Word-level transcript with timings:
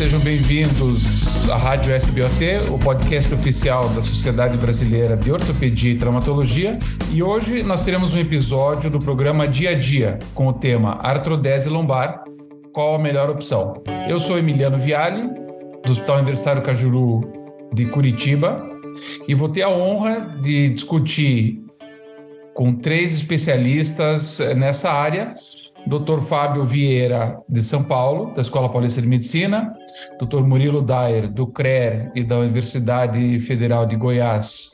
sejam 0.00 0.18
bem-vindos 0.18 1.46
à 1.50 1.58
Rádio 1.58 1.94
SBOT, 1.94 2.70
o 2.72 2.78
podcast 2.78 3.34
oficial 3.34 3.86
da 3.90 4.00
Sociedade 4.00 4.56
Brasileira 4.56 5.14
de 5.14 5.30
Ortopedia 5.30 5.92
e 5.92 5.98
Traumatologia. 5.98 6.78
E 7.12 7.22
hoje 7.22 7.62
nós 7.62 7.84
teremos 7.84 8.14
um 8.14 8.18
episódio 8.18 8.88
do 8.88 8.98
programa 8.98 9.46
Dia 9.46 9.72
a 9.72 9.74
Dia 9.74 10.18
com 10.34 10.46
o 10.46 10.54
tema 10.54 10.98
Artrodese 11.02 11.68
Lombar. 11.68 12.24
Qual 12.72 12.94
a 12.94 12.98
melhor 12.98 13.28
opção? 13.28 13.74
Eu 14.08 14.18
sou 14.18 14.38
Emiliano 14.38 14.78
Viale, 14.78 15.28
do 15.84 15.92
Hospital 15.92 16.16
Universitário 16.16 16.62
Cajuru 16.62 17.30
de 17.74 17.84
Curitiba, 17.84 18.66
e 19.28 19.34
vou 19.34 19.50
ter 19.50 19.64
a 19.64 19.68
honra 19.68 20.34
de 20.40 20.70
discutir 20.70 21.62
com 22.54 22.72
três 22.72 23.12
especialistas 23.12 24.38
nessa 24.56 24.90
área 24.90 25.34
Dr. 25.86 26.20
Fábio 26.20 26.64
Vieira, 26.64 27.40
de 27.48 27.62
São 27.62 27.82
Paulo, 27.82 28.32
da 28.34 28.42
Escola 28.42 28.68
Paulista 28.68 29.00
de 29.00 29.08
Medicina, 29.08 29.72
Dr. 30.20 30.42
Murilo 30.42 30.82
Dyer, 30.82 31.28
do 31.28 31.46
CRER 31.46 32.12
e 32.14 32.22
da 32.22 32.38
Universidade 32.38 33.40
Federal 33.40 33.86
de 33.86 33.96
Goiás, 33.96 34.70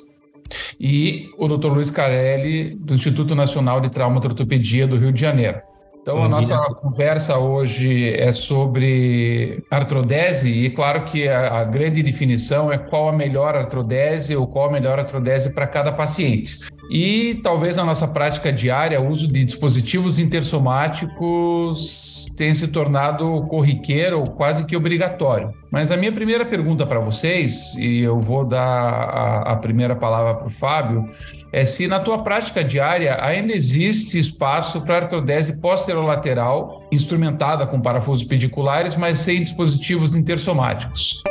e 0.79 1.29
o 1.39 1.49
Dr. 1.49 1.69
Luiz 1.69 1.91
Carelli, 1.91 2.75
do 2.77 2.95
Instituto 2.95 3.35
Nacional 3.35 3.81
de 3.81 3.91
Traumatologia 3.91 4.87
do 4.87 4.97
Rio 4.97 5.13
de 5.13 5.21
Janeiro. 5.21 5.61
Então, 6.07 6.23
a 6.23 6.29
nossa 6.29 6.57
conversa 6.75 7.37
hoje 7.37 8.15
é 8.15 8.31
sobre 8.31 9.61
artrodese, 9.69 10.67
e 10.67 10.71
claro 10.71 11.05
que 11.05 11.27
a, 11.27 11.59
a, 11.59 11.65
grande 11.65 12.01
definição 12.01 12.73
é 12.73 12.79
qual 12.79 13.09
a 13.09 13.13
melhor 13.13 13.57
artrodese 13.57 14.37
ou 14.37 14.47
qual 14.47 14.69
a 14.69 14.71
melhor 14.71 15.01
artrodese 15.01 15.53
para 15.53 15.67
cada 15.67 15.91
paciente. 15.91 16.61
E 16.91 17.41
talvez 17.43 17.77
na 17.77 17.85
nossa 17.85 18.09
prática 18.09 18.53
diária, 18.53 19.01
o 19.01 19.09
uso 19.09 19.27
de 19.27 19.45
dispositivos 19.45 20.19
intersomáticos 20.19 22.33
tenha 22.37 22.55
se 22.55 22.69
tornado 22.69 23.43
corriqueiro 23.49 24.21
ou 24.21 24.27
quase 24.27 24.65
que 24.65 24.77
obrigatório. 24.77 25.53
Mas 25.71 25.91
a 25.91 25.97
minha 25.97 26.13
primeira 26.13 26.45
pergunta 26.45 26.87
para 26.87 27.01
vocês, 27.01 27.75
e 27.75 28.01
eu 28.01 28.21
vou 28.21 28.45
dar 28.45 28.63
a, 28.63 29.53
a 29.53 29.57
primeira 29.57 29.97
palavra 29.97 30.35
para 30.35 30.47
o 30.47 30.51
Fábio, 30.51 31.09
é 31.53 31.65
se 31.65 31.89
na 31.89 31.99
tua 31.99 32.23
prática 32.23 32.63
diária 32.63 33.19
ainda 33.21 33.53
existe 33.53 34.19
espaço 34.19 34.81
para 34.83 34.97
artrodese 34.97 35.61
posterolateral 35.61 36.83
instrumentada 36.93 37.67
com 37.67 37.81
parafusos 37.81 38.25
pediculares, 38.25 38.95
mas 38.95 39.21
sem 39.21 39.43
dispositivos 39.43 40.15
intersomáticos. 40.15 41.23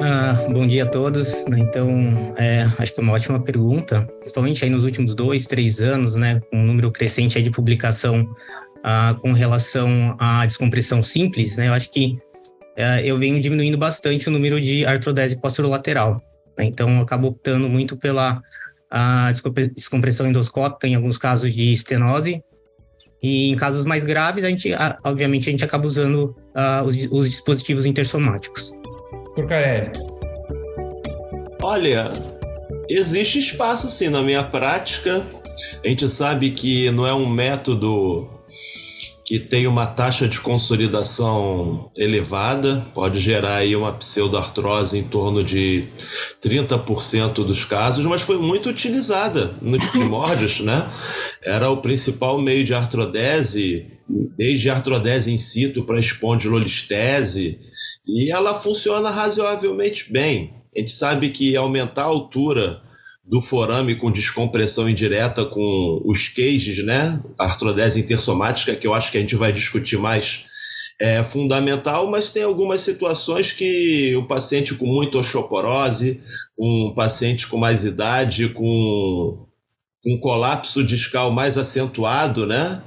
Ah, 0.00 0.46
bom 0.50 0.66
dia 0.66 0.84
a 0.84 0.86
todos. 0.86 1.44
Então, 1.48 2.34
é, 2.36 2.68
acho 2.78 2.94
que 2.94 3.00
é 3.00 3.02
uma 3.02 3.12
ótima 3.12 3.40
pergunta, 3.40 4.08
principalmente 4.20 4.64
aí 4.64 4.70
nos 4.70 4.84
últimos 4.84 5.14
dois, 5.14 5.46
três 5.46 5.80
anos, 5.80 6.14
né, 6.14 6.40
um 6.52 6.62
número 6.64 6.92
crescente 6.92 7.42
de 7.42 7.50
publicação 7.50 8.28
ah, 8.84 9.16
com 9.20 9.32
relação 9.32 10.16
à 10.18 10.46
descompressão 10.46 11.02
simples, 11.02 11.56
né, 11.56 11.68
eu 11.68 11.72
acho 11.72 11.90
que 11.90 12.16
é, 12.76 13.04
eu 13.04 13.18
venho 13.18 13.40
diminuindo 13.40 13.76
bastante 13.76 14.28
o 14.28 14.30
número 14.30 14.60
de 14.60 14.86
artrodese 14.86 15.36
posterolateral. 15.36 16.22
Né, 16.56 16.64
então, 16.66 16.88
eu 16.88 17.02
acabo 17.02 17.28
optando 17.28 17.68
muito 17.68 17.96
pela 17.96 18.40
a 18.90 19.30
descompressão 19.74 20.26
endoscópica 20.26 20.86
em 20.86 20.94
alguns 20.94 21.18
casos 21.18 21.52
de 21.52 21.72
estenose. 21.72 22.42
E 23.22 23.50
em 23.50 23.56
casos 23.56 23.84
mais 23.84 24.04
graves, 24.04 24.44
a 24.44 24.48
gente, 24.48 24.70
obviamente, 25.04 25.48
a 25.48 25.50
gente 25.50 25.64
acaba 25.64 25.86
usando 25.86 26.36
uh, 26.54 26.84
os, 26.86 26.96
os, 27.10 27.28
dispositivos 27.28 27.84
intersomáticos. 27.84 28.72
Porcarelli. 29.38 29.92
Olha, 31.62 32.12
existe 32.88 33.38
espaço 33.38 33.88
sim 33.88 34.08
na 34.08 34.20
minha 34.20 34.42
prática. 34.42 35.22
A 35.84 35.88
gente 35.88 36.08
sabe 36.08 36.50
que 36.50 36.90
não 36.90 37.06
é 37.06 37.14
um 37.14 37.28
método 37.28 38.28
que 39.24 39.38
tem 39.38 39.66
uma 39.66 39.86
taxa 39.86 40.26
de 40.26 40.40
consolidação 40.40 41.90
elevada, 41.96 42.84
pode 42.94 43.20
gerar 43.20 43.56
aí 43.56 43.76
uma 43.76 43.92
pseudoartrose 43.92 44.98
em 44.98 45.04
torno 45.04 45.44
de 45.44 45.84
30% 46.42 47.44
dos 47.44 47.64
casos, 47.64 48.06
mas 48.06 48.22
foi 48.22 48.38
muito 48.38 48.70
utilizada 48.70 49.54
nos 49.60 49.86
primórdios, 49.92 50.60
né? 50.60 50.88
Era 51.42 51.70
o 51.70 51.76
principal 51.76 52.40
meio 52.40 52.64
de 52.64 52.74
artrodese, 52.74 53.86
desde 54.34 54.70
artrodese 54.70 55.30
in 55.30 55.36
situ 55.36 55.84
para 55.84 56.00
espondilolistese, 56.00 57.60
e 58.08 58.32
ela 58.32 58.54
funciona 58.54 59.10
razoavelmente 59.10 60.10
bem. 60.10 60.54
A 60.74 60.80
gente 60.80 60.92
sabe 60.92 61.30
que 61.30 61.54
aumentar 61.54 62.02
a 62.02 62.06
altura 62.06 62.80
do 63.22 63.42
forame 63.42 63.94
com 63.94 64.10
descompressão 64.10 64.88
indireta 64.88 65.44
com 65.44 66.00
os 66.04 66.28
cages, 66.28 66.82
né? 66.82 67.22
Artrodese 67.36 68.00
intersomática, 68.00 68.74
que 68.74 68.86
eu 68.86 68.94
acho 68.94 69.12
que 69.12 69.18
a 69.18 69.20
gente 69.20 69.36
vai 69.36 69.52
discutir 69.52 69.98
mais, 69.98 70.46
é 70.98 71.22
fundamental, 71.22 72.10
mas 72.10 72.30
tem 72.30 72.42
algumas 72.42 72.80
situações 72.80 73.52
que 73.52 74.16
o 74.16 74.26
paciente 74.26 74.74
com 74.74 74.86
muita 74.86 75.18
osteoporose, 75.18 76.22
um 76.58 76.94
paciente 76.94 77.46
com 77.46 77.58
mais 77.58 77.84
idade, 77.84 78.48
com 78.48 79.46
um 80.06 80.18
colapso 80.18 80.82
discal 80.82 81.30
mais 81.30 81.58
acentuado, 81.58 82.46
né? 82.46 82.82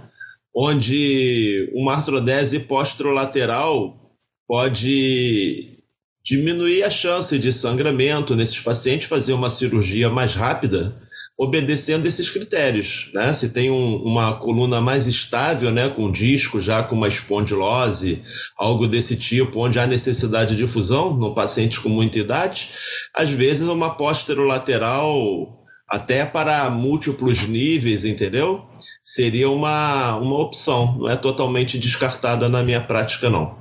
Onde 0.56 1.72
uma 1.76 1.94
artrodese 1.94 2.62
posterolateral 2.62 4.01
pode 4.48 5.82
diminuir 6.24 6.84
a 6.84 6.90
chance 6.90 7.38
de 7.40 7.52
sangramento 7.52 8.36
nesses 8.36 8.60
pacientes, 8.60 9.08
fazer 9.08 9.34
uma 9.34 9.50
cirurgia 9.50 10.10
mais 10.10 10.36
rápida, 10.36 10.96
obedecendo 11.38 12.06
esses 12.06 12.30
critérios, 12.30 13.10
né? 13.14 13.34
Se 13.34 13.50
tem 13.50 13.72
um, 13.72 13.96
uma 14.04 14.36
coluna 14.36 14.80
mais 14.80 15.08
estável, 15.08 15.72
né, 15.72 15.90
com 15.90 16.12
disco 16.12 16.60
já 16.60 16.84
com 16.84 16.96
uma 16.96 17.08
espondilose, 17.08 18.22
algo 18.56 18.88
desse 18.88 19.16
tipo, 19.16 19.60
onde 19.60 19.80
há 19.80 19.88
necessidade 19.88 20.56
de 20.56 20.68
fusão 20.68 21.16
no 21.16 21.34
paciente 21.34 21.82
com 21.82 21.90
muita 21.90 22.20
idade, 22.20 22.70
às 23.14 23.32
vezes 23.32 23.68
uma 23.68 23.96
posterolateral 23.96 25.58
até 25.90 26.26
para 26.26 26.70
múltiplos 26.70 27.48
níveis, 27.48 28.06
entendeu? 28.06 28.64
Seria 29.04 29.50
uma, 29.50 30.16
uma 30.18 30.40
opção, 30.40 30.98
não 31.00 31.10
é 31.10 31.18
totalmente 31.18 31.78
descartada 31.78 32.48
na 32.48 32.62
minha 32.64 32.80
prática, 32.80 33.30
não. 33.30 33.61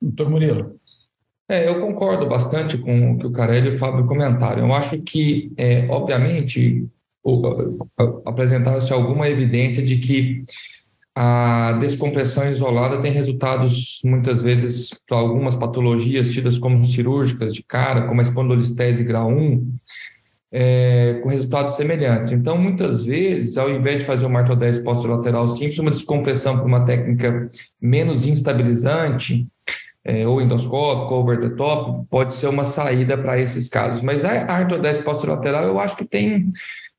Doutor 0.00 0.30
Murilo. 0.30 0.76
É, 1.48 1.68
eu 1.68 1.80
concordo 1.80 2.28
bastante 2.28 2.78
com 2.78 3.12
o 3.12 3.18
que 3.18 3.26
o 3.26 3.32
Carelli 3.32 3.66
e 3.66 3.70
o 3.70 3.78
Fábio 3.78 4.06
comentaram. 4.06 4.68
Eu 4.68 4.74
acho 4.74 5.02
que, 5.02 5.52
é, 5.56 5.86
obviamente, 5.88 6.86
apresentava-se 8.24 8.92
alguma 8.92 9.28
evidência 9.28 9.82
de 9.82 9.98
que 9.98 10.44
a 11.14 11.72
descompressão 11.80 12.48
isolada 12.48 13.00
tem 13.00 13.12
resultados, 13.12 14.00
muitas 14.04 14.40
vezes, 14.40 14.90
para 15.08 15.18
algumas 15.18 15.56
patologias 15.56 16.30
tidas 16.30 16.56
como 16.56 16.84
cirúrgicas 16.84 17.52
de 17.52 17.62
cara, 17.62 18.06
como 18.06 18.20
a 18.20 18.24
espondilolistese 18.24 19.02
grau 19.02 19.28
1, 19.28 19.74
é, 20.52 21.20
com 21.22 21.28
resultados 21.28 21.74
semelhantes. 21.74 22.30
Então, 22.30 22.56
muitas 22.56 23.02
vezes, 23.02 23.58
ao 23.58 23.68
invés 23.68 23.98
de 23.98 24.04
fazer 24.04 24.26
uma 24.26 24.40
artrodese 24.40 24.82
posterolateral 24.82 25.48
simples, 25.48 25.78
uma 25.78 25.90
descompressão 25.90 26.58
por 26.58 26.66
uma 26.66 26.84
técnica 26.84 27.50
menos 27.80 28.24
instabilizante, 28.24 29.46
é, 30.04 30.26
ou 30.26 30.40
endoscópico, 30.40 31.14
ou 31.14 31.22
over 31.22 31.40
the 31.40 31.50
top, 31.50 32.06
pode 32.08 32.34
ser 32.34 32.48
uma 32.48 32.64
saída 32.64 33.16
para 33.16 33.38
esses 33.38 33.68
casos. 33.68 34.02
Mas 34.02 34.24
a 34.24 34.44
artrodese 34.44 35.02
posterolateral, 35.02 35.64
eu 35.64 35.78
acho 35.78 35.96
que 35.96 36.04
tem 36.04 36.48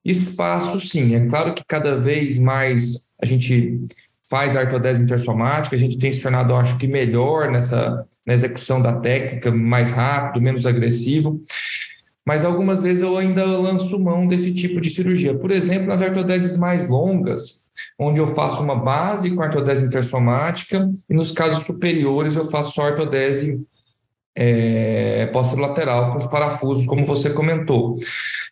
espaço 0.03 0.79
sim. 0.79 1.15
É 1.15 1.25
claro 1.27 1.53
que 1.53 1.63
cada 1.65 1.97
vez 1.97 2.37
mais 2.39 3.09
a 3.21 3.25
gente 3.25 3.79
faz 4.29 4.55
a 4.55 4.61
artrodese 4.61 5.03
intersomática, 5.03 5.75
a 5.75 5.79
gente 5.79 5.97
tem 5.97 6.11
se 6.11 6.21
tornado, 6.21 6.53
eu 6.53 6.57
acho 6.57 6.77
que, 6.77 6.87
melhor 6.87 7.51
nessa 7.51 8.05
na 8.25 8.33
execução 8.33 8.81
da 8.81 8.93
técnica, 8.93 9.51
mais 9.51 9.91
rápido, 9.91 10.41
menos 10.41 10.65
agressivo. 10.65 11.43
Mas 12.25 12.45
algumas 12.45 12.81
vezes 12.81 13.01
eu 13.01 13.17
ainda 13.17 13.43
lanço 13.45 13.99
mão 13.99 14.27
desse 14.27 14.53
tipo 14.53 14.79
de 14.79 14.91
cirurgia. 14.91 15.33
Por 15.33 15.51
exemplo, 15.51 15.87
nas 15.87 16.01
artrodeses 16.01 16.55
mais 16.55 16.87
longas, 16.87 17.65
onde 17.97 18.19
eu 18.19 18.27
faço 18.27 18.61
uma 18.61 18.75
base 18.75 19.31
com 19.31 19.41
artrodese 19.41 19.85
intersomática 19.85 20.89
e 21.09 21.13
nos 21.13 21.31
casos 21.31 21.63
superiores 21.63 22.35
eu 22.35 22.45
faço 22.45 22.73
só 22.73 22.83
artrodese 22.83 23.65
é, 24.35 25.25
posterolateral 25.27 26.11
com 26.11 26.19
os 26.19 26.27
parafusos, 26.27 26.85
como 26.85 27.05
você 27.05 27.29
comentou. 27.31 27.97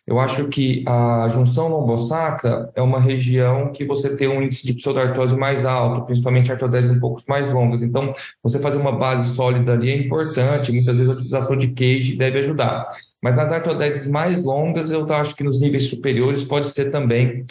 Eu 0.06 0.18
acho 0.18 0.48
que 0.48 0.82
a 0.88 1.28
junção 1.28 1.68
lombosacra 1.68 2.70
é 2.74 2.82
uma 2.82 2.98
região 2.98 3.72
que 3.72 3.84
você 3.84 4.16
tem 4.16 4.26
um 4.28 4.42
índice 4.42 4.66
de 4.66 4.74
pseudartrose 4.74 5.36
mais 5.36 5.64
alto, 5.64 6.04
principalmente 6.04 6.50
artrodese 6.50 6.90
um 6.90 6.98
pouco 6.98 7.22
mais 7.28 7.52
longas. 7.52 7.80
Então, 7.80 8.12
você 8.42 8.58
fazer 8.58 8.76
uma 8.76 8.92
base 8.92 9.34
sólida 9.34 9.72
ali 9.72 9.90
é 9.90 9.96
importante, 9.96 10.72
muitas 10.72 10.96
vezes 10.96 11.10
a 11.10 11.14
utilização 11.14 11.56
de 11.56 11.68
cage 11.68 12.16
deve 12.16 12.40
ajudar. 12.40 12.88
Mas 13.22 13.36
nas 13.36 13.52
artrodeses 13.52 14.08
mais 14.08 14.42
longas, 14.42 14.90
eu 14.90 15.06
acho 15.12 15.36
que 15.36 15.44
nos 15.44 15.60
níveis 15.60 15.84
superiores 15.84 16.42
pode 16.42 16.66
ser 16.68 16.90
também 16.90 17.44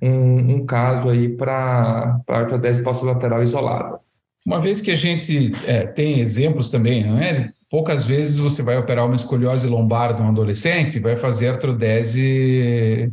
um, 0.00 0.56
um 0.56 0.66
caso 0.66 1.10
aí 1.10 1.28
para 1.28 2.20
artrodese 2.28 2.82
lateral 3.02 3.42
isolada. 3.42 3.98
Uma 4.44 4.60
vez 4.60 4.80
que 4.80 4.92
a 4.92 4.96
gente 4.96 5.52
é, 5.66 5.86
tem 5.86 6.20
exemplos 6.20 6.70
também, 6.70 7.04
não 7.04 7.18
é? 7.18 7.50
Poucas 7.70 8.04
vezes 8.04 8.38
você 8.38 8.62
vai 8.62 8.76
operar 8.78 9.06
uma 9.06 9.16
escoliose 9.16 9.66
lombar 9.66 10.14
de 10.14 10.22
um 10.22 10.28
adolescente 10.28 10.96
e 10.96 11.00
vai 11.00 11.16
fazer 11.16 11.48
artrodese 11.48 13.12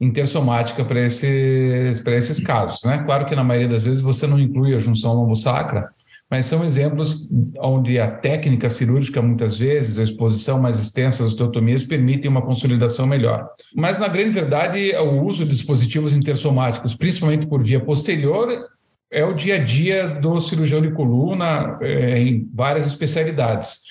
intersomática 0.00 0.84
para 0.84 1.00
esses, 1.00 2.00
esses 2.06 2.40
casos, 2.40 2.84
né? 2.84 3.02
Claro 3.04 3.26
que 3.26 3.34
na 3.34 3.42
maioria 3.42 3.68
das 3.68 3.82
vezes 3.82 4.00
você 4.00 4.26
não 4.26 4.38
inclui 4.38 4.74
a 4.74 4.78
junção 4.78 5.14
lombosacra, 5.14 5.88
mas 6.30 6.46
são 6.46 6.64
exemplos 6.64 7.30
onde 7.58 7.98
a 7.98 8.10
técnica 8.10 8.68
cirúrgica, 8.68 9.22
muitas 9.22 9.58
vezes, 9.58 9.98
a 9.98 10.04
exposição 10.04 10.60
mais 10.60 10.78
extensa 10.80 11.22
das 11.22 11.32
osteotomias, 11.32 11.84
permitem 11.84 12.30
uma 12.30 12.42
consolidação 12.42 13.06
melhor. 13.06 13.48
Mas, 13.74 13.98
na 13.98 14.08
grande 14.08 14.30
verdade, 14.30 14.94
o 14.96 15.22
uso 15.22 15.44
de 15.44 15.50
dispositivos 15.50 16.14
intersomáticos, 16.14 16.94
principalmente 16.94 17.46
por 17.46 17.62
via 17.62 17.80
posterior, 17.80 18.68
é 19.10 19.24
o 19.24 19.34
dia 19.34 19.56
a 19.56 19.58
dia 19.58 20.08
do 20.08 20.38
cirurgião 20.40 20.80
de 20.80 20.92
coluna 20.92 21.78
é, 21.80 22.18
em 22.18 22.48
várias 22.54 22.86
especialidades. 22.86 23.84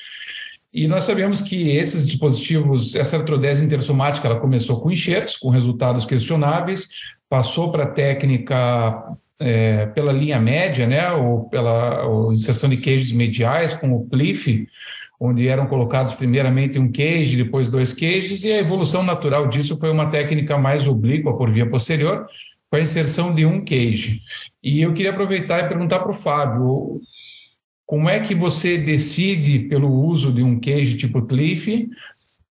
E 0.74 0.88
nós 0.88 1.06
sabemos 1.06 1.42
que 1.42 1.72
esses 1.72 2.06
dispositivos, 2.06 2.94
essa 2.94 3.18
artrodese 3.18 3.66
intersomática, 3.66 4.28
ela 4.28 4.40
começou 4.40 4.80
com 4.80 4.92
enxertos, 4.92 5.36
com 5.36 5.50
resultados 5.50 6.06
questionáveis, 6.06 6.88
passou 7.30 7.72
para 7.72 7.84
a 7.84 7.92
técnica 7.92 9.18
é, 9.40 9.88
pela 9.88 10.12
linha 10.12 10.40
média, 10.40 10.86
né, 10.86 11.12
ou 11.12 11.50
pela 11.50 12.06
ou 12.06 12.34
inserção 12.34 12.70
de 12.70 12.78
queijos 12.78 13.12
mediais, 13.12 13.74
com 13.74 13.92
o 13.92 14.08
PLIF, 14.10 14.68
onde 15.20 15.48
eram 15.48 15.66
colocados 15.66 16.14
primeiramente 16.14 16.78
um 16.78 16.92
queijo, 16.92 17.38
depois 17.38 17.70
dois 17.70 17.92
queijos, 17.92 18.44
e 18.44 18.52
a 18.52 18.60
evolução 18.60 19.04
natural 19.04 19.48
disso 19.48 19.78
foi 19.80 19.90
uma 19.90 20.12
técnica 20.12 20.58
mais 20.58 20.88
oblíqua 20.88 21.36
por 21.36 21.50
via 21.50 21.68
posterior, 21.68 22.28
com 22.70 22.78
a 22.78 22.82
inserção 22.82 23.34
de 23.34 23.46
um 23.46 23.64
queijo. 23.64 24.18
E 24.62 24.82
eu 24.82 24.94
queria 24.94 25.12
aproveitar 25.12 25.64
e 25.64 25.68
perguntar 25.70 26.00
para 26.00 26.12
o 26.12 26.16
Fábio, 26.16 26.98
como 27.86 28.10
é 28.10 28.20
que 28.20 28.36
você 28.36 28.78
decide 28.78 29.60
pelo 29.60 29.90
uso 29.90 30.34
de 30.34 30.44
um 30.44 30.60
queijo 30.60 30.98
tipo 30.98 31.26
Cliff? 31.26 31.88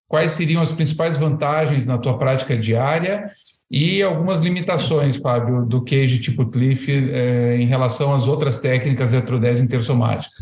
Quais 0.08 0.32
seriam 0.32 0.62
as 0.62 0.72
principais 0.72 1.18
vantagens 1.18 1.84
na 1.84 1.98
tua 1.98 2.18
prática 2.18 2.56
diária 2.56 3.30
e 3.70 4.00
algumas 4.00 4.38
limitações, 4.38 5.16
Fábio, 5.16 5.66
do 5.66 5.82
queijo 5.82 6.20
tipo 6.20 6.46
Cliff 6.46 6.90
eh, 6.90 7.56
em 7.60 7.66
relação 7.66 8.14
às 8.14 8.28
outras 8.28 8.58
técnicas 8.58 9.10
de 9.10 9.16
artrodese 9.16 9.62
intersomática. 9.62 10.32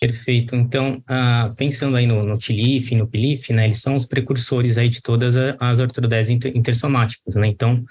Perfeito. 0.00 0.54
Então, 0.56 1.02
ah, 1.06 1.54
pensando 1.56 1.96
aí 1.96 2.06
no, 2.06 2.22
no 2.24 2.36
TILIF, 2.36 2.94
no 2.94 3.06
PILIF, 3.06 3.52
né, 3.52 3.64
eles 3.64 3.80
são 3.80 3.94
os 3.94 4.04
precursores 4.04 4.76
aí 4.76 4.88
de 4.88 5.00
todas 5.00 5.34
as 5.36 6.28
inter, 6.28 6.52
intersomáticas, 6.54 7.36
né? 7.36 7.46
Então, 7.46 7.82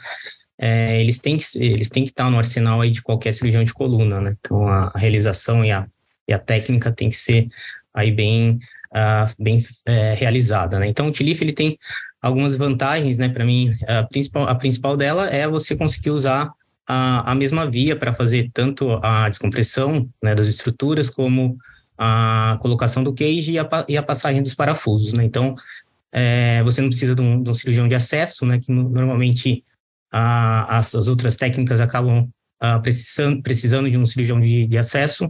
é, 0.58 1.02
eles 1.02 1.20
têm 1.20 1.38
que 1.38 1.46
eles 1.56 1.90
têm 1.90 2.04
que 2.04 2.12
estar 2.12 2.30
no 2.30 2.38
arsenal 2.38 2.82
aí 2.82 2.92
de 2.92 3.02
qualquer 3.02 3.34
cirurgião 3.34 3.64
de 3.64 3.74
coluna, 3.74 4.22
né? 4.22 4.36
Então, 4.40 4.68
a, 4.68 4.92
realização 4.96 5.64
e 5.64 5.72
a, 5.72 5.88
e 6.28 6.34
a 6.34 6.40
técnica 6.40 6.92
tem 6.92 7.10
que 7.10 7.18
ser 7.18 7.48
aí 7.94 8.12
bem 8.12 8.60
uh, 8.92 9.34
bem 9.40 9.66
é, 9.86 10.14
realizada, 10.14 10.80
né? 10.80 10.88
Então, 10.88 11.08
o 11.08 11.12
TILIF, 11.12 11.42
ele 11.42 11.54
tem 11.54 11.78
algumas 12.22 12.56
vantagens, 12.56 13.18
né? 13.18 13.28
Para 13.30 13.46
mim, 13.46 13.74
a 13.88 14.04
principal, 14.04 14.48
a 14.48 14.56
principal 14.56 14.96
dela 14.96 15.30
é 15.30 15.48
você 15.48 15.76
conseguir 15.76 16.12
usar 16.12 16.52
a, 16.88 17.32
a 17.32 17.36
mesma 17.36 17.70
via 17.70 17.96
para 17.96 18.14
fazer 18.14 18.50
tanto 18.54 19.00
a 19.02 19.30
descompressão 19.30 20.08
né, 20.22 20.36
das 20.36 20.48
estruturas 20.48 21.10
como 21.10 21.58
a 21.98 22.58
colocação 22.62 23.04
do 23.04 23.14
cage 23.14 23.52
e 23.52 23.60
a, 23.60 23.68
e 23.88 23.98
a 23.98 24.04
passagem 24.04 24.42
dos 24.42 24.54
parafusos, 24.54 25.14
né? 25.14 25.24
Então, 25.24 25.54
é, 26.12 26.62
você 26.64 26.82
não 26.82 26.90
precisa 26.90 27.16
de 27.16 27.22
um, 27.22 27.42
de 27.42 27.50
um, 27.50 27.54
cirurgião 27.54 27.88
de 27.88 27.96
acesso, 27.96 28.46
né? 28.46 28.60
Que 28.60 28.72
normalmente 28.72 29.64
a, 30.14 30.78
as, 30.78 30.94
as, 30.94 31.08
outras 31.08 31.36
técnicas 31.36 31.82
acabam 31.82 32.30
a, 32.60 32.80
precisando, 32.80 33.42
precisando 33.42 33.90
de 33.90 33.98
um 33.98 34.06
cirurgião 34.06 34.40
de, 34.40 34.68
de 34.68 34.78
acesso. 34.78 35.30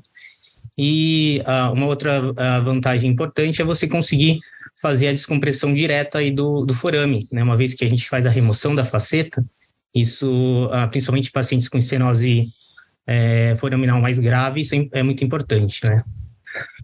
E 0.77 1.41
uma 1.71 1.85
outra 1.85 2.19
vantagem 2.63 3.12
importante 3.12 3.62
é 3.62 3.65
você 3.65 3.88
conseguir 3.88 4.39
fazer 4.83 5.07
a 5.07 5.13
descompressão 5.13 5.74
direta 5.74 6.18
aí 6.18 6.30
do, 6.30 6.65
do 6.65 6.74
forame, 6.74 7.25
né? 7.31 7.41
Uma 7.41 7.56
vez 7.56 7.74
que 7.74 7.85
a 7.85 7.88
gente 7.88 8.09
faz 8.09 8.25
a 8.25 8.30
remoção 8.30 8.75
da 8.75 8.83
faceta, 8.83 9.45
isso, 9.95 10.69
ah, 10.74 10.88
principalmente 10.88 11.31
pacientes 11.31 11.69
com 11.69 11.77
estenose 11.77 12.47
é, 13.07 13.56
foraminal 13.57 14.01
mais 14.01 14.19
grave, 14.19 14.59
isso 14.59 14.75
é, 14.75 14.88
é 14.91 15.03
muito 15.03 15.24
importante, 15.24 15.85
né? 15.85 16.03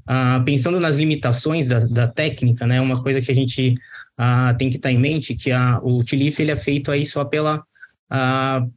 Ah, 0.07 0.41
pensando 0.45 0.79
nas 0.79 0.95
limitações 0.95 1.67
da, 1.67 1.79
da, 1.79 2.07
técnica, 2.07 2.65
né? 2.65 2.79
Uma 2.79 3.03
coisa 3.03 3.21
que 3.21 3.31
a 3.31 3.35
gente 3.35 3.75
ah, 4.17 4.55
tem 4.57 4.69
que 4.69 4.77
estar 4.77 4.91
em 4.91 4.97
mente 4.97 5.35
que 5.35 5.51
a, 5.51 5.79
o 5.83 6.03
TILIF 6.03 6.41
ele 6.41 6.51
é 6.51 6.55
feito 6.55 6.91
aí 6.91 7.05
só 7.05 7.25
pela 7.25 7.63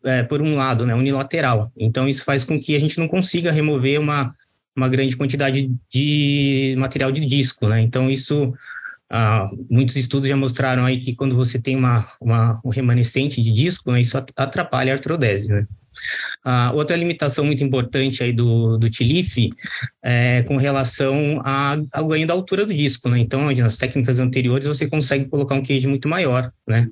é, 0.05 0.23
por 0.23 0.43
um 0.43 0.55
lado, 0.55 0.87
né? 0.87 0.95
Unilateral. 0.95 1.73
Então 1.77 2.09
isso 2.09 2.25
faz 2.25 2.45
com 2.45 2.61
que 2.61 2.77
a 2.77 2.81
gente 2.81 2.99
não 2.99 3.09
consiga 3.09 3.53
remover 3.53 4.01
uma 4.01 4.33
uma 4.75 4.89
grande 4.89 5.17
quantidade 5.17 5.71
de 5.93 6.75
material 6.79 7.13
de 7.13 7.25
disco, 7.27 7.69
né? 7.69 7.81
Então 7.83 8.11
isso 8.11 8.55
ah, 9.11 9.51
muitos 9.71 9.97
estudos 9.97 10.29
já 10.29 10.37
mostraram 10.37 10.87
aí 10.87 10.99
que 10.99 11.15
quando 11.15 11.37
você 11.37 11.61
tem 11.61 11.77
uma, 11.77 12.09
uma 12.19 12.59
um 12.65 12.71
remanescente 12.71 13.43
de 13.43 13.53
disco, 13.53 13.93
né, 13.93 14.01
isso 14.01 14.17
atrapalha 14.17 14.93
a 14.93 14.95
artrodese, 14.97 15.49
né? 15.49 15.67
Ah, 16.43 16.73
outra 16.75 16.97
limitação 16.97 17.45
muito 17.45 17.63
importante 17.63 18.23
aí 18.23 18.33
do, 18.33 18.79
do 18.79 18.89
TILIF 18.89 19.51
é 20.03 20.43
com 20.45 20.57
relação 20.57 21.41
a, 21.45 21.77
ao 21.93 22.09
ganho 22.09 22.27
da 22.27 22.33
altura 22.33 22.65
do 22.65 22.75
disco, 22.75 23.09
né? 23.11 23.19
Então, 23.19 23.53
nas 23.53 23.77
técnicas 23.77 24.19
anteriores 24.19 24.67
você 24.67 24.89
consegue 24.89 25.27
colocar 25.27 25.55
um 25.55 25.63
queijo 25.63 25.89
muito 25.89 26.09
maior, 26.09 26.51
né? 26.67 26.89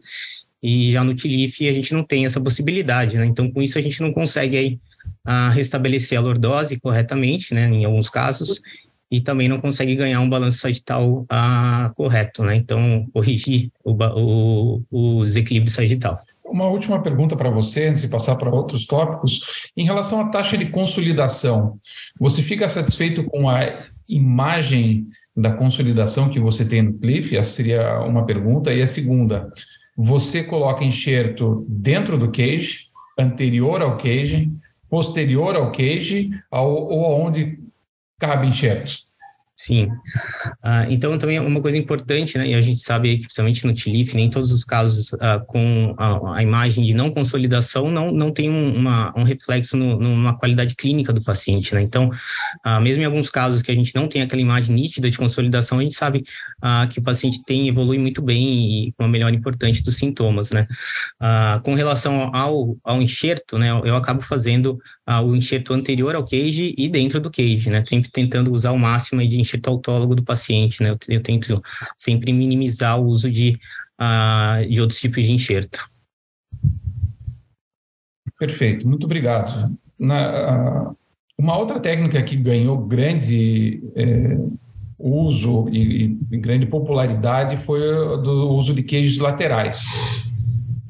E 0.62 0.93
já 0.93 1.03
no 1.03 1.15
TILIF 1.15 1.69
a 1.69 1.73
gente 1.73 1.93
não 1.95 2.05
tem 2.05 2.27
essa 2.27 2.41
possibilidade, 2.41 3.17
né? 3.17 3.25
Então, 3.25 3.51
com 3.51 3.62
isso 3.62 3.79
a 3.79 3.81
gente 3.81 4.01
não 4.03 4.12
consegue 4.12 4.57
aí 4.57 4.79
a 5.25 5.47
ah, 5.47 5.51
restabelecer 5.51 6.19
a 6.19 6.23
lordose 6.23 6.79
corretamente, 6.79 7.55
né? 7.55 7.67
Em 7.67 7.85
alguns 7.85 8.11
casos, 8.11 8.61
e 9.11 9.21
também 9.21 9.49
não 9.49 9.61
consegue 9.61 9.97
ganhar 9.97 10.21
um 10.21 10.29
balanço 10.29 10.59
sagital 10.59 11.27
ah, 11.29 11.93
correto, 11.97 12.45
né? 12.45 12.55
Então, 12.55 13.07
corrigir 13.12 13.71
o, 13.85 13.93
o, 13.93 14.83
o 14.91 15.25
desequilíbrio 15.25 15.73
sagital. 15.73 16.17
Uma 16.45 16.69
última 16.69 17.03
pergunta 17.03 17.37
para 17.37 17.51
você, 17.51 17.89
antes 17.89 18.03
de 18.03 18.09
passar 18.09 18.37
para 18.37 18.55
outros 18.55 18.87
tópicos. 18.87 19.71
Em 19.77 19.85
relação 19.85 20.21
à 20.21 20.29
taxa 20.29 20.56
de 20.56 20.67
consolidação, 20.67 21.79
você 22.19 22.41
fica 22.43 22.69
satisfeito 22.69 23.25
com 23.25 23.49
a 23.49 23.87
imagem 24.09 25.09
da 25.37 25.51
consolidação 25.53 26.29
que 26.29 26.39
você 26.39 26.65
tem 26.65 26.83
no 26.83 26.95
Cliff? 26.95 27.37
Essa 27.37 27.51
seria 27.51 28.01
uma 28.03 28.25
pergunta. 28.25 28.73
E 28.73 28.81
a 28.81 28.87
segunda, 28.87 29.51
você 29.97 30.43
coloca 30.43 30.85
enxerto 30.85 31.65
dentro 31.69 32.17
do 32.19 32.31
cage, 32.31 32.89
anterior 33.19 33.83
ao 33.83 33.97
cage, 33.97 34.51
posterior 34.89 35.55
ao 35.57 35.71
cage, 35.71 36.31
ou 36.51 37.07
aonde 37.07 37.59
cabe 38.19 38.47
enxertos. 38.47 39.11
Sim. 39.63 39.91
Ah, 40.63 40.87
então, 40.89 41.19
também 41.19 41.37
é 41.37 41.41
uma 41.41 41.61
coisa 41.61 41.77
importante, 41.77 42.39
né? 42.39 42.49
E 42.49 42.55
a 42.55 42.63
gente 42.63 42.81
sabe 42.81 43.19
que, 43.19 43.25
principalmente 43.25 43.67
no 43.67 43.75
TILIF, 43.75 44.17
nem 44.17 44.31
todos 44.31 44.53
os 44.53 44.65
casos 44.65 45.13
ah, 45.21 45.39
com 45.39 45.95
a, 45.99 46.39
a, 46.39 46.43
imagem 46.43 46.83
de 46.83 46.95
não 46.95 47.11
consolidação 47.11 47.91
não, 47.91 48.11
não 48.11 48.33
tem 48.33 48.49
um, 48.49 48.75
uma, 48.75 49.13
um 49.15 49.23
reflexo 49.23 49.77
no, 49.77 49.99
numa 49.99 50.35
qualidade 50.35 50.75
clínica 50.75 51.13
do 51.13 51.23
paciente, 51.23 51.75
né? 51.75 51.83
Então, 51.83 52.09
ah, 52.65 52.81
mesmo 52.81 53.03
em 53.03 53.05
alguns 53.05 53.29
casos 53.29 53.61
que 53.61 53.71
a 53.71 53.75
gente 53.75 53.95
não 53.95 54.09
tem 54.09 54.23
aquela 54.23 54.41
imagem 54.41 54.75
nítida 54.75 55.11
de 55.11 55.19
consolidação, 55.19 55.79
a 55.79 55.82
gente 55.82 55.94
sabe 55.94 56.25
ah, 56.60 56.86
que 56.86 56.98
o 56.98 57.02
paciente 57.02 57.43
tem 57.44 57.69
evolui 57.69 57.98
muito 57.98 58.20
bem 58.20 58.88
e 58.88 58.93
com 58.93 59.05
uma 59.05 59.08
melhora 59.08 59.34
importante 59.34 59.82
dos 59.82 59.96
sintomas, 59.96 60.50
né? 60.50 60.67
Ah, 61.19 61.60
com 61.64 61.74
relação 61.74 62.34
ao, 62.34 62.76
ao 62.84 63.00
enxerto, 63.00 63.58
né? 63.58 63.70
Eu 63.84 63.96
acabo 63.96 64.22
fazendo 64.22 64.79
ah, 65.06 65.20
o 65.20 65.34
enxerto 65.34 65.72
anterior 65.72 66.14
ao 66.14 66.26
cage 66.26 66.74
e 66.76 66.88
dentro 66.88 67.20
do 67.20 67.31
cage, 67.31 67.70
né? 67.70 67.84
Sempre 67.84 68.10
tentando 68.10 68.52
usar 68.52 68.72
o 68.72 68.79
máximo 68.79 69.26
de 69.26 69.40
enxerto 69.40 69.69
autólogo 69.69 70.14
do 70.14 70.22
paciente, 70.22 70.82
né? 70.82 70.90
Eu, 70.90 70.98
eu 71.08 71.22
tento 71.22 71.62
sempre 71.96 72.32
minimizar 72.32 73.00
o 73.00 73.06
uso 73.06 73.31
de, 73.31 73.58
de 74.69 74.81
outros 74.81 75.00
tipos 75.00 75.24
de 75.24 75.32
enxerto. 75.32 75.79
Perfeito, 78.38 78.88
muito 78.88 79.05
obrigado. 79.05 79.76
Na, 79.98 80.94
uma 81.40 81.56
outra 81.56 81.81
técnica 81.81 82.22
que 82.22 82.36
ganhou 82.36 82.76
grande 82.76 83.82
é, 83.96 84.36
uso 85.01 85.69
e, 85.71 86.17
e, 86.31 86.41
grande 86.41 86.67
popularidade 86.67 87.57
foi 87.57 87.81
do 88.23 88.51
uso 88.51 88.75
de 88.75 88.83
queijos 88.83 89.19
laterais 89.19 90.21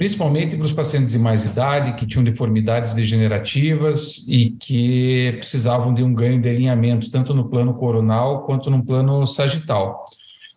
principalmente 0.01 0.57
para 0.57 0.65
os 0.65 0.73
pacientes 0.73 1.13
de 1.13 1.19
mais 1.19 1.45
idade, 1.45 1.93
que 1.93 2.07
tinham 2.07 2.25
deformidades 2.25 2.95
degenerativas 2.95 4.27
e 4.27 4.53
que 4.59 5.35
precisavam 5.37 5.93
de 5.93 6.03
um 6.03 6.15
ganho 6.15 6.41
de 6.41 6.49
alinhamento, 6.49 7.11
tanto 7.11 7.35
no 7.35 7.51
plano 7.51 7.75
coronal 7.75 8.47
quanto 8.47 8.71
no 8.71 8.83
plano 8.83 9.27
sagital. 9.27 10.07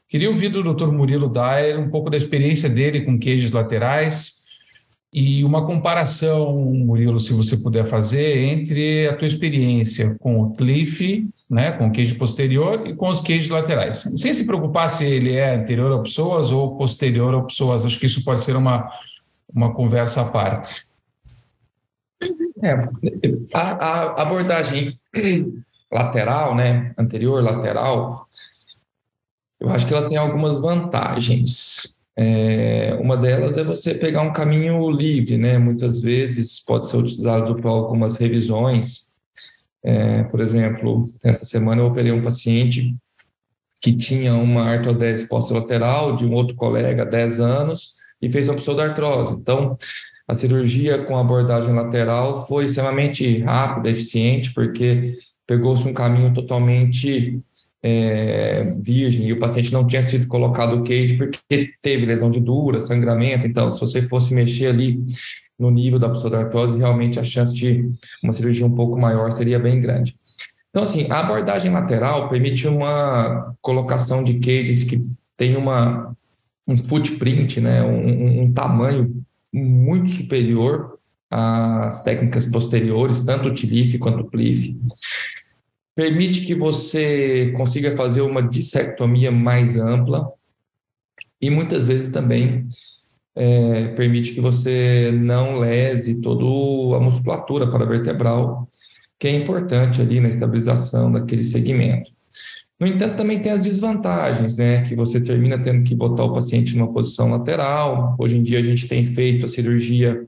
Queria 0.07 0.29
ouvir 0.29 0.47
do 0.47 0.63
Dr. 0.63 0.87
Murilo 0.93 1.27
Dyer 1.27 1.77
um 1.77 1.89
pouco 1.89 2.09
da 2.09 2.15
experiência 2.15 2.69
dele 2.69 3.01
com 3.01 3.19
queijos 3.19 3.51
laterais 3.51 4.42
e 5.13 5.43
uma 5.43 5.65
comparação, 5.65 6.55
Murilo, 6.55 7.19
se 7.19 7.33
você 7.33 7.55
puder 7.57 7.85
fazer, 7.85 8.37
entre 8.39 9.07
a 9.07 9.15
tua 9.15 9.27
experiência 9.27 10.15
com 10.19 10.41
o 10.41 10.53
Cliff, 10.53 11.27
né, 11.51 11.71
com 11.73 11.87
o 11.87 11.91
queijo 11.91 12.17
posterior 12.17 12.87
e 12.87 12.95
com 12.95 13.09
os 13.09 13.21
queijos 13.21 13.49
laterais. 13.49 14.11
Sem 14.15 14.33
se 14.33 14.45
preocupar 14.45 14.89
se 14.89 15.05
ele 15.05 15.33
é 15.33 15.55
anterior 15.55 15.91
a 15.91 16.01
pessoas 16.01 16.51
ou 16.51 16.75
posterior 16.77 17.35
a 17.35 17.43
pessoas. 17.43 17.85
Acho 17.85 17.99
que 17.99 18.07
isso 18.07 18.23
pode 18.23 18.43
ser 18.43 18.55
uma 18.55 18.89
uma 19.53 19.73
conversa 19.73 20.21
à 20.21 20.25
parte. 20.25 20.87
É, 22.63 22.73
a, 23.53 23.61
a, 23.61 24.21
abordagem 24.21 24.99
lateral, 25.91 26.55
né, 26.55 26.91
anterior, 26.97 27.43
lateral, 27.43 28.27
eu 29.59 29.69
acho 29.69 29.85
que 29.85 29.93
ela 29.93 30.09
tem 30.09 30.17
algumas 30.17 30.59
vantagens. 30.59 32.01
É, 32.15 32.93
uma 33.01 33.17
delas 33.17 33.57
é 33.57 33.63
você 33.63 33.93
pegar 33.95 34.21
um 34.21 34.33
caminho 34.33 34.89
livre, 34.91 35.37
né? 35.37 35.57
Muitas 35.57 35.99
vezes 36.01 36.63
pode 36.63 36.87
ser 36.89 36.97
utilizado 36.97 37.55
para 37.55 37.69
algumas 37.69 38.15
revisões 38.17 39.09
É, 39.83 40.23
por 40.25 40.39
exemplo, 40.41 41.13
essa 41.23 41.45
semana 41.45 41.81
eu 41.81 41.87
operei 41.87 42.11
um 42.11 42.23
paciente 42.23 42.95
que 43.81 43.91
tinha 43.95 44.33
uma 44.35 44.63
artrodese 44.63 45.27
posterolateral 45.27 46.15
de 46.15 46.25
um 46.25 46.33
outro 46.33 46.55
colega 46.55 47.03
há 47.03 47.05
10 47.05 47.39
anos 47.39 47.95
e 48.21 48.29
fez 48.29 48.47
uma 48.47 48.55
pseudartrose. 48.55 49.33
Então, 49.33 49.77
a 50.27 50.33
cirurgia 50.35 51.03
com 51.03 51.17
abordagem 51.17 51.73
lateral 51.73 52.47
foi 52.47 52.65
extremamente 52.65 53.39
rápida, 53.39 53.89
eficiente, 53.89 54.53
porque 54.53 55.15
pegou-se 55.45 55.85
um 55.87 55.93
caminho 55.93 56.33
totalmente 56.33 57.41
é, 57.83 58.63
virgem 58.79 59.27
e 59.27 59.33
o 59.33 59.39
paciente 59.39 59.73
não 59.73 59.85
tinha 59.85 60.01
sido 60.01 60.25
colocado 60.27 60.77
o 60.77 60.83
cage 60.83 61.17
porque 61.17 61.73
teve 61.81 62.05
lesão 62.05 62.31
de 62.31 62.39
dura, 62.39 62.79
sangramento. 62.79 63.45
Então, 63.45 63.69
se 63.69 63.79
você 63.79 64.01
fosse 64.01 64.33
mexer 64.33 64.67
ali 64.67 65.03
no 65.59 65.69
nível 65.69 65.99
da 65.99 66.09
pseudartrose, 66.09 66.77
realmente 66.77 67.19
a 67.19 67.23
chance 67.23 67.53
de 67.53 67.81
uma 68.23 68.31
cirurgia 68.31 68.65
um 68.65 68.73
pouco 68.73 68.99
maior 68.99 69.31
seria 69.33 69.59
bem 69.59 69.81
grande. 69.81 70.15
Então, 70.69 70.81
assim, 70.81 71.11
a 71.11 71.19
abordagem 71.19 71.71
lateral 71.71 72.29
permite 72.29 72.67
uma 72.67 73.53
colocação 73.61 74.23
de 74.23 74.39
cages 74.39 74.83
que 74.83 75.03
tem 75.37 75.55
uma, 75.55 76.15
um 76.67 76.77
footprint, 76.77 77.59
né, 77.59 77.83
um, 77.83 78.43
um 78.43 78.53
tamanho 78.53 79.23
muito 79.53 80.09
superior 80.09 80.97
às 81.29 82.01
técnicas 82.03 82.47
posteriores, 82.47 83.21
tanto 83.21 83.49
o 83.49 83.53
TLIF 83.53 83.97
quanto 83.99 84.21
o 84.21 84.29
PLIF. 84.29 84.75
Permite 85.95 86.41
que 86.41 86.55
você 86.55 87.53
consiga 87.55 87.95
fazer 87.95 88.21
uma 88.21 88.41
dissectomia 88.41 89.31
mais 89.31 89.77
ampla 89.77 90.31
e 91.39 91.49
muitas 91.49 91.87
vezes 91.87 92.09
também 92.09 92.67
é, 93.35 93.87
permite 93.89 94.33
que 94.33 94.41
você 94.41 95.11
não 95.13 95.55
lese 95.55 96.21
toda 96.21 96.97
a 96.97 96.99
musculatura 96.99 97.69
paravertebral 97.69 98.67
que 99.19 99.27
é 99.27 99.31
importante 99.31 100.01
ali 100.01 100.19
na 100.19 100.29
estabilização 100.29 101.11
daquele 101.11 101.45
segmento. 101.45 102.11
No 102.79 102.87
entanto, 102.87 103.15
também 103.15 103.39
tem 103.41 103.53
as 103.53 103.63
desvantagens, 103.63 104.57
né? 104.57 104.81
Que 104.83 104.95
você 104.95 105.21
termina 105.21 105.57
tendo 105.57 105.83
que 105.83 105.95
botar 105.95 106.25
o 106.25 106.33
paciente 106.33 106.75
numa 106.75 106.91
posição 106.91 107.31
lateral. 107.31 108.17
Hoje 108.19 108.35
em 108.35 108.43
dia 108.43 108.59
a 108.59 108.61
gente 108.61 108.85
tem 108.85 109.05
feito 109.05 109.45
a 109.45 109.47
cirurgia 109.47 110.27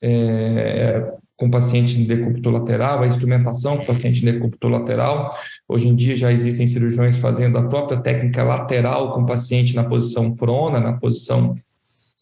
é, 0.00 1.12
com 1.38 1.48
paciente 1.48 1.98
em 1.98 2.04
decúbito 2.04 2.50
lateral, 2.50 3.02
a 3.02 3.06
instrumentação 3.06 3.78
com 3.78 3.86
paciente 3.86 4.22
em 4.22 4.32
decúbito 4.32 4.68
lateral. 4.68 5.32
Hoje 5.68 5.86
em 5.86 5.94
dia 5.94 6.16
já 6.16 6.32
existem 6.32 6.66
cirurgiões 6.66 7.16
fazendo 7.16 7.56
a 7.56 7.62
própria 7.62 7.96
técnica 7.96 8.42
lateral 8.42 9.12
com 9.12 9.24
paciente 9.24 9.74
na 9.76 9.84
posição 9.84 10.34
prona, 10.34 10.80
na 10.80 10.94
posição 10.94 11.56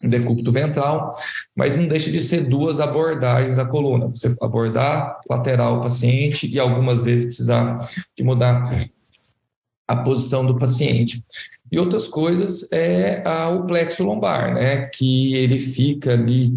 decúbito 0.03 0.51
ventral, 0.51 1.17
mas 1.55 1.75
não 1.75 1.87
deixa 1.87 2.11
de 2.11 2.21
ser 2.21 2.47
duas 2.47 2.79
abordagens 2.79 3.57
à 3.57 3.65
coluna. 3.65 4.07
Você 4.07 4.35
abordar 4.39 5.19
lateral 5.27 5.79
o 5.79 5.81
paciente 5.81 6.47
e 6.47 6.59
algumas 6.59 7.01
vezes 7.01 7.25
precisar 7.25 7.79
de 8.15 8.23
mudar 8.23 8.87
a 9.87 9.95
posição 9.95 10.45
do 10.45 10.59
paciente. 10.59 11.23
E 11.71 11.79
outras 11.79 12.07
coisas 12.07 12.71
é 12.71 13.21
a, 13.25 13.49
o 13.49 13.65
plexo 13.65 14.03
lombar, 14.03 14.53
né, 14.53 14.85
que 14.87 15.35
ele 15.35 15.59
fica 15.59 16.13
ali 16.13 16.53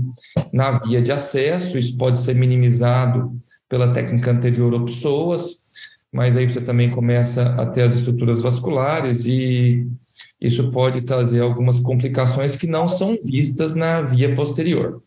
na 0.52 0.79
via 0.79 1.02
de 1.02 1.11
acesso, 1.11 1.76
isso 1.76 1.97
pode 1.97 2.19
ser 2.19 2.35
minimizado 2.35 3.33
pela 3.69 3.93
técnica 3.93 4.31
anterior 4.31 4.73
ou 4.73 4.85
pessoas, 4.85 5.64
mas 6.12 6.37
aí 6.37 6.49
você 6.49 6.61
também 6.61 6.90
começa 6.90 7.55
a 7.55 7.67
ter 7.67 7.83
as 7.83 7.95
estruturas 7.95 8.40
vasculares 8.40 9.25
e 9.25 9.87
isso 10.40 10.71
pode 10.71 11.02
trazer 11.02 11.40
algumas 11.40 11.79
complicações 11.79 12.57
que 12.57 12.67
não 12.67 12.88
são 12.88 13.17
vistas 13.23 13.75
na 13.75 14.00
via 14.00 14.35
posterior. 14.35 15.02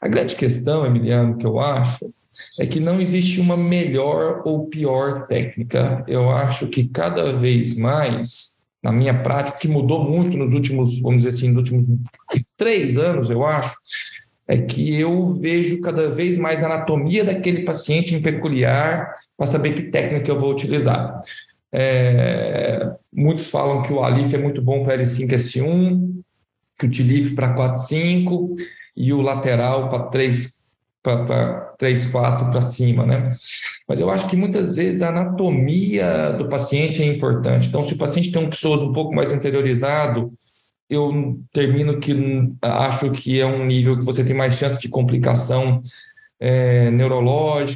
A 0.00 0.08
grande 0.08 0.36
questão, 0.36 0.86
Emiliano, 0.86 1.36
que 1.36 1.44
eu 1.44 1.58
acho, 1.58 2.06
é 2.60 2.66
que 2.66 2.80
não 2.80 3.00
existe 3.00 3.40
uma 3.40 3.56
melhor 3.56 4.42
ou 4.44 4.68
pior 4.68 5.26
técnica. 5.26 6.04
Eu 6.06 6.30
acho 6.30 6.68
que 6.68 6.88
cada 6.88 7.32
vez 7.32 7.74
mais, 7.74 8.57
na 8.82 8.92
minha 8.92 9.22
prática, 9.22 9.58
que 9.58 9.68
mudou 9.68 10.08
muito 10.08 10.36
nos 10.36 10.52
últimos, 10.52 10.98
vamos 11.00 11.22
dizer 11.22 11.30
assim, 11.30 11.48
nos 11.48 11.70
últimos 11.70 11.86
três 12.56 12.96
anos, 12.96 13.28
eu 13.28 13.44
acho, 13.44 13.74
é 14.46 14.56
que 14.56 14.98
eu 14.98 15.34
vejo 15.34 15.80
cada 15.80 16.08
vez 16.10 16.38
mais 16.38 16.62
a 16.62 16.66
anatomia 16.66 17.24
daquele 17.24 17.64
paciente 17.64 18.14
em 18.14 18.22
peculiar 18.22 19.12
para 19.36 19.46
saber 19.46 19.74
que 19.74 19.82
técnica 19.82 20.30
eu 20.30 20.40
vou 20.40 20.50
utilizar. 20.50 21.20
É, 21.70 22.90
muitos 23.12 23.50
falam 23.50 23.82
que 23.82 23.92
o 23.92 24.02
Alif 24.02 24.34
é 24.34 24.38
muito 24.38 24.62
bom 24.62 24.82
para 24.82 24.96
L5, 24.96 25.28
S1, 25.28 26.20
que 26.78 26.86
o 26.86 26.90
Tilif 26.90 27.34
para 27.34 27.52
4, 27.52 27.80
5 27.80 28.54
e 28.96 29.12
o 29.12 29.20
lateral 29.20 29.90
para 29.90 30.04
3, 30.04 30.64
para 31.02 31.74
3, 31.78 32.06
4 32.06 32.50
para 32.50 32.60
cima, 32.60 33.06
né? 33.06 33.32
Mas 33.88 34.00
eu 34.00 34.10
acho 34.10 34.28
que 34.28 34.36
muitas 34.36 34.76
vezes 34.76 35.02
a 35.02 35.08
anatomia 35.08 36.32
do 36.32 36.48
paciente 36.48 37.02
é 37.02 37.06
importante. 37.06 37.68
Então, 37.68 37.84
se 37.84 37.94
o 37.94 37.98
paciente 37.98 38.30
tem 38.30 38.42
um 38.42 38.50
psoas 38.50 38.82
um 38.82 38.92
pouco 38.92 39.14
mais 39.14 39.32
interiorizado, 39.32 40.32
eu 40.90 41.38
termino 41.52 41.98
que 42.00 42.14
acho 42.62 43.10
que 43.12 43.40
é 43.40 43.46
um 43.46 43.64
nível 43.64 43.98
que 43.98 44.04
você 44.04 44.24
tem 44.24 44.34
mais 44.34 44.54
chance 44.54 44.80
de 44.80 44.88
complicação 44.88 45.82
é, 46.40 46.90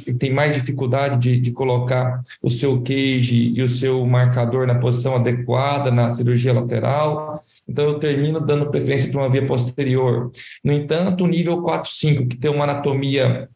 que 0.03 0.13
tem 0.13 0.31
mais 0.31 0.53
dificuldade 0.53 1.17
de, 1.17 1.39
de 1.39 1.51
colocar 1.51 2.21
o 2.41 2.49
seu 2.49 2.81
queijo 2.81 3.33
e 3.33 3.61
o 3.61 3.67
seu 3.67 4.05
marcador 4.05 4.65
na 4.65 4.75
posição 4.75 5.15
adequada 5.15 5.91
na 5.91 6.09
cirurgia 6.09 6.53
lateral. 6.53 7.39
Então, 7.67 7.85
eu 7.85 7.99
termino 7.99 8.39
dando 8.39 8.69
preferência 8.69 9.09
para 9.09 9.21
uma 9.21 9.29
via 9.29 9.45
posterior. 9.45 10.31
No 10.63 10.71
entanto, 10.71 11.23
o 11.23 11.27
nível 11.27 11.61
4-5, 11.61 12.29
que 12.29 12.37
tem 12.37 12.51
uma 12.51 12.63
anatomia 12.63 13.49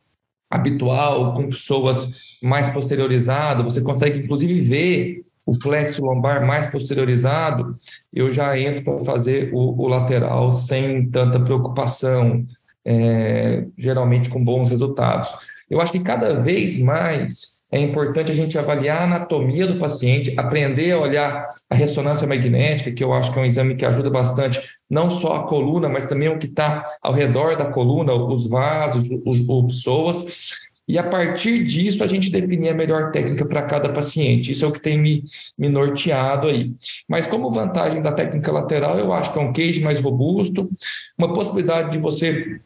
habitual, 0.49 1.33
com 1.33 1.49
pessoas 1.49 2.39
mais 2.41 2.69
posteriorizadas, 2.69 3.63
você 3.63 3.81
consegue 3.81 4.19
inclusive 4.19 4.61
ver 4.61 5.25
o 5.45 5.57
plexo 5.57 6.03
lombar 6.03 6.45
mais 6.45 6.67
posteriorizado, 6.67 7.73
eu 8.13 8.29
já 8.31 8.59
entro 8.59 8.83
para 8.83 8.99
fazer 8.99 9.49
o, 9.53 9.81
o, 9.81 9.87
lateral 9.87 10.51
sem 10.51 11.09
tanta 11.09 11.39
preocupação, 11.39 12.45
é, 12.87 13.65
geralmente 13.77 14.29
com 14.29 14.43
bons 14.43 14.69
resultados. 14.69 15.29
Eu 15.69 15.81
acho 15.81 15.91
que 15.91 15.99
cada 15.99 16.39
vez 16.39 16.79
mais 16.79 17.57
é 17.69 17.77
importante 17.77 18.31
a 18.31 18.33
gente 18.33 18.57
avaliar 18.57 19.01
a 19.01 19.03
anatomia 19.03 19.67
do 19.67 19.77
paciente, 19.77 20.33
aprender 20.37 20.93
a 20.93 20.99
olhar 20.99 21.43
a 21.69 21.75
ressonância 21.75 22.25
magnética, 22.25 22.89
que 22.89 23.03
eu 23.03 23.11
acho 23.11 23.33
que 23.33 23.37
é 23.37 23.41
um 23.41 23.45
exame 23.45 23.75
que 23.75 23.85
ajuda 23.85 24.09
bastante, 24.09 24.61
não 24.89 25.11
só 25.11 25.35
a 25.35 25.43
coluna, 25.43 25.89
mas 25.89 26.05
também 26.05 26.29
o 26.29 26.39
que 26.39 26.47
está 26.47 26.87
ao 27.01 27.11
redor 27.11 27.57
da 27.57 27.65
coluna, 27.65 28.13
os 28.13 28.47
vasos, 28.47 29.09
os, 29.25 29.39
os 29.45 29.73
pessoas, 29.73 30.55
e 30.87 30.97
a 30.97 31.03
partir 31.03 31.65
disso 31.65 32.01
a 32.01 32.07
gente 32.07 32.31
definir 32.31 32.69
a 32.69 32.73
melhor 32.73 33.11
técnica 33.11 33.45
para 33.45 33.61
cada 33.63 33.89
paciente. 33.89 34.53
Isso 34.53 34.63
é 34.63 34.67
o 34.69 34.71
que 34.71 34.79
tem 34.79 34.97
me, 34.97 35.25
me 35.57 35.67
norteado 35.67 36.47
aí. 36.47 36.71
Mas 37.09 37.27
como 37.27 37.51
vantagem 37.51 38.01
da 38.01 38.13
técnica 38.13 38.49
lateral, 38.53 38.97
eu 38.97 39.11
acho 39.11 39.33
que 39.33 39.37
é 39.37 39.41
um 39.41 39.51
queijo 39.51 39.83
mais 39.83 39.99
robusto, 39.99 40.69
uma 41.17 41.33
possibilidade 41.33 41.91
de 41.91 41.97
você 41.97 42.61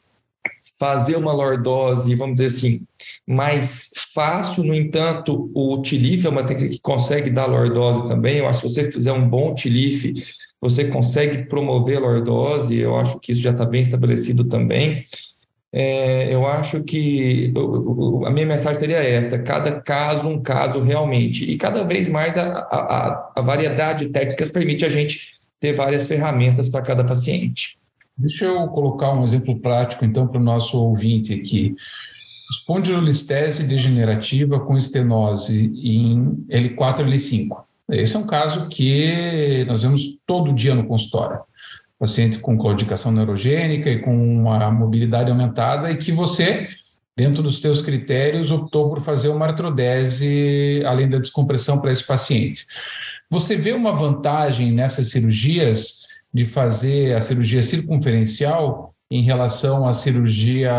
fazer 0.82 1.16
uma 1.16 1.32
lordose, 1.32 2.16
vamos 2.16 2.40
dizer 2.40 2.48
assim, 2.48 2.82
mais 3.28 3.92
fácil, 4.16 4.64
no 4.64 4.74
entanto, 4.74 5.52
o 5.54 5.80
TILIF 5.80 6.26
é 6.26 6.30
uma 6.30 6.44
técnica 6.44 6.74
que 6.74 6.82
consegue 6.82 7.30
dar 7.30 7.46
lordose 7.46 8.08
também, 8.08 8.38
eu 8.38 8.48
acho 8.48 8.64
que 8.64 8.70
se 8.70 8.74
você 8.74 8.92
fizer 8.92 9.12
um 9.12 9.30
bom 9.30 9.54
TILIF, 9.54 10.12
você 10.60 10.86
consegue 10.86 11.46
promover 11.46 11.98
a 11.98 12.00
lordose, 12.00 12.76
eu 12.76 12.98
acho 12.98 13.20
que 13.20 13.32
isso 13.32 13.42
já 13.42 13.52
está 13.52 13.64
bem 13.64 13.84
estabelecido 13.84 14.46
também. 14.46 15.06
É, 15.72 16.34
eu 16.34 16.48
acho 16.48 16.84
que 16.84 17.54
a 18.26 18.32
minha 18.32 18.48
mensagem 18.48 18.80
seria 18.80 19.04
essa: 19.04 19.42
cada 19.42 19.80
caso, 19.80 20.28
um 20.28 20.42
caso 20.42 20.80
realmente. 20.80 21.46
E 21.46 21.58
cada 21.58 21.84
vez 21.84 22.10
mais 22.10 22.38
a, 22.38 22.44
a, 22.44 23.32
a 23.36 23.42
variedade 23.42 24.08
de 24.08 24.12
técnicas 24.12 24.50
permite 24.50 24.84
a 24.84 24.90
gente 24.90 25.34
ter 25.60 25.74
várias 25.74 26.08
ferramentas 26.08 26.68
para 26.68 26.82
cada 26.82 27.04
paciente. 27.04 27.80
Deixa 28.22 28.46
eu 28.46 28.68
colocar 28.68 29.14
um 29.14 29.24
exemplo 29.24 29.60
prático, 29.60 30.06
então, 30.06 30.28
para 30.28 30.40
o 30.40 30.44
nosso 30.44 30.80
ouvinte 30.80 31.34
aqui. 31.34 31.76
Espondilolistese 32.52 33.64
degenerativa 33.64 34.60
com 34.60 34.78
estenose 34.78 35.74
em 35.76 36.46
L4 36.48 37.04
L5. 37.04 37.64
Esse 37.90 38.16
é 38.16 38.20
um 38.20 38.28
caso 38.28 38.68
que 38.68 39.66
nós 39.66 39.82
vemos 39.82 40.20
todo 40.28 40.54
dia 40.54 40.76
no 40.76 40.86
consultório. 40.86 41.40
Paciente 41.98 42.38
com 42.38 42.58
claudicação 42.60 43.12
neurogênica 43.12 43.90
e 43.90 44.00
com 44.00 44.16
uma 44.16 44.70
mobilidade 44.70 45.32
aumentada 45.32 45.90
e 45.90 45.98
que 45.98 46.12
você, 46.12 46.70
dentro 47.18 47.42
dos 47.42 47.60
seus 47.60 47.82
critérios, 47.82 48.52
optou 48.52 48.90
por 48.90 49.04
fazer 49.04 49.30
uma 49.30 49.48
artrodese 49.48 50.84
além 50.86 51.10
da 51.10 51.18
descompressão 51.18 51.82
para 51.82 51.92
esse 51.92 52.06
paciente. 52.06 52.68
Você 53.32 53.56
vê 53.56 53.72
uma 53.72 53.94
vantagem 53.94 54.72
nessas 54.72 55.10
cirurgias 55.10 56.11
de 56.34 56.46
fazer 56.46 57.16
a 57.16 57.22
cirurgia 57.22 57.62
circunferencial 57.62 58.92
em 59.12 59.22
relação 59.22 59.88
à 59.88 59.94
cirurgia 59.94 60.72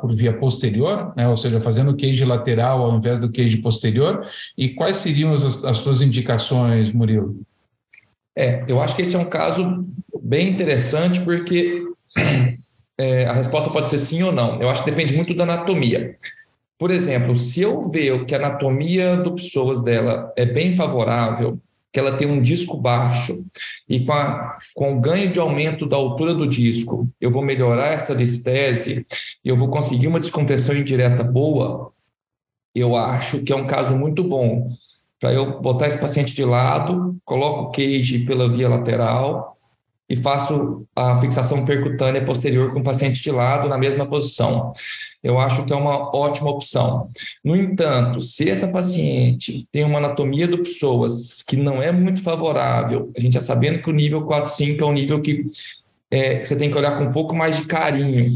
por 0.00 0.14
via 0.14 0.32
posterior, 0.32 1.12
né? 1.14 1.28
ou 1.28 1.36
seja, 1.36 1.60
fazendo 1.60 1.90
o 1.90 1.96
queijo 1.96 2.26
lateral 2.26 2.82
ao 2.82 2.96
invés 2.96 3.18
do 3.18 3.30
queijo 3.30 3.60
posterior, 3.60 4.26
e 4.56 4.70
quais 4.70 4.96
seriam 4.96 5.32
as, 5.32 5.62
as 5.62 5.76
suas 5.76 6.00
indicações, 6.00 6.90
Murilo? 6.90 7.36
É, 8.34 8.64
eu 8.66 8.80
acho 8.80 8.96
que 8.96 9.02
esse 9.02 9.14
é 9.14 9.18
um 9.18 9.26
caso 9.26 9.86
bem 10.22 10.48
interessante 10.48 11.20
porque 11.20 11.84
é, 12.98 13.26
a 13.26 13.34
resposta 13.34 13.70
pode 13.70 13.90
ser 13.90 13.98
sim 13.98 14.22
ou 14.22 14.32
não. 14.32 14.60
Eu 14.62 14.70
acho 14.70 14.82
que 14.82 14.90
depende 14.90 15.14
muito 15.14 15.34
da 15.34 15.44
anatomia. 15.44 16.16
por 16.78 16.90
exemplo, 16.90 17.36
se 17.36 17.60
eu 17.60 17.90
ver 17.90 18.24
que 18.24 18.34
a 18.34 18.38
anatomia 18.38 19.16
do 19.18 19.34
pessoas 19.34 19.82
dela 19.82 20.32
é 20.36 20.46
bem 20.46 20.74
favorável, 20.74 21.60
que 21.94 22.00
ela 22.00 22.16
tem 22.16 22.26
um 22.26 22.42
disco 22.42 22.76
baixo 22.76 23.46
e 23.88 24.04
com, 24.04 24.12
a, 24.12 24.58
com 24.74 24.96
o 24.96 25.00
ganho 25.00 25.30
de 25.30 25.38
aumento 25.38 25.86
da 25.86 25.96
altura 25.96 26.34
do 26.34 26.44
disco, 26.44 27.08
eu 27.20 27.30
vou 27.30 27.40
melhorar 27.40 27.86
essa 27.86 28.12
listese 28.12 29.06
eu 29.44 29.56
vou 29.56 29.68
conseguir 29.68 30.08
uma 30.08 30.18
descompressão 30.18 30.74
indireta 30.74 31.22
boa, 31.22 31.92
eu 32.74 32.96
acho 32.96 33.42
que 33.42 33.52
é 33.52 33.56
um 33.56 33.66
caso 33.66 33.94
muito 33.96 34.24
bom. 34.24 34.68
Para 35.20 35.32
eu 35.32 35.60
botar 35.60 35.86
esse 35.86 35.98
paciente 35.98 36.34
de 36.34 36.44
lado, 36.44 37.16
coloco 37.24 37.62
o 37.62 37.70
cage 37.70 38.26
pela 38.26 38.50
via 38.50 38.68
lateral 38.68 39.53
e 40.08 40.16
faço 40.16 40.86
a 40.94 41.18
fixação 41.20 41.64
percutânea 41.64 42.24
posterior 42.24 42.70
com 42.70 42.80
o 42.80 42.84
paciente 42.84 43.22
de 43.22 43.30
lado 43.30 43.68
na 43.68 43.78
mesma 43.78 44.06
posição. 44.06 44.72
Eu 45.22 45.38
acho 45.38 45.64
que 45.64 45.72
é 45.72 45.76
uma 45.76 46.14
ótima 46.14 46.50
opção. 46.50 47.08
No 47.42 47.56
entanto, 47.56 48.20
se 48.20 48.48
essa 48.48 48.68
paciente 48.68 49.66
tem 49.72 49.84
uma 49.84 49.98
anatomia 49.98 50.46
do 50.46 50.58
pessoas 50.58 51.42
que 51.42 51.56
não 51.56 51.82
é 51.82 51.90
muito 51.90 52.22
favorável, 52.22 53.10
a 53.16 53.20
gente 53.20 53.32
já 53.32 53.40
sabendo 53.40 53.80
que 53.80 53.88
o 53.88 53.94
nível 53.94 54.26
4-5 54.26 54.80
é 54.80 54.84
um 54.84 54.92
nível 54.92 55.22
que 55.22 55.46
é, 56.10 56.44
você 56.44 56.54
tem 56.54 56.70
que 56.70 56.76
olhar 56.76 56.98
com 56.98 57.04
um 57.04 57.12
pouco 57.12 57.34
mais 57.34 57.56
de 57.56 57.64
carinho. 57.64 58.30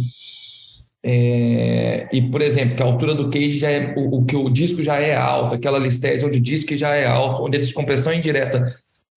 É, 1.01 2.09
e, 2.13 2.23
por 2.23 2.43
exemplo, 2.43 2.75
que 2.75 2.83
a 2.83 2.87
altura 2.87 3.15
do 3.15 3.31
cage 3.31 3.59
já 3.59 3.71
é 3.71 3.95
o, 3.97 4.19
o, 4.19 4.25
que 4.25 4.35
o 4.35 4.51
disco 4.51 4.83
já 4.83 4.97
é 4.97 5.15
alto, 5.15 5.55
aquela 5.55 5.79
listese 5.79 6.25
onde 6.25 6.39
o 6.39 6.43
disco 6.43 6.75
já 6.75 6.95
é 6.95 7.07
alto, 7.07 7.45
onde 7.45 7.57
a 7.57 7.61
descompressão 7.61 8.13
indireta 8.13 8.65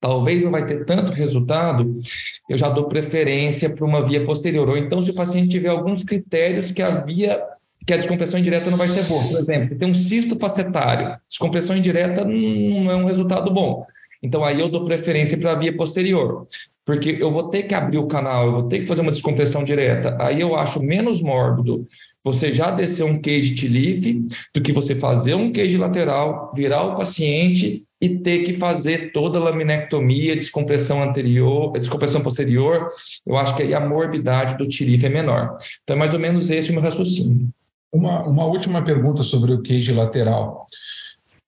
talvez 0.01 0.43
não 0.43 0.51
vai 0.51 0.65
ter 0.65 0.83
tanto 0.83 1.13
resultado, 1.13 2.01
eu 2.49 2.57
já 2.57 2.67
dou 2.67 2.85
preferência 2.89 3.69
para 3.69 3.85
uma 3.85 4.01
via 4.01 4.25
posterior. 4.25 4.67
Ou 4.67 4.75
então, 4.75 5.01
se 5.03 5.11
o 5.11 5.15
paciente 5.15 5.49
tiver 5.49 5.69
alguns 5.69 6.03
critérios 6.03 6.71
que 6.71 6.81
a 6.81 6.89
via 7.05 7.39
que 7.85 7.93
a 7.93 7.97
descompressão 7.97 8.39
indireta 8.39 8.69
não 8.69 8.77
vai 8.77 8.87
ser 8.87 9.03
boa. 9.07 9.23
Por 9.23 9.39
exemplo, 9.39 9.77
tem 9.77 9.89
um 9.89 9.93
cisto 9.93 10.37
facetário, 10.37 11.17
descompressão 11.27 11.75
indireta 11.75 12.23
não 12.23 12.91
é 12.91 12.95
um 12.95 13.05
resultado 13.05 13.49
bom. 13.51 13.85
Então, 14.21 14.43
aí 14.43 14.59
eu 14.59 14.69
dou 14.69 14.85
preferência 14.85 15.35
para 15.37 15.53
a 15.53 15.55
via 15.55 15.75
posterior, 15.75 16.45
porque 16.85 17.17
eu 17.19 17.31
vou 17.31 17.49
ter 17.49 17.63
que 17.63 17.73
abrir 17.73 17.97
o 17.97 18.05
canal, 18.05 18.45
eu 18.45 18.51
vou 18.51 18.63
ter 18.63 18.81
que 18.81 18.85
fazer 18.85 19.01
uma 19.01 19.11
descompressão 19.11 19.63
direta. 19.63 20.15
Aí 20.19 20.39
eu 20.39 20.55
acho 20.55 20.79
menos 20.79 21.21
mórbido 21.21 21.87
você 22.23 22.53
já 22.53 22.69
descer 22.69 23.03
um 23.03 23.19
cage 23.19 23.55
T-leaf 23.55 24.21
do 24.53 24.61
que 24.61 24.71
você 24.71 24.93
fazer 24.93 25.33
um 25.33 25.51
cage 25.51 25.75
lateral, 25.75 26.53
virar 26.55 26.83
o 26.83 26.95
paciente 26.95 27.83
e 28.01 28.09
ter 28.17 28.39
que 28.43 28.53
fazer 28.53 29.11
toda 29.11 29.37
a 29.37 29.43
laminectomia, 29.43 30.35
descompressão 30.35 31.03
anterior, 31.03 31.71
descompressão 31.73 32.21
posterior. 32.21 32.89
Eu 33.25 33.37
acho 33.37 33.55
que 33.55 33.61
aí 33.61 33.73
a 33.75 33.79
morbidade 33.79 34.57
do 34.57 34.67
T-leaf 34.67 35.05
é 35.05 35.09
menor. 35.09 35.57
Então, 35.83 35.95
é 35.95 35.99
mais 35.99 36.13
ou 36.13 36.19
menos 36.19 36.49
esse 36.49 36.71
o 36.71 36.73
meu 36.73 36.81
raciocínio. 36.81 37.49
Uma, 37.93 38.23
uma 38.23 38.45
última 38.45 38.83
pergunta 38.83 39.21
sobre 39.21 39.53
o 39.53 39.61
cage 39.61 39.91
lateral. 39.91 40.65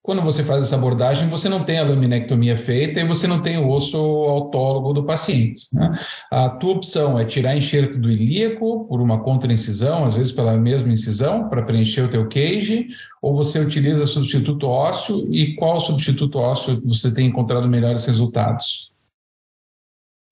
Quando 0.04 0.22
você 0.22 0.44
faz 0.44 0.66
essa 0.66 0.76
abordagem, 0.76 1.30
você 1.30 1.48
não 1.48 1.64
tem 1.64 1.80
a 1.80 1.84
laminectomia 1.84 2.58
feita 2.58 3.00
e 3.00 3.08
você 3.08 3.26
não 3.26 3.42
tem 3.42 3.58
o 3.58 3.70
osso 3.70 3.98
autólogo 3.98 4.92
do 4.92 5.06
paciente. 5.06 5.70
Né? 5.72 5.98
A 6.30 6.50
tua 6.50 6.74
opção 6.74 7.18
é 7.18 7.24
tirar 7.24 7.56
enxerto 7.56 7.98
do 7.98 8.12
ilíaco 8.12 8.86
por 8.86 9.00
uma 9.00 9.24
contraincisão, 9.24 10.04
às 10.04 10.14
vezes 10.14 10.34
pela 10.34 10.58
mesma 10.58 10.92
incisão, 10.92 11.48
para 11.48 11.64
preencher 11.64 12.02
o 12.02 12.10
teu 12.10 12.28
cage, 12.28 12.88
ou 13.22 13.34
você 13.34 13.60
utiliza 13.60 14.06
substituto 14.06 14.68
ósseo 14.68 15.34
e 15.34 15.56
qual 15.56 15.80
substituto 15.80 16.38
ósseo 16.38 16.82
você 16.84 17.14
tem 17.14 17.28
encontrado 17.28 17.66
melhores 17.70 18.04
resultados? 18.04 18.92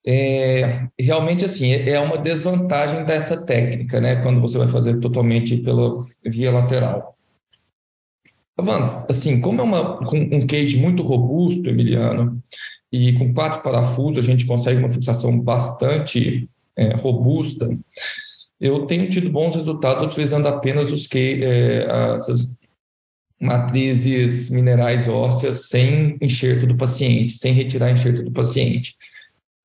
É, 0.06 0.88
realmente 1.00 1.46
assim 1.46 1.72
é 1.72 1.98
uma 1.98 2.18
desvantagem 2.18 3.06
dessa 3.06 3.42
técnica, 3.46 4.02
né? 4.02 4.18
Quando 4.18 4.42
você 4.42 4.58
vai 4.58 4.68
fazer 4.68 5.00
totalmente 5.00 5.56
pela 5.56 6.04
via 6.26 6.52
lateral. 6.52 7.16
Mano, 8.58 9.06
assim, 9.10 9.42
como 9.42 9.62
é 9.62 9.64
uma, 9.64 10.00
um 10.02 10.46
cage 10.46 10.78
muito 10.78 11.02
robusto, 11.02 11.68
Emiliano, 11.68 12.42
e 12.92 13.14
com 13.14 13.34
quatro 13.34 13.64
parafusos 13.64 14.24
a 14.24 14.28
gente 14.28 14.46
consegue 14.46 14.80
uma 14.80 14.90
fixação 14.90 15.40
bastante 15.40 16.50
é, 16.76 16.94
robusta, 16.96 17.70
eu 18.60 18.86
tenho 18.86 19.10
tido 19.10 19.30
bons 19.32 19.56
resultados 19.56 20.04
utilizando 20.04 20.48
apenas 20.48 20.92
os 20.92 21.08
que 21.08 21.44
é, 21.44 22.14
essas 22.14 22.58
matrizes 23.40 24.52
minerais 24.52 25.08
ósseas 25.08 25.68
sem 25.68 26.16
enxerto 26.22 26.68
do 26.68 26.78
paciente, 26.78 27.38
sem 27.38 27.54
retirar 27.54 27.90
enxerto 27.90 28.22
do 28.22 28.32
paciente. 28.32 28.96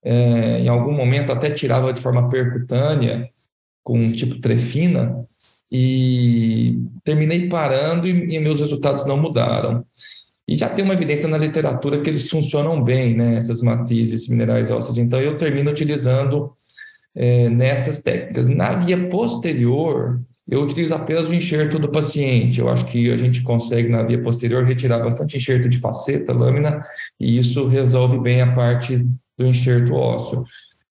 É, 0.03 0.61
em 0.61 0.69
algum 0.69 0.93
momento 0.93 1.31
até 1.31 1.51
tirava 1.51 1.93
de 1.93 2.01
forma 2.01 2.29
percutânea, 2.31 3.29
com 3.85 4.11
tipo 4.13 4.41
trefina, 4.41 5.27
e 5.71 6.79
terminei 7.05 7.49
parando 7.49 8.07
e, 8.07 8.37
e, 8.37 8.41
meus 8.41 8.61
resultados 8.61 9.05
não 9.05 9.17
mudaram. 9.17 9.85
E 10.49 10.57
já 10.57 10.69
tem 10.69 10.85
uma 10.85 10.95
evidência 10.95 11.27
na 11.27 11.39
literatura 11.39 12.01
que 12.01 12.09
eles 12.09 12.31
funcionam 12.31 12.83
bem, 12.83 13.17
né, 13.17 13.37
essas 13.37 13.61
matrizes 13.61 14.29
minerais 14.29 14.71
ósseos. 14.71 14.97
Então, 14.97 15.21
eu 15.21 15.37
termino 15.37 15.71
utilizando 15.71 16.53
é, 17.15 17.49
nessas 17.49 18.01
técnicas. 18.01 18.47
Na 18.47 18.77
via 18.77 19.09
posterior, 19.09 20.21
eu 20.49 20.63
utilizo 20.63 20.95
apenas 20.95 21.29
o 21.29 21.35
enxerto 21.35 21.79
do 21.79 21.91
paciente. 21.91 22.61
Eu 22.61 22.69
acho 22.69 22.87
que 22.87 23.11
a 23.11 23.17
gente 23.17 23.43
consegue, 23.43 23.89
na 23.89 24.05
via 24.05 24.23
posterior, 24.23 24.65
retirar 24.65 25.01
bastante 25.01 25.37
enxerto 25.37 25.69
de 25.69 25.79
faceta, 25.79 26.33
lâmina, 26.33 26.81
e 27.19 27.37
isso 27.37 27.67
resolve 27.67 28.19
bem 28.21 28.41
a 28.41 28.55
parte 28.55 29.05
do 29.37 29.47
enxerto 29.47 29.93
ósseo. 29.95 30.45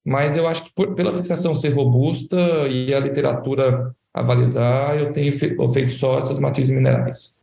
Mas 0.03 0.35
eu 0.35 0.47
acho 0.47 0.65
que 0.65 0.71
por, 0.75 0.93
pela 0.93 1.15
fixação 1.15 1.55
ser 1.55 1.69
robusta 1.69 2.37
e 2.69 2.93
a 2.93 2.99
literatura 2.99 3.95
avalizar, 4.15 4.97
eu 4.97 5.11
tenho 5.11 5.33
feito 5.33 5.91
só 5.91 6.17
essas 6.17 6.39
matrizes 6.39 6.73
minerais. 6.73 7.37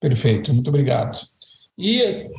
Perfeito, 0.00 0.54
muito 0.54 0.68
obrigado. 0.68 1.18
E 1.76 2.30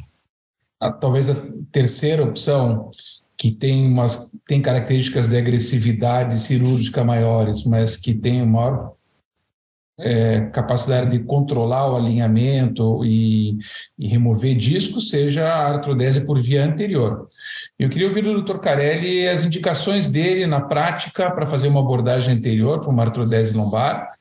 a, 0.79 0.89
talvez 0.89 1.29
a 1.29 1.35
terceira 1.69 2.23
opção, 2.23 2.91
que 3.37 3.51
tem, 3.51 3.85
umas, 3.85 4.33
tem 4.47 4.61
características 4.61 5.27
de 5.27 5.37
agressividade 5.37 6.39
cirúrgica 6.39 7.03
maiores, 7.03 7.65
mas 7.65 7.97
que 7.97 8.13
tem 8.13 8.45
maior 8.45 8.95
é, 9.99 10.45
capacidade 10.51 11.11
de 11.11 11.23
controlar 11.25 11.91
o 11.91 11.97
alinhamento 11.97 13.03
e, 13.03 13.57
e, 13.97 14.07
remover 14.07 14.55
discos 14.55 15.09
seja 15.09 15.45
a 15.45 15.67
artrodese 15.67 16.25
por 16.25 16.41
via 16.41 16.65
anterior. 16.65 17.29
Eu 17.79 17.89
queria 17.89 18.09
ouvir 18.09 18.21
do 18.23 18.41
Dr. 18.41 18.57
Carelli 18.57 19.25
as 19.25 19.45
indicações 19.45 20.09
dele 20.09 20.45
na 20.45 20.59
prática 20.59 21.31
para 21.31 21.47
fazer 21.47 21.69
uma 21.69 21.79
abordagem 21.79 22.35
anterior 22.35 22.81
para 22.81 22.89
uma 22.89 23.03
artrodese 23.03 23.55
lombar 23.55 24.11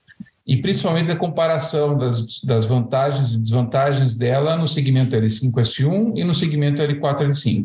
e 0.47 0.63
principalmente 0.63 1.11
a 1.11 1.17
comparação 1.17 1.99
das, 1.99 2.41
das 2.43 2.67
vantagens 2.67 3.35
e 3.35 3.39
desvantagens 3.39 4.15
dela 4.15 4.57
no 4.57 4.69
segmento 4.69 5.17
L5S1 5.17 6.13
e 6.15 6.23
no 6.23 6.37
segmento 6.37 6.81
L4L5. 6.81 7.65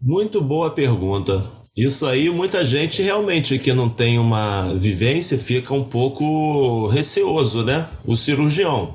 Muito 0.00 0.40
boa 0.40 0.70
pergunta. 0.70 1.44
Isso 1.76 2.06
aí, 2.06 2.30
muita 2.30 2.64
gente 2.64 3.02
realmente 3.02 3.58
que 3.58 3.72
não 3.72 3.88
tem 3.88 4.20
uma 4.20 4.72
vivência 4.74 5.36
fica 5.36 5.74
um 5.74 5.82
pouco 5.82 6.86
receoso, 6.86 7.64
né? 7.64 7.88
O 8.06 8.14
cirurgião. 8.14 8.94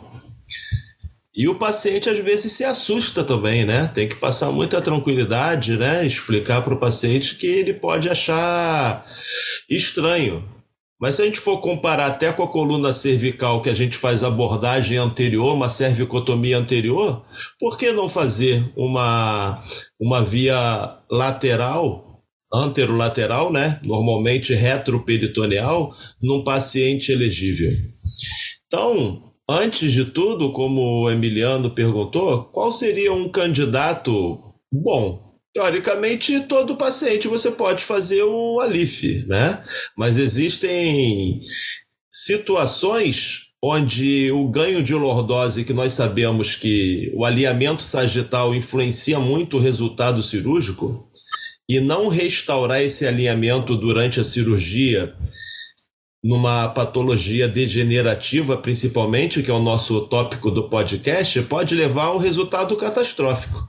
E 1.36 1.48
o 1.48 1.56
paciente 1.56 2.10
às 2.10 2.20
vezes 2.20 2.52
se 2.52 2.64
assusta 2.64 3.24
também, 3.24 3.66
né? 3.66 3.90
Tem 3.94 4.08
que 4.08 4.16
passar 4.16 4.52
muita 4.52 4.82
tranquilidade, 4.82 5.78
né? 5.78 6.06
Explicar 6.06 6.62
para 6.62 6.76
o 6.76 6.80
paciente 6.80 7.36
que 7.36 7.48
ele 7.48 7.74
pode 7.74 8.08
achar 8.08 9.04
estranho. 9.68 10.48
Mas 11.02 11.16
se 11.16 11.24
a 11.24 11.26
gente 11.26 11.40
for 11.40 11.58
comparar 11.58 12.06
até 12.06 12.32
com 12.32 12.44
a 12.44 12.48
coluna 12.48 12.94
cervical 12.94 13.62
que 13.62 13.70
a 13.70 13.74
gente 13.74 13.98
faz 13.98 14.24
abordagem 14.24 14.98
anterior, 14.98 15.54
uma 15.54 15.70
cervicotomia 15.70 16.58
anterior, 16.58 17.26
por 17.60 17.78
que 17.78 17.92
não 17.92 18.08
fazer 18.08 18.64
uma, 18.76 19.62
uma 20.00 20.24
via 20.24 20.96
lateral 21.10 22.14
anterolateral, 22.54 23.52
né? 23.52 23.80
Normalmente 23.84 24.54
retroperitoneal, 24.54 25.94
num 26.22 26.44
paciente 26.44 27.12
elegível. 27.12 27.72
Então, 28.68 29.33
antes 29.54 29.92
de 29.92 30.06
tudo, 30.06 30.52
como 30.52 31.04
o 31.04 31.10
Emiliano 31.10 31.70
perguntou, 31.70 32.46
qual 32.46 32.72
seria 32.72 33.14
um 33.14 33.30
candidato 33.30 34.40
bom? 34.72 35.34
Teoricamente, 35.54 36.42
todo 36.42 36.76
paciente 36.76 37.28
você 37.28 37.52
pode 37.52 37.84
fazer 37.84 38.24
o 38.24 38.60
ALIF, 38.60 39.26
né? 39.28 39.64
Mas 39.96 40.18
existem 40.18 41.40
situações 42.12 43.44
onde 43.62 44.30
o 44.32 44.48
ganho 44.50 44.84
de 44.84 44.94
lordose, 44.94 45.64
que 45.64 45.72
nós 45.72 45.94
sabemos 45.94 46.56
que 46.56 47.12
o 47.16 47.24
alinhamento 47.24 47.82
sagital 47.82 48.54
influencia 48.54 49.20
muito 49.20 49.58
o 49.58 49.60
resultado 49.60 50.22
cirúrgico, 50.22 51.10
e 51.70 51.80
não 51.80 52.10
restaurar 52.10 52.82
esse 52.82 53.06
alinhamento 53.08 53.78
durante 53.78 54.20
a 54.20 54.24
cirurgia, 54.24 55.16
numa 56.24 56.70
patologia 56.70 57.50
degenerativa, 57.50 58.56
principalmente, 58.56 59.44
que 59.44 59.52
é 59.52 59.54
o 59.54 59.62
nosso 59.62 60.02
tópico 60.08 60.50
do 60.50 60.70
podcast, 60.70 61.42
pode 61.44 61.76
levar 61.76 62.06
a 62.06 62.16
um 62.16 62.18
resultado 62.18 62.76
catastrófico. 62.78 63.62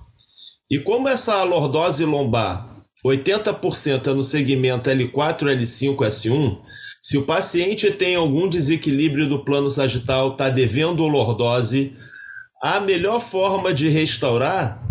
E 0.70 0.78
como 0.78 1.08
essa 1.08 1.42
lordose 1.42 2.04
lombar, 2.04 2.74
80% 3.04 4.06
é 4.06 4.14
no 4.14 4.22
segmento 4.22 4.88
L4, 4.88 5.54
L5, 5.56 5.96
S1, 5.96 6.58
Se 7.02 7.18
o 7.18 7.26
paciente 7.26 7.90
tem 7.90 8.14
algum 8.14 8.48
desequilíbrio 8.48 9.28
do 9.28 9.44
plano 9.44 9.68
sagital, 9.68 10.32
está 10.32 10.48
devendo 10.48 11.06
lordose, 11.06 11.92
a 12.62 12.80
melhor 12.80 13.20
forma 13.20 13.74
de 13.74 13.90
restaurar 13.90 14.82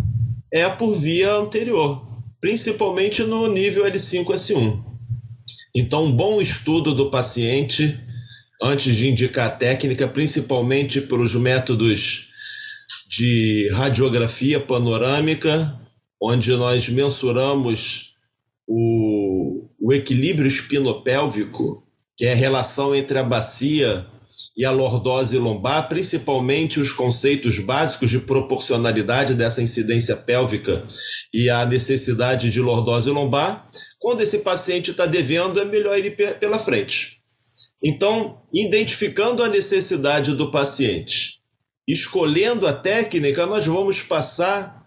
é 0.54 0.70
por 0.70 0.94
via 0.94 1.34
anterior, 1.34 2.06
principalmente 2.40 3.24
no 3.24 3.48
nível 3.48 3.86
L5S1. 3.86 4.93
Então, 5.76 6.06
um 6.06 6.12
bom 6.12 6.40
estudo 6.40 6.94
do 6.94 7.10
paciente 7.10 8.00
antes 8.62 8.96
de 8.96 9.10
indicar 9.10 9.48
a 9.48 9.52
técnica, 9.52 10.08
principalmente 10.08 11.02
para 11.02 11.20
os 11.20 11.34
métodos 11.36 12.30
de 13.10 13.70
radiografia 13.74 14.60
panorâmica, 14.60 15.80
onde 16.22 16.52
nós 16.52 16.88
mensuramos 16.90 18.16
o, 18.68 19.68
o 19.80 19.92
equilíbrio 19.92 20.48
espinopélvico 20.48 21.84
que 22.18 22.26
é 22.26 22.34
a 22.34 22.36
relação 22.36 22.96
entre 22.96 23.18
a 23.18 23.24
bacia 23.24 24.06
e 24.56 24.64
a 24.66 24.72
lordose 24.72 25.38
lombar, 25.38 25.90
principalmente 25.90 26.80
os 26.80 26.92
conceitos 26.92 27.60
básicos 27.60 28.10
de 28.10 28.20
proporcionalidade 28.20 29.34
dessa 29.34 29.62
incidência 29.62 30.16
pélvica 30.16 30.84
e 31.34 31.50
a 31.50 31.66
necessidade 31.66 32.50
de 32.50 32.62
lordose 32.62 33.10
lombar. 33.10 33.68
Quando 34.00 34.22
esse 34.22 34.40
paciente 34.40 34.92
está 34.92 35.06
devendo, 35.06 35.60
é 35.60 35.66
melhor 35.66 35.98
ir 35.98 36.16
pela 36.40 36.60
frente. 36.60 37.20
Então, 37.84 38.42
identificando 38.54 39.44
a 39.44 39.50
necessidade 39.50 40.34
do 40.36 40.50
paciente, 40.50 41.40
escolhendo 41.88 42.66
a 42.66 42.74
técnica, 42.74 43.46
nós 43.46 43.66
vamos 43.66 44.02
passar 44.02 44.82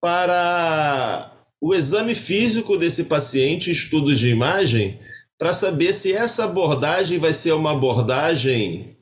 para 0.00 1.32
o 1.60 1.74
exame 1.74 2.14
físico 2.14 2.76
desse 2.76 3.04
paciente, 3.04 3.70
estudos 3.70 4.18
de 4.18 4.30
imagem, 4.30 4.98
para 5.44 5.52
saber 5.52 5.92
se 5.92 6.10
essa 6.10 6.46
abordagem 6.46 7.18
vai 7.18 7.34
ser 7.34 7.52
uma 7.52 7.72
abordagem 7.72 8.96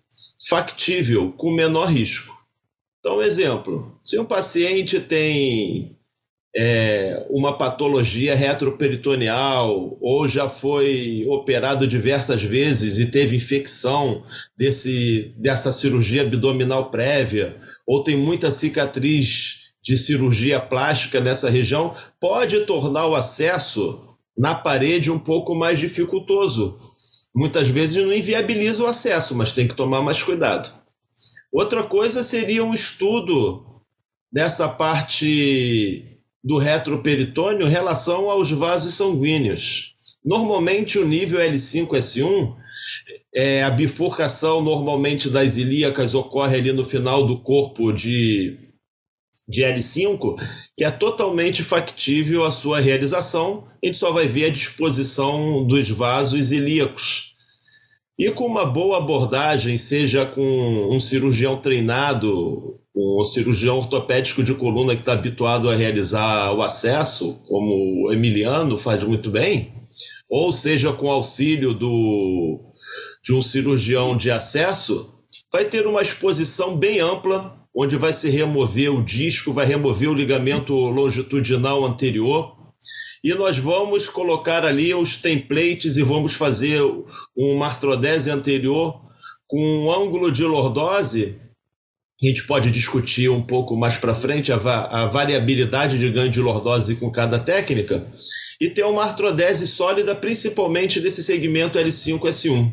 factível, 0.48 1.30
com 1.30 1.52
menor 1.52 1.84
risco. 1.84 2.34
Então, 2.98 3.22
exemplo: 3.22 3.96
se 4.02 4.18
um 4.18 4.24
paciente 4.24 4.98
tem 4.98 5.96
é, 6.56 7.24
uma 7.30 7.56
patologia 7.56 8.34
retroperitoneal 8.34 9.96
ou 10.00 10.26
já 10.26 10.48
foi 10.48 11.24
operado 11.28 11.86
diversas 11.86 12.42
vezes 12.42 12.98
e 12.98 13.06
teve 13.06 13.36
infecção 13.36 14.24
desse, 14.58 15.32
dessa 15.38 15.72
cirurgia 15.72 16.22
abdominal 16.22 16.90
prévia, 16.90 17.56
ou 17.86 18.02
tem 18.02 18.16
muita 18.16 18.50
cicatriz 18.50 19.74
de 19.80 19.96
cirurgia 19.96 20.58
plástica 20.58 21.20
nessa 21.20 21.48
região, 21.48 21.94
pode 22.20 22.66
tornar 22.66 23.06
o 23.06 23.14
acesso 23.14 24.11
na 24.36 24.54
parede 24.54 25.10
um 25.10 25.18
pouco 25.18 25.54
mais 25.54 25.78
dificultoso. 25.78 26.76
Muitas 27.34 27.68
vezes 27.68 28.04
não 28.04 28.12
inviabiliza 28.12 28.82
o 28.82 28.86
acesso, 28.86 29.34
mas 29.34 29.52
tem 29.52 29.68
que 29.68 29.74
tomar 29.74 30.02
mais 30.02 30.22
cuidado. 30.22 30.72
Outra 31.52 31.82
coisa 31.82 32.22
seria 32.22 32.64
um 32.64 32.74
estudo 32.74 33.64
dessa 34.32 34.68
parte 34.68 36.18
do 36.42 36.58
retroperitônio 36.58 37.66
em 37.66 37.70
relação 37.70 38.30
aos 38.30 38.50
vasos 38.50 38.94
sanguíneos. 38.94 39.94
Normalmente 40.24 40.98
o 40.98 41.06
nível 41.06 41.40
L5S1, 41.40 42.56
é, 43.34 43.62
a 43.62 43.70
bifurcação 43.70 44.62
normalmente 44.62 45.28
das 45.28 45.56
ilíacas 45.56 46.14
ocorre 46.14 46.56
ali 46.56 46.72
no 46.72 46.84
final 46.84 47.26
do 47.26 47.38
corpo 47.38 47.92
de 47.92 48.58
de 49.48 49.62
L5, 49.62 50.36
que 50.76 50.84
é 50.84 50.90
totalmente 50.90 51.62
factível 51.62 52.44
a 52.44 52.50
sua 52.50 52.80
realização, 52.80 53.66
a 53.82 53.86
gente 53.86 53.98
só 53.98 54.12
vai 54.12 54.26
ver 54.26 54.46
a 54.46 54.50
disposição 54.50 55.66
dos 55.66 55.90
vasos 55.90 56.52
ilíacos. 56.52 57.34
E 58.18 58.30
com 58.30 58.46
uma 58.46 58.64
boa 58.64 58.98
abordagem, 58.98 59.76
seja 59.76 60.24
com 60.24 60.88
um 60.90 61.00
cirurgião 61.00 61.56
treinado, 61.56 62.78
um 62.94 63.24
cirurgião 63.24 63.78
ortopédico 63.78 64.42
de 64.42 64.54
coluna 64.54 64.94
que 64.94 65.00
está 65.00 65.14
habituado 65.14 65.68
a 65.68 65.74
realizar 65.74 66.52
o 66.52 66.62
acesso, 66.62 67.42
como 67.48 68.06
o 68.06 68.12
Emiliano 68.12 68.76
faz 68.76 69.02
muito 69.02 69.30
bem, 69.30 69.72
ou 70.28 70.52
seja 70.52 70.92
com 70.92 71.10
auxílio 71.10 71.74
do, 71.74 72.60
de 73.24 73.34
um 73.34 73.42
cirurgião 73.42 74.16
de 74.16 74.30
acesso, 74.30 75.14
vai 75.50 75.64
ter 75.64 75.86
uma 75.86 76.02
exposição 76.02 76.76
bem 76.76 77.00
ampla 77.00 77.61
onde 77.74 77.96
vai 77.96 78.12
se 78.12 78.28
remover 78.28 78.92
o 78.94 79.02
disco, 79.02 79.52
vai 79.52 79.64
remover 79.64 80.10
o 80.10 80.14
ligamento 80.14 80.74
longitudinal 80.74 81.84
anterior. 81.84 82.56
E 83.24 83.32
nós 83.34 83.58
vamos 83.58 84.08
colocar 84.08 84.64
ali 84.64 84.92
os 84.94 85.16
templates 85.16 85.96
e 85.96 86.02
vamos 86.02 86.34
fazer 86.34 86.80
uma 87.36 87.66
artrodese 87.66 88.30
anterior 88.30 89.00
com 89.46 89.60
um 89.60 89.92
ângulo 89.92 90.30
de 90.30 90.44
lordose. 90.44 91.38
A 92.22 92.26
gente 92.26 92.46
pode 92.46 92.70
discutir 92.70 93.28
um 93.28 93.42
pouco 93.42 93.76
mais 93.76 93.96
para 93.96 94.14
frente 94.14 94.52
a, 94.52 94.56
va 94.56 94.84
a, 94.84 95.06
variabilidade 95.06 95.98
de 95.98 96.08
ganho 96.08 96.30
de 96.30 96.40
lordose 96.40 96.96
com 96.96 97.10
cada 97.10 97.38
técnica. 97.38 98.06
E 98.60 98.70
ter 98.70 98.84
uma 98.84 99.02
artrodese 99.02 99.66
sólida, 99.66 100.14
principalmente 100.14 101.00
desse 101.00 101.22
segmento 101.22 101.78
L5-S1. 101.78 102.72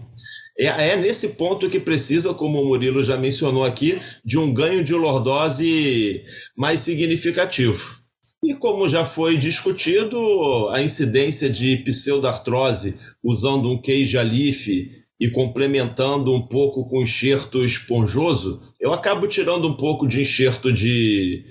É, 0.59 0.65
é 0.65 0.95
nesse 0.97 1.37
ponto 1.37 1.69
que 1.69 1.79
precisa, 1.79 2.33
como 2.33 2.61
o 2.61 2.65
Murilo 2.65 3.01
já 3.01 3.15
mencionou 3.15 3.63
aqui, 3.63 3.97
de 4.25 4.37
um 4.37 4.53
ganho 4.53 4.83
de 4.83 4.93
lordose 4.93 6.21
mais 6.55 6.81
significativo. 6.81 7.99
E 8.43 8.53
como 8.53 8.87
já 8.87 9.05
foi 9.05 9.37
discutido, 9.37 10.69
a 10.69 10.81
incidência 10.81 11.49
de 11.49 11.77
pseudartrose 11.77 12.97
usando 13.23 13.69
um 13.69 13.81
queijo 13.81 14.19
alife 14.19 14.91
e 15.19 15.29
complementando 15.29 16.33
um 16.33 16.41
pouco 16.41 16.87
com 16.89 17.03
enxerto 17.03 17.63
esponjoso, 17.63 18.61
eu 18.79 18.93
acabo 18.93 19.27
tirando 19.27 19.67
um 19.67 19.75
pouco 19.75 20.07
de 20.07 20.21
enxerto 20.21 20.71
de, 20.71 21.43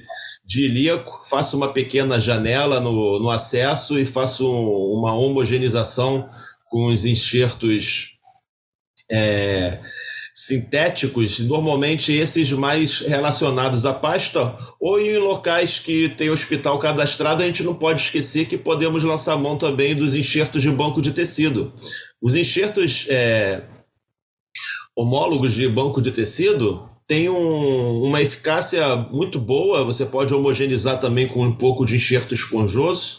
de 0.45 0.65
ilíaco, 0.65 1.23
faço 1.29 1.57
uma 1.57 1.73
pequena 1.73 2.19
janela 2.19 2.81
no, 2.81 3.19
no 3.19 3.31
acesso 3.31 3.99
e 3.99 4.07
faço 4.07 4.51
um, 4.51 4.99
uma 4.99 5.15
homogeneização 5.15 6.29
com 6.71 6.87
os 6.87 7.05
enxertos 7.05 8.18
é, 9.11 9.79
sintéticos, 10.35 11.41
normalmente 11.41 12.13
esses 12.13 12.53
mais 12.53 13.01
relacionados 13.01 13.85
à 13.85 13.93
pasta, 13.93 14.57
ou 14.81 15.01
em 15.01 15.19
locais 15.19 15.81
que 15.81 16.11
tem 16.11 16.31
hospital 16.31 16.79
cadastrado, 16.79 17.43
a 17.43 17.47
gente 17.47 17.65
não 17.65 17.75
pode 17.75 18.03
esquecer 18.03 18.47
que 18.47 18.57
podemos 18.57 19.03
lançar 19.03 19.37
mão 19.37 19.59
também 19.59 19.97
dos 19.97 20.15
enxertos 20.15 20.63
de 20.63 20.71
banco 20.71 21.03
de 21.03 21.11
tecido. 21.11 21.73
Os 22.23 22.37
enxertos 22.37 23.07
é, 23.09 23.63
homólogos 24.95 25.55
de 25.55 25.69
banco 25.69 26.01
de 26.01 26.13
tecido 26.13 26.89
têm 27.09 27.29
um, 27.29 28.03
uma 28.03 28.23
eficácia 28.23 28.95
muito 28.95 29.41
boa, 29.41 29.83
você 29.83 30.07
pode 30.07 30.33
homogeneizar 30.33 31.01
também 31.01 31.27
com 31.27 31.43
um 31.43 31.55
pouco 31.55 31.85
de 31.85 31.97
enxerto 31.97 32.33
esponjoso, 32.33 33.19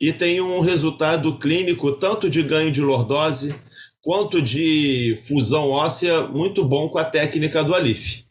e 0.00 0.12
tem 0.12 0.40
um 0.40 0.60
resultado 0.60 1.38
clínico 1.38 1.92
tanto 1.92 2.28
de 2.28 2.42
ganho 2.42 2.70
de 2.70 2.82
lordose, 2.82 3.54
quanto 4.08 4.40
de 4.40 5.18
fusão 5.28 5.68
óssea 5.68 6.22
muito 6.28 6.64
bom 6.64 6.88
com 6.88 6.96
a 6.96 7.04
técnica 7.04 7.62
do 7.62 7.74
Alif. 7.74 8.24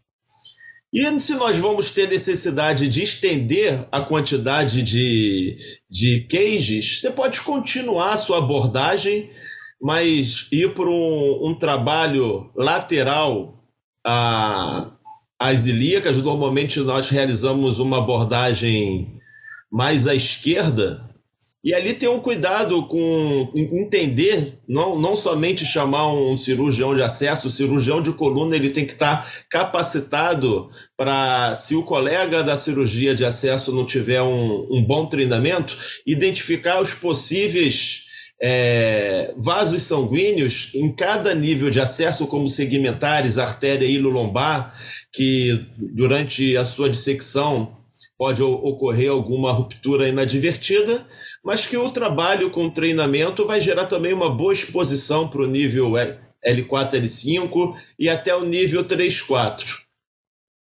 E 0.92 1.20
se 1.20 1.36
nós 1.36 1.58
vamos 1.58 1.92
ter 1.92 2.10
necessidade 2.10 2.90
de 2.90 3.04
estender 3.04 3.88
a 3.92 4.02
quantidade 4.02 4.82
de, 4.82 5.56
de 5.88 6.22
cages, 6.22 7.00
você 7.00 7.12
pode 7.12 7.42
continuar 7.42 8.16
a 8.16 8.18
sua 8.18 8.40
abordagem, 8.40 9.30
mas 9.80 10.48
ir 10.52 10.74
para 10.74 10.90
um, 10.90 11.50
um 11.50 11.54
trabalho 11.54 12.50
lateral 12.56 13.64
a, 14.04 14.98
às 15.38 15.68
ilíacas. 15.68 16.20
Normalmente 16.20 16.80
nós 16.80 17.12
realizamos 17.12 17.78
uma 17.78 18.00
abordagem 18.00 19.22
mais 19.72 20.08
à 20.08 20.16
esquerda, 20.16 21.08
e 21.64 21.74
ali 21.74 21.94
tem 21.94 22.08
um 22.08 22.20
cuidado 22.20 22.84
com 22.88 23.52
entender, 23.56 24.60
não, 24.68 25.00
não 25.00 25.16
somente 25.16 25.66
chamar 25.66 26.14
um 26.14 26.38
cirurgião 26.38 26.94
de 26.94 27.02
acesso, 27.02 27.48
o 27.48 27.52
cirurgião 27.52 28.02
de 28.02 28.14
coluna 28.14 28.56
ele 28.56 28.70
tem 28.70 28.86
que 28.86 28.94
estar 28.94 29.24
tá 29.24 29.30
capacitado 29.50 30.70
para, 30.96 31.56
se 31.56 31.76
o 31.76 31.84
colega 31.84 32.44
da 32.44 32.56
cirurgia 32.56 33.16
de 33.16 33.26
acesso 33.26 33.74
não 33.74 33.86
tiver 33.86 34.22
um, 34.22 34.68
um 34.70 34.86
bom 34.86 35.08
treinamento, 35.08 35.76
identificar 36.06 36.80
os 36.80 36.94
possíveis 36.94 38.06
é, 38.42 39.34
vasos 39.36 39.82
sanguíneos 39.82 40.72
em 40.76 40.92
cada 40.94 41.34
nível 41.34 41.70
de 41.70 41.80
acesso, 41.80 42.28
como 42.28 42.48
segmentares, 42.48 43.38
artéria 43.38 43.86
ilolombar, 43.86 44.74
que 45.12 45.66
durante 45.94 46.56
a 46.56 46.64
sua 46.64 46.90
dissecção 46.90 47.76
pode 48.18 48.44
ocorrer 48.44 49.10
alguma 49.10 49.52
ruptura 49.52 50.08
inadvertida, 50.08 51.06
mas 51.48 51.66
que 51.66 51.78
o 51.78 51.90
trabalho 51.90 52.50
com 52.50 52.70
treinamento 52.70 53.46
vai 53.46 53.62
gerar 53.62 53.86
também 53.86 54.12
uma 54.12 54.30
boa 54.30 54.52
exposição 54.52 55.30
para 55.30 55.42
o 55.42 55.48
nível 55.48 55.92
L4, 55.92 56.92
L5 56.92 57.74
e 57.98 58.10
até 58.10 58.36
o 58.36 58.44
nível 58.44 58.84
3, 58.84 59.22
4. 59.22 59.78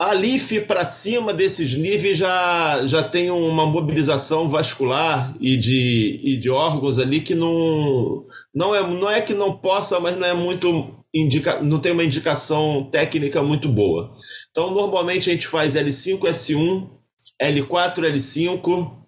A 0.00 0.14
LIF 0.14 0.61
para 0.61 0.85
cima 0.85 1.35
desses 1.35 1.76
níveis 1.76 2.16
já, 2.16 2.87
já 2.87 3.02
tem 3.02 3.33
uma 3.33 3.66
mobilização 3.66 4.48
vascular 4.48 5.35
e 5.40 5.56
de, 5.56 6.20
e 6.22 6.37
de 6.37 6.48
órgãos 6.48 7.00
ali 7.00 7.20
que 7.20 7.35
não, 7.35 8.24
não, 8.54 8.72
é, 8.72 8.80
não 8.80 9.11
é 9.11 9.20
que 9.20 9.35
não 9.35 9.56
possa, 9.56 9.98
mas 9.98 10.16
não 10.16 10.28
é 10.28 10.35
muito 10.35 10.94
indica, 11.12 11.61
não 11.61 11.80
tem 11.80 11.90
uma 11.90 12.04
indicação 12.04 12.88
técnica 12.92 13.42
muito 13.42 13.68
boa. 13.68 14.14
Então, 14.52 14.70
normalmente 14.70 15.28
a 15.28 15.33
gente 15.33 15.48
faz 15.48 15.74
L5, 15.74 16.20
S1, 16.20 16.88
L4, 17.42 18.04
L5. 18.04 18.99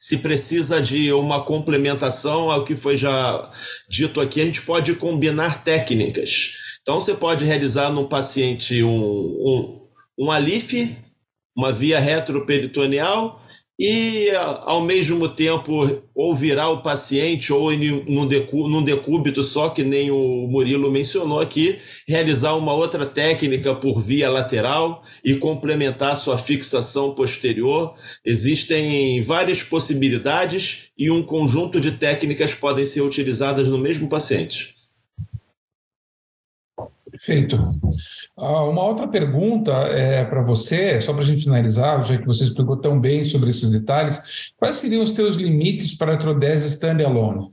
Se 0.00 0.18
precisa 0.18 0.80
de 0.80 1.12
uma 1.12 1.44
complementação 1.44 2.50
ao 2.50 2.64
que 2.64 2.76
foi 2.76 2.96
já 2.96 3.50
dito 3.88 4.20
aqui, 4.20 4.40
a 4.40 4.44
gente 4.44 4.62
pode 4.62 4.94
combinar 4.94 5.64
técnicas. 5.64 6.52
Então, 6.82 7.00
você 7.00 7.14
pode 7.14 7.44
realizar 7.44 7.90
no 7.90 8.08
paciente 8.08 8.82
um, 8.82 8.90
um 8.90 9.88
um 10.18 10.26
uma 11.56 11.72
via 11.72 11.98
retroperitoneal, 11.98 13.42
e 13.78 14.30
ao 14.62 14.80
mesmo 14.80 15.28
tempo 15.28 16.02
ou 16.12 16.34
o 16.34 16.82
paciente 16.82 17.52
ou 17.52 17.70
num, 17.70 18.26
num 18.68 18.82
decúbito 18.82 19.42
só 19.44 19.68
que 19.68 19.84
nem 19.84 20.10
o 20.10 20.48
Murilo 20.48 20.90
mencionou 20.90 21.38
aqui, 21.38 21.78
realizar 22.06 22.54
uma 22.54 22.74
outra 22.74 23.06
técnica 23.06 23.74
por 23.76 24.00
via 24.00 24.28
lateral 24.28 25.04
e 25.24 25.36
complementar 25.36 26.16
sua 26.16 26.36
fixação 26.36 27.14
posterior. 27.14 27.94
Existem 28.24 29.22
várias 29.22 29.62
possibilidades 29.62 30.90
e 30.98 31.08
um 31.10 31.22
conjunto 31.22 31.80
de 31.80 31.92
técnicas 31.92 32.54
podem 32.54 32.84
ser 32.84 33.02
utilizadas 33.02 33.70
no 33.70 33.78
mesmo 33.78 34.08
paciente. 34.08 34.77
Perfeito. 37.28 37.78
Ah, 38.38 38.64
uma 38.64 38.82
outra 38.82 39.06
pergunta 39.06 39.70
é 39.90 40.24
para 40.24 40.42
você, 40.42 40.98
só 40.98 41.12
para 41.12 41.20
a 41.20 41.24
gente 41.26 41.44
finalizar, 41.44 42.02
já 42.06 42.16
que 42.16 42.26
você 42.26 42.44
explicou 42.44 42.78
tão 42.78 42.98
bem 42.98 43.22
sobre 43.22 43.50
esses 43.50 43.70
detalhes, 43.70 44.50
quais 44.56 44.76
seriam 44.76 45.02
os 45.02 45.12
teus 45.12 45.36
limites 45.36 45.94
para 45.94 46.12
a 46.12 46.14
artrodese 46.14 46.68
standalone? 46.68 47.52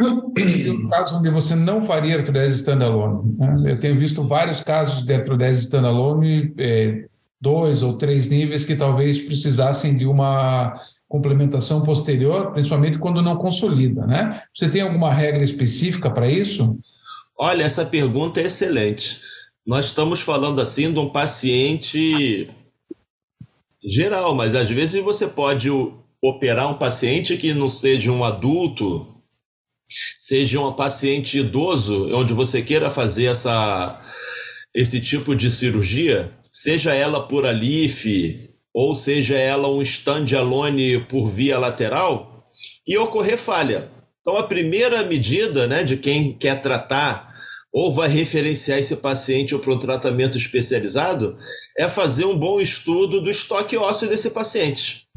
no 0.00 0.88
caso 0.88 1.18
onde 1.18 1.28
você 1.28 1.54
não 1.54 1.84
faria 1.84 2.16
artrodese 2.16 2.56
standalone. 2.56 3.36
Né? 3.36 3.72
Eu 3.72 3.78
tenho 3.78 3.98
visto 3.98 4.26
vários 4.26 4.62
casos 4.62 5.04
de 5.04 5.12
artrodese 5.12 5.64
standalone, 5.64 6.54
é, 6.58 7.04
dois 7.38 7.82
ou 7.82 7.98
três 7.98 8.30
níveis, 8.30 8.64
que 8.64 8.74
talvez 8.74 9.20
precisassem 9.20 9.98
de 9.98 10.06
uma 10.06 10.80
complementação 11.06 11.82
posterior, 11.82 12.52
principalmente 12.52 12.98
quando 12.98 13.20
não 13.20 13.36
consolida. 13.36 14.06
Né? 14.06 14.42
Você 14.54 14.68
tem 14.68 14.80
alguma 14.80 15.12
regra 15.12 15.44
específica 15.44 16.10
para 16.10 16.26
isso? 16.26 16.78
Olha, 17.42 17.64
essa 17.64 17.86
pergunta 17.86 18.38
é 18.38 18.44
excelente. 18.44 19.18
Nós 19.66 19.86
estamos 19.86 20.20
falando 20.20 20.60
assim 20.60 20.92
de 20.92 20.98
um 20.98 21.08
paciente 21.08 22.50
geral, 23.82 24.34
mas 24.34 24.54
às 24.54 24.68
vezes 24.68 25.02
você 25.02 25.26
pode 25.26 25.70
operar 26.22 26.70
um 26.70 26.76
paciente 26.76 27.38
que 27.38 27.54
não 27.54 27.70
seja 27.70 28.12
um 28.12 28.22
adulto, 28.22 29.06
seja 30.18 30.60
um 30.60 30.70
paciente 30.74 31.38
idoso, 31.38 32.14
onde 32.14 32.34
você 32.34 32.60
queira 32.60 32.90
fazer 32.90 33.24
essa, 33.24 33.98
esse 34.74 35.00
tipo 35.00 35.34
de 35.34 35.50
cirurgia, 35.50 36.30
seja 36.50 36.92
ela 36.92 37.26
por 37.26 37.46
alife 37.46 38.50
ou 38.74 38.94
seja 38.94 39.38
ela 39.38 39.66
um 39.66 39.80
stand-alone 39.80 41.06
por 41.06 41.26
via 41.26 41.58
lateral, 41.58 42.44
e 42.86 42.98
ocorrer 42.98 43.38
falha. 43.38 43.90
Então, 44.20 44.36
a 44.36 44.42
primeira 44.42 45.02
medida 45.04 45.66
né, 45.66 45.82
de 45.82 45.96
quem 45.96 46.34
quer 46.34 46.60
tratar 46.60 47.29
ou 47.72 47.92
vai 47.92 48.08
referenciar 48.08 48.78
esse 48.78 48.96
paciente 48.96 49.56
para 49.56 49.72
um 49.72 49.78
tratamento 49.78 50.36
especializado, 50.36 51.38
é 51.78 51.88
fazer 51.88 52.24
um 52.24 52.38
bom 52.38 52.60
estudo 52.60 53.20
do 53.20 53.30
estoque 53.30 53.76
ósseo 53.76 54.08
desse 54.08 54.30
paciente. 54.30 55.08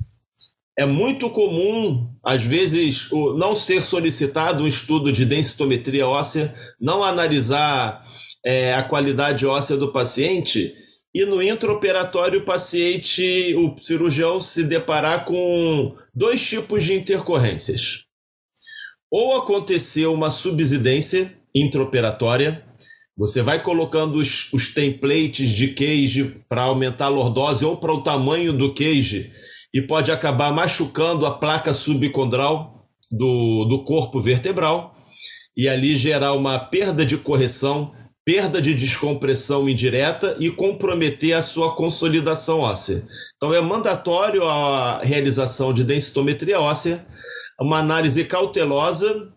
É 0.77 0.85
muito 0.85 1.29
comum, 1.29 2.09
às 2.23 2.43
vezes, 2.43 3.09
não 3.11 3.55
ser 3.55 3.81
solicitado 3.81 4.63
um 4.63 4.67
estudo 4.67 5.11
de 5.11 5.23
densitometria 5.23 6.07
óssea, 6.07 6.53
não 6.81 7.03
analisar 7.03 8.03
é, 8.43 8.73
a 8.73 8.83
qualidade 8.83 9.45
óssea 9.45 9.77
do 9.77 9.91
paciente 9.91 10.75
e 11.13 11.25
no 11.25 11.43
intraoperatório 11.43 12.39
o 12.39 12.45
paciente, 12.45 13.53
o 13.55 13.75
cirurgião 13.79 14.39
se 14.39 14.63
deparar 14.63 15.25
com 15.25 15.95
dois 16.13 16.43
tipos 16.43 16.83
de 16.83 16.93
intercorrências. 16.93 18.05
Ou 19.11 19.37
aconteceu 19.37 20.11
uma 20.11 20.31
subsidência 20.31 21.37
intraoperatória. 21.53 22.63
Você 23.17 23.41
vai 23.41 23.61
colocando 23.61 24.15
os, 24.15 24.51
os 24.51 24.73
templates 24.73 25.49
de 25.49 25.69
cage 25.69 26.43
para 26.49 26.63
aumentar 26.63 27.05
a 27.05 27.09
lordose 27.09 27.63
ou 27.63 27.77
para 27.77 27.93
o 27.93 28.01
tamanho 28.01 28.53
do 28.53 28.73
cage 28.73 29.31
e 29.73 29.81
pode 29.81 30.11
acabar 30.11 30.51
machucando 30.51 31.25
a 31.25 31.31
placa 31.31 31.73
subcondral 31.73 32.87
do, 33.11 33.65
do 33.65 33.83
corpo 33.83 34.19
vertebral 34.19 34.95
e 35.55 35.67
ali 35.67 35.95
gerar 35.95 36.33
uma 36.33 36.57
perda 36.57 37.05
de 37.05 37.17
correção, 37.17 37.91
perda 38.25 38.59
de 38.59 38.73
descompressão 38.73 39.69
indireta 39.69 40.35
e 40.39 40.49
comprometer 40.49 41.33
a 41.33 41.41
sua 41.43 41.75
consolidação 41.75 42.61
óssea. 42.61 43.03
Então 43.35 43.53
é 43.53 43.61
mandatório 43.61 44.43
a 44.43 44.99
realização 45.03 45.71
de 45.71 45.83
densitometria 45.83 46.59
óssea, 46.59 47.05
uma 47.59 47.77
análise 47.77 48.25
cautelosa 48.25 49.31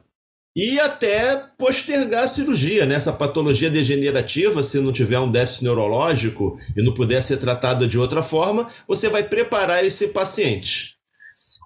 e 0.57 0.81
até 0.81 1.37
postergar 1.59 2.25
a 2.25 2.29
cirurgia, 2.29 2.87
né? 2.87 2.99
patologia 3.12 3.69
degenerativa, 3.69 4.62
se 4.62 4.81
não 4.81 4.90
tiver 4.90 5.21
um 5.21 5.31
déficit 5.31 5.64
neurológico 5.64 6.59
e 6.75 6.83
não 6.83 6.95
puder 6.95 7.23
ser 7.23 7.37
tratada 7.37 7.87
de 7.87 7.99
outra 7.99 8.23
forma, 8.23 8.66
você 8.88 9.11
vai 9.11 9.23
preparar 9.23 9.85
esse 9.85 10.09
paciente. 10.09 10.97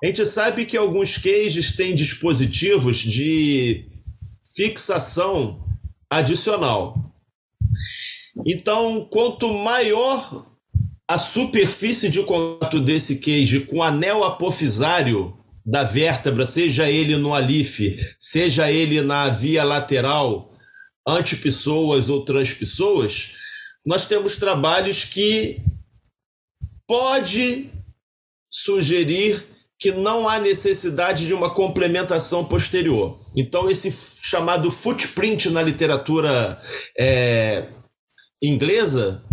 A 0.02 0.06
gente 0.06 0.26
sabe 0.26 0.66
que 0.66 0.76
alguns 0.76 1.16
cages 1.16 1.76
têm 1.76 1.94
dispositivos 1.94 2.96
de 2.96 3.86
fixação 4.56 5.64
adicional. 6.10 7.14
Então, 8.44 9.06
quanto 9.08 9.52
maior 9.54 10.46
a 11.06 11.16
superfície 11.16 12.08
de 12.08 12.24
contato 12.24 12.80
desse 12.80 13.20
cage 13.20 13.60
com 13.60 13.84
anel 13.84 14.24
apofisário 14.24 15.36
da 15.64 15.84
vértebra, 15.84 16.46
seja 16.46 16.90
ele 16.90 17.16
no 17.16 17.34
alife, 17.34 17.98
seja 18.18 18.70
ele 18.70 19.02
na 19.02 19.28
via 19.28 19.64
lateral, 19.64 20.52
antipessoas 21.06 22.08
ou 22.08 22.24
transpessoas, 22.24 23.32
nós 23.84 24.04
temos 24.04 24.36
trabalhos 24.36 25.04
que 25.04 25.60
pode 26.86 27.70
sugerir 28.50 29.42
que 29.78 29.92
não 29.92 30.28
há 30.28 30.38
necessidade 30.38 31.26
de 31.26 31.32
uma 31.32 31.54
complementação 31.54 32.44
posterior. 32.44 33.18
Então, 33.34 33.70
esse 33.70 33.90
chamado 34.22 34.70
footprint 34.70 35.48
na 35.48 35.62
literatura 35.62 36.60
é, 36.98 37.66
inglesa 38.42 39.24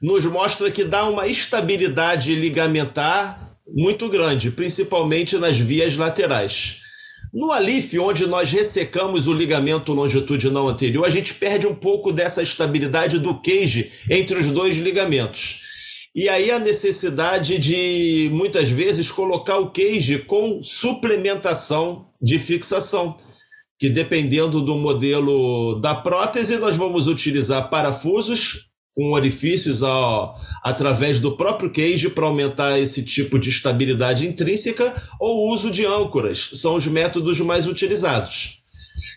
nos 0.00 0.24
mostra 0.24 0.70
que 0.70 0.84
dá 0.84 1.08
uma 1.08 1.26
estabilidade 1.26 2.34
ligamentar 2.36 3.45
muito 3.66 4.08
grande, 4.08 4.50
principalmente 4.50 5.36
nas 5.36 5.58
vias 5.58 5.96
laterais. 5.96 6.80
No 7.32 7.52
alife, 7.52 7.98
onde 7.98 8.26
nós 8.26 8.50
ressecamos 8.50 9.26
o 9.26 9.34
ligamento 9.34 9.92
longitudinal 9.92 10.68
anterior, 10.68 11.04
a 11.04 11.10
gente 11.10 11.34
perde 11.34 11.66
um 11.66 11.74
pouco 11.74 12.12
dessa 12.12 12.42
estabilidade 12.42 13.18
do 13.18 13.34
cage 13.34 13.90
entre 14.08 14.38
os 14.38 14.50
dois 14.50 14.76
ligamentos. 14.76 15.66
E 16.14 16.30
aí 16.30 16.50
a 16.50 16.58
necessidade 16.58 17.58
de, 17.58 18.30
muitas 18.32 18.70
vezes, 18.70 19.10
colocar 19.10 19.58
o 19.58 19.70
cage 19.70 20.20
com 20.20 20.62
suplementação 20.62 22.08
de 22.22 22.38
fixação, 22.38 23.14
que 23.78 23.90
dependendo 23.90 24.62
do 24.62 24.76
modelo 24.76 25.78
da 25.80 25.94
prótese, 25.94 26.56
nós 26.56 26.74
vamos 26.74 27.06
utilizar 27.06 27.68
parafusos 27.68 28.70
com 28.96 29.12
orifícios 29.12 29.82
através 30.64 31.20
do 31.20 31.36
próprio 31.36 31.70
cage 31.70 32.08
para 32.08 32.24
aumentar 32.24 32.80
esse 32.80 33.04
tipo 33.04 33.38
de 33.38 33.50
estabilidade 33.50 34.26
intrínseca 34.26 34.90
ou 35.20 35.52
uso 35.52 35.70
de 35.70 35.84
âncoras, 35.84 36.52
são 36.54 36.74
os 36.74 36.86
métodos 36.86 37.38
mais 37.40 37.66
utilizados. 37.66 38.62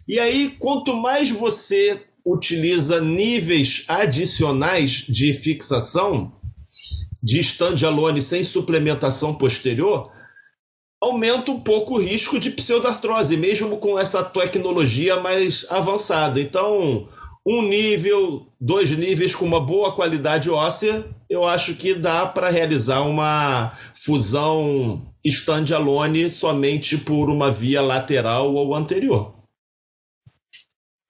E 0.06 0.20
aí, 0.20 0.54
quanto 0.60 0.94
mais 0.94 1.32
você 1.32 2.02
utiliza 2.26 3.00
níveis 3.00 3.86
adicionais 3.88 5.06
de 5.08 5.34
fixação, 5.34 6.34
de 7.24 7.40
stand-alone 7.40 8.22
sem 8.22 8.44
suplementação 8.44 9.34
posterior, 9.36 10.12
aumenta 11.02 11.52
um 11.52 11.60
pouco 11.62 11.96
o 11.96 12.02
risco 12.02 12.38
de 12.38 12.52
pseudartrose, 12.52 13.38
mesmo 13.38 13.78
com 13.78 13.98
essa 13.98 14.26
tecnologia 14.26 15.22
mais 15.22 15.66
avançada. 15.70 16.42
Então, 16.42 17.08
um 17.50 17.64
nível, 17.64 18.46
dois 18.62 18.96
níveis 18.96 19.36
com 19.36 19.44
uma 19.44 19.60
boa 19.60 19.92
qualidade 19.94 20.52
óssea, 20.52 21.04
eu 21.28 21.44
acho 21.44 21.74
que 21.74 21.96
dá 21.96 22.28
para 22.28 22.52
realizar 22.52 23.02
uma 23.02 23.72
fusão 23.96 25.12
standalone 25.26 26.30
somente 26.30 26.96
por 26.96 27.28
uma 27.28 27.52
via 27.52 27.82
lateral 27.82 28.54
ou 28.54 28.76
anterior. 28.76 29.34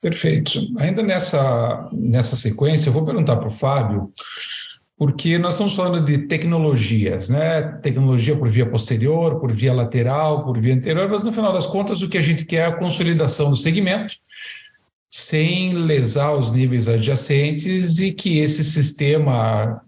Perfeito. 0.01 0.61
Ainda 0.77 1.03
nessa, 1.03 1.89
nessa 1.91 2.37
sequência, 2.37 2.87
eu 2.87 2.93
vou 2.93 3.05
perguntar 3.05 3.35
para 3.35 3.49
o 3.49 3.51
Fábio 3.51 4.09
porque 4.97 5.37
nós 5.37 5.53
estamos 5.53 5.75
falando 5.75 6.03
de 6.03 6.19
tecnologias, 6.27 7.29
né? 7.29 7.61
Tecnologia 7.81 8.35
por 8.35 8.49
via 8.49 8.69
posterior, 8.69 9.39
por 9.39 9.49
via 9.49 9.73
lateral, 9.73 10.43
por 10.43 10.59
via 10.59 10.73
anterior, 10.73 11.07
mas 11.09 11.23
no 11.23 11.31
final 11.31 11.53
das 11.53 11.65
contas 11.65 12.01
o 12.01 12.09
que 12.09 12.17
a 12.17 12.21
gente 12.21 12.45
quer 12.45 12.57
é 12.57 12.65
a 12.65 12.75
consolidação 12.75 13.49
do 13.49 13.55
segmento, 13.55 14.15
sem 15.09 15.73
lesar 15.73 16.33
os 16.33 16.51
níveis 16.51 16.87
adjacentes 16.87 17.99
e 17.99 18.11
que 18.11 18.39
esse 18.39 18.63
sistema 18.63 19.83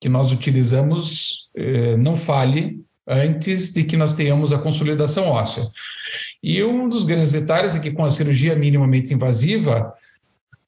que 0.00 0.08
nós 0.08 0.32
utilizamos 0.32 1.48
eh, 1.54 1.96
não 1.96 2.16
falhe 2.16 2.84
antes 3.06 3.72
de 3.72 3.84
que 3.84 3.96
nós 3.96 4.16
tenhamos 4.16 4.52
a 4.52 4.58
consolidação 4.58 5.28
óssea. 5.28 5.70
E 6.42 6.62
um 6.64 6.88
dos 6.88 7.04
grandes 7.04 7.32
detalhes 7.32 7.76
é 7.76 7.80
que 7.80 7.92
com 7.92 8.04
a 8.04 8.10
cirurgia 8.10 8.56
minimamente 8.56 9.14
invasiva, 9.14 9.94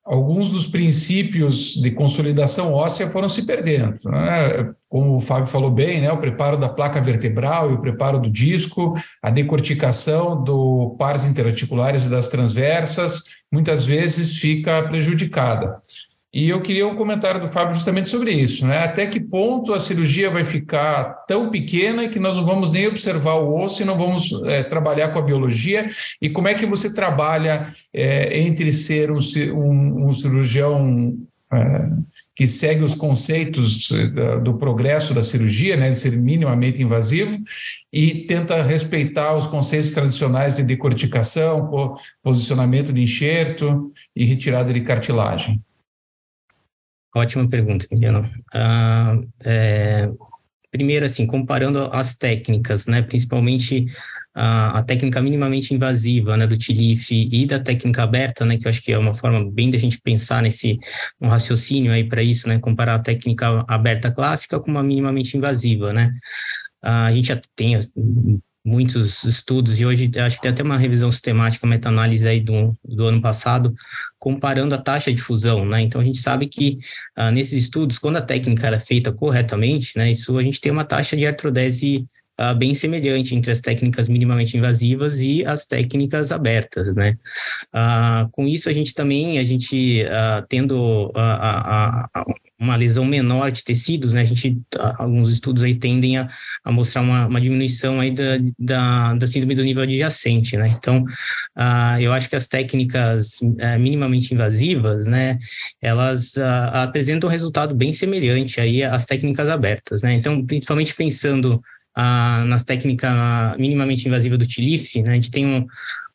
alguns 0.04 0.50
dos 0.50 0.66
princípios 0.66 1.74
de 1.74 1.90
consolidação 1.90 2.74
óssea 2.74 3.08
foram 3.08 3.28
se 3.28 3.46
perdendo. 3.46 3.98
Né? 4.04 4.74
Como 4.88 5.16
o 5.16 5.20
Fábio 5.20 5.46
falou 5.46 5.70
bem, 5.70 6.02
né? 6.02 6.12
o 6.12 6.18
preparo 6.18 6.58
da 6.58 6.68
placa 6.68 7.00
vertebral 7.00 7.70
e 7.70 7.74
o 7.74 7.80
preparo 7.80 8.20
do 8.20 8.30
disco, 8.30 8.94
a 9.22 9.30
decorticação 9.30 10.42
do 10.44 10.94
pares 10.98 11.24
interarticulares 11.24 12.04
e 12.04 12.10
das 12.10 12.28
transversas, 12.28 13.22
muitas 13.50 13.86
vezes 13.86 14.36
fica 14.36 14.82
prejudicada. 14.82 15.80
E 16.34 16.48
eu 16.48 16.60
queria 16.60 16.84
um 16.84 16.96
comentário 16.96 17.40
do 17.40 17.52
Fábio 17.52 17.74
justamente 17.74 18.08
sobre 18.08 18.32
isso, 18.32 18.66
né? 18.66 18.78
Até 18.78 19.06
que 19.06 19.20
ponto 19.20 19.72
a 19.72 19.78
cirurgia 19.78 20.28
vai 20.28 20.44
ficar 20.44 21.24
tão 21.28 21.48
pequena 21.48 22.08
que 22.08 22.18
nós 22.18 22.36
não 22.36 22.44
vamos 22.44 22.72
nem 22.72 22.88
observar 22.88 23.34
o 23.34 23.56
osso 23.56 23.80
e 23.80 23.84
não 23.84 23.96
vamos 23.96 24.32
é, 24.44 24.64
trabalhar 24.64 25.10
com 25.10 25.20
a 25.20 25.22
biologia? 25.22 25.88
E 26.20 26.28
como 26.28 26.48
é 26.48 26.54
que 26.54 26.66
você 26.66 26.92
trabalha 26.92 27.72
é, 27.92 28.36
entre 28.40 28.72
ser 28.72 29.12
um, 29.12 29.20
um, 29.52 30.08
um 30.08 30.12
cirurgião 30.12 31.16
é, 31.52 31.88
que 32.34 32.48
segue 32.48 32.82
os 32.82 32.96
conceitos 32.96 33.88
do 34.42 34.54
progresso 34.54 35.14
da 35.14 35.22
cirurgia, 35.22 35.76
né, 35.76 35.90
de 35.90 35.96
ser 35.96 36.20
minimamente 36.20 36.82
invasivo, 36.82 37.38
e 37.92 38.26
tenta 38.26 38.60
respeitar 38.60 39.36
os 39.36 39.46
conceitos 39.46 39.92
tradicionais 39.92 40.56
de 40.56 40.64
decorticação, 40.64 41.96
posicionamento 42.24 42.92
de 42.92 43.00
enxerto 43.02 43.92
e 44.16 44.24
retirada 44.24 44.72
de 44.72 44.80
cartilagem? 44.80 45.62
Ótima 47.14 47.48
pergunta, 47.48 47.86
Emiliano. 47.90 48.28
Ah, 48.52 49.16
é, 49.44 50.10
primeiro, 50.70 51.06
assim, 51.06 51.26
comparando 51.26 51.88
as 51.92 52.16
técnicas, 52.16 52.86
né, 52.88 53.02
principalmente 53.02 53.86
a, 54.34 54.78
a, 54.80 54.82
técnica 54.82 55.22
minimamente 55.22 55.72
invasiva, 55.72 56.36
né, 56.36 56.44
do 56.44 56.58
TILIF 56.58 57.12
e 57.30 57.46
da 57.46 57.60
técnica 57.60 58.02
aberta, 58.02 58.44
né, 58.44 58.56
que 58.58 58.66
eu 58.66 58.70
acho 58.70 58.82
que 58.82 58.92
é 58.92 58.98
uma 58.98 59.14
forma 59.14 59.48
bem 59.48 59.70
da 59.70 59.78
gente 59.78 60.00
pensar 60.00 60.42
nesse 60.42 60.76
um 61.20 61.28
raciocínio 61.28 61.92
aí 61.92 62.02
para 62.02 62.20
isso, 62.20 62.48
né, 62.48 62.58
comparar 62.58 62.96
a 62.96 62.98
técnica 62.98 63.64
aberta 63.68 64.10
clássica 64.10 64.58
com 64.58 64.70
uma 64.72 64.82
minimamente 64.82 65.36
invasiva, 65.36 65.92
né. 65.92 66.10
Ah, 66.82 67.06
a 67.06 67.12
gente 67.12 67.28
já 67.28 67.40
tem 67.54 67.76
muitos 68.64 69.24
estudos, 69.24 69.78
e 69.78 69.84
hoje 69.84 70.10
acho 70.18 70.36
que 70.36 70.42
tem 70.42 70.50
até 70.50 70.62
uma 70.62 70.78
revisão 70.78 71.12
sistemática, 71.12 71.66
meta-análise 71.66 72.26
aí 72.26 72.40
do, 72.40 72.74
do 72.82 73.04
ano 73.06 73.20
passado, 73.20 73.74
comparando 74.18 74.74
a 74.74 74.78
taxa 74.78 75.12
de 75.12 75.20
fusão, 75.20 75.66
né? 75.66 75.82
Então 75.82 76.00
a 76.00 76.04
gente 76.04 76.18
sabe 76.18 76.46
que 76.46 76.78
ah, 77.14 77.30
nesses 77.30 77.64
estudos, 77.64 77.98
quando 77.98 78.16
a 78.16 78.22
técnica 78.22 78.68
é 78.68 78.80
feita 78.80 79.12
corretamente, 79.12 79.98
né, 79.98 80.10
isso 80.10 80.38
a 80.38 80.42
gente 80.42 80.60
tem 80.60 80.72
uma 80.72 80.84
taxa 80.84 81.14
de 81.14 81.26
artrodese 81.26 82.06
ah, 82.38 82.54
bem 82.54 82.72
semelhante 82.74 83.34
entre 83.34 83.52
as 83.52 83.60
técnicas 83.60 84.08
minimamente 84.08 84.56
invasivas 84.56 85.20
e 85.20 85.44
as 85.44 85.66
técnicas 85.66 86.32
abertas, 86.32 86.96
né? 86.96 87.18
Ah, 87.70 88.28
com 88.32 88.48
isso 88.48 88.70
a 88.70 88.72
gente 88.72 88.94
também, 88.94 89.38
a 89.38 89.44
gente 89.44 90.04
tendo 90.48 91.12
a, 91.14 92.08
a, 92.14 92.24
uma 92.64 92.76
lesão 92.76 93.04
menor 93.04 93.50
de 93.52 93.62
tecidos, 93.62 94.14
né? 94.14 94.22
A 94.22 94.24
gente, 94.24 94.60
alguns 94.98 95.30
estudos 95.30 95.62
aí 95.62 95.74
tendem 95.74 96.16
a, 96.18 96.28
a 96.64 96.72
mostrar 96.72 97.02
uma, 97.02 97.26
uma, 97.26 97.40
diminuição 97.40 98.00
aí 98.00 98.10
da, 98.10 98.38
da, 98.58 99.14
da, 99.14 99.26
síndrome 99.26 99.54
do 99.54 99.62
nível 99.62 99.82
adjacente, 99.82 100.56
né? 100.56 100.68
Então, 100.68 101.04
eu 102.00 102.12
acho 102.12 102.28
que 102.28 102.36
as 102.36 102.48
técnicas 102.48 103.40
uh, 103.40 103.78
minimamente 103.78 104.32
invasivas, 104.32 105.06
né? 105.06 105.38
Elas 105.80 106.36
apresentam 106.72 107.28
um 107.28 107.32
resultado 107.32 107.74
bem 107.74 107.92
semelhante 107.92 108.60
aí 108.60 108.82
às 108.82 109.04
técnicas 109.04 109.48
abertas, 109.48 110.02
né? 110.02 110.14
Então, 110.14 110.44
principalmente 110.44 110.94
pensando 110.94 111.62
nas 112.46 112.64
técnicas 112.64 113.12
minimamente 113.56 114.08
invasivas 114.08 114.38
do 114.38 114.46
TILIF, 114.46 115.02
né? 115.02 115.12
A 115.12 115.14
gente 115.14 115.30
tem 115.30 115.46
um, 115.46 115.66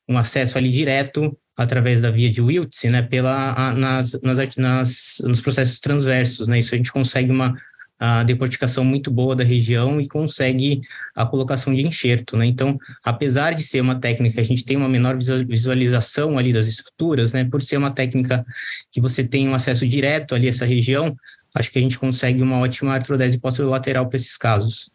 um 0.09 0.17
acesso 0.17 0.57
ali 0.57 0.69
direto 0.71 1.37
através 1.59 1.99
da 1.99 2.09
via 2.09 2.29
de 2.29 2.41
Wiltz, 2.41 2.85
né, 2.85 3.01
pela, 3.01 3.51
a, 3.51 3.73
nas, 3.73 4.17
nas, 4.23 4.55
nas, 4.55 5.21
nos 5.25 5.41
processos 5.41 5.77
transversos, 5.77 6.47
né, 6.47 6.57
isso 6.57 6.73
a 6.73 6.77
gente 6.77 6.91
consegue 6.91 7.29
uma 7.29 7.53
a 8.01 8.23
decorticação 8.23 8.85
muito 8.85 9.11
boa 9.11 9.35
da 9.35 9.43
região 9.43 9.99
e 9.99 10.07
consegue 10.07 10.79
a 11.13 11.25
colocação 11.25 11.75
de 11.75 11.85
enxerto, 11.85 12.37
né? 12.37 12.45
Então, 12.45 12.79
apesar 13.03 13.53
de 13.53 13.61
ser 13.61 13.81
uma 13.81 13.99
técnica, 13.99 14.39
a 14.39 14.43
gente 14.43 14.63
tem 14.63 14.77
uma 14.77 14.87
menor 14.87 15.17
visualização 15.45 16.37
ali 16.37 16.53
das 16.53 16.65
estruturas, 16.65 17.33
né? 17.33 17.43
Por 17.43 17.61
ser 17.61 17.75
uma 17.75 17.91
técnica 17.91 18.45
que 18.89 19.01
você 19.01 19.21
tem 19.21 19.49
um 19.49 19.53
acesso 19.53 19.85
direto 19.85 20.33
ali 20.33 20.47
a 20.47 20.49
essa 20.49 20.63
região, 20.63 21.13
acho 21.53 21.69
que 21.69 21.77
a 21.77 21.81
gente 21.81 21.99
consegue 21.99 22.41
uma 22.41 22.59
ótima 22.59 22.93
artrodese 22.93 23.37
lateral 23.65 24.07
para 24.07 24.15
esses 24.15 24.37
casos. 24.37 24.89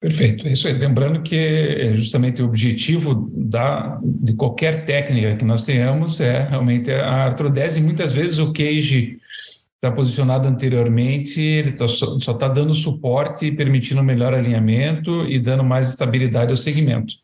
Perfeito, 0.00 0.46
é 0.46 0.52
isso 0.52 0.68
aí. 0.68 0.74
Lembrando 0.74 1.22
que 1.22 1.36
é 1.36 1.96
justamente 1.96 2.40
o 2.40 2.44
objetivo 2.44 3.28
da, 3.34 3.98
de 4.02 4.32
qualquer 4.32 4.84
técnica 4.84 5.36
que 5.36 5.44
nós 5.44 5.64
tenhamos 5.64 6.20
é 6.20 6.42
realmente 6.48 6.90
a 6.90 7.24
artrodese. 7.24 7.80
Muitas 7.80 8.12
vezes 8.12 8.38
o 8.38 8.52
cage 8.52 9.18
está 9.74 9.90
posicionado 9.90 10.48
anteriormente, 10.48 11.40
ele 11.40 11.72
tá, 11.72 11.88
só 11.88 12.16
está 12.16 12.48
dando 12.48 12.72
suporte, 12.72 13.50
permitindo 13.50 14.02
melhor 14.02 14.34
alinhamento 14.34 15.24
e 15.28 15.38
dando 15.38 15.64
mais 15.64 15.88
estabilidade 15.88 16.50
ao 16.50 16.56
segmento. 16.56 17.14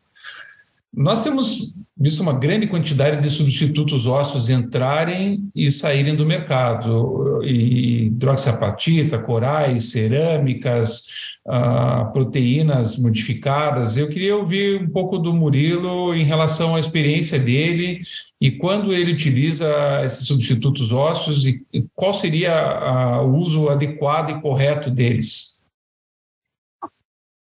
Nós 0.93 1.23
temos 1.23 1.73
visto 1.97 2.21
uma 2.21 2.33
grande 2.33 2.67
quantidade 2.67 3.21
de 3.21 3.29
substitutos 3.29 4.05
ósseos 4.05 4.49
entrarem 4.49 5.49
e 5.55 5.71
saírem 5.71 6.15
do 6.15 6.25
mercado, 6.25 7.41
e 7.43 8.07
hidroxiapatita, 8.07 9.17
corais, 9.17 9.91
cerâmicas, 9.91 11.34
uh, 11.47 12.11
proteínas 12.11 12.97
modificadas. 12.97 13.97
Eu 13.97 14.07
queria 14.07 14.35
ouvir 14.35 14.81
um 14.81 14.89
pouco 14.89 15.17
do 15.17 15.33
Murilo 15.33 16.13
em 16.13 16.23
relação 16.23 16.75
à 16.75 16.79
experiência 16.79 17.39
dele 17.39 18.01
e 18.41 18.51
quando 18.51 18.93
ele 18.93 19.13
utiliza 19.13 19.67
esses 20.03 20.27
substitutos 20.27 20.91
ósseos 20.91 21.45
e, 21.45 21.63
qual 21.93 22.13
seria 22.13 23.21
uh, 23.21 23.27
o 23.27 23.35
uso 23.35 23.69
adequado 23.69 24.31
e 24.31 24.41
correto 24.41 24.89
deles. 24.89 25.55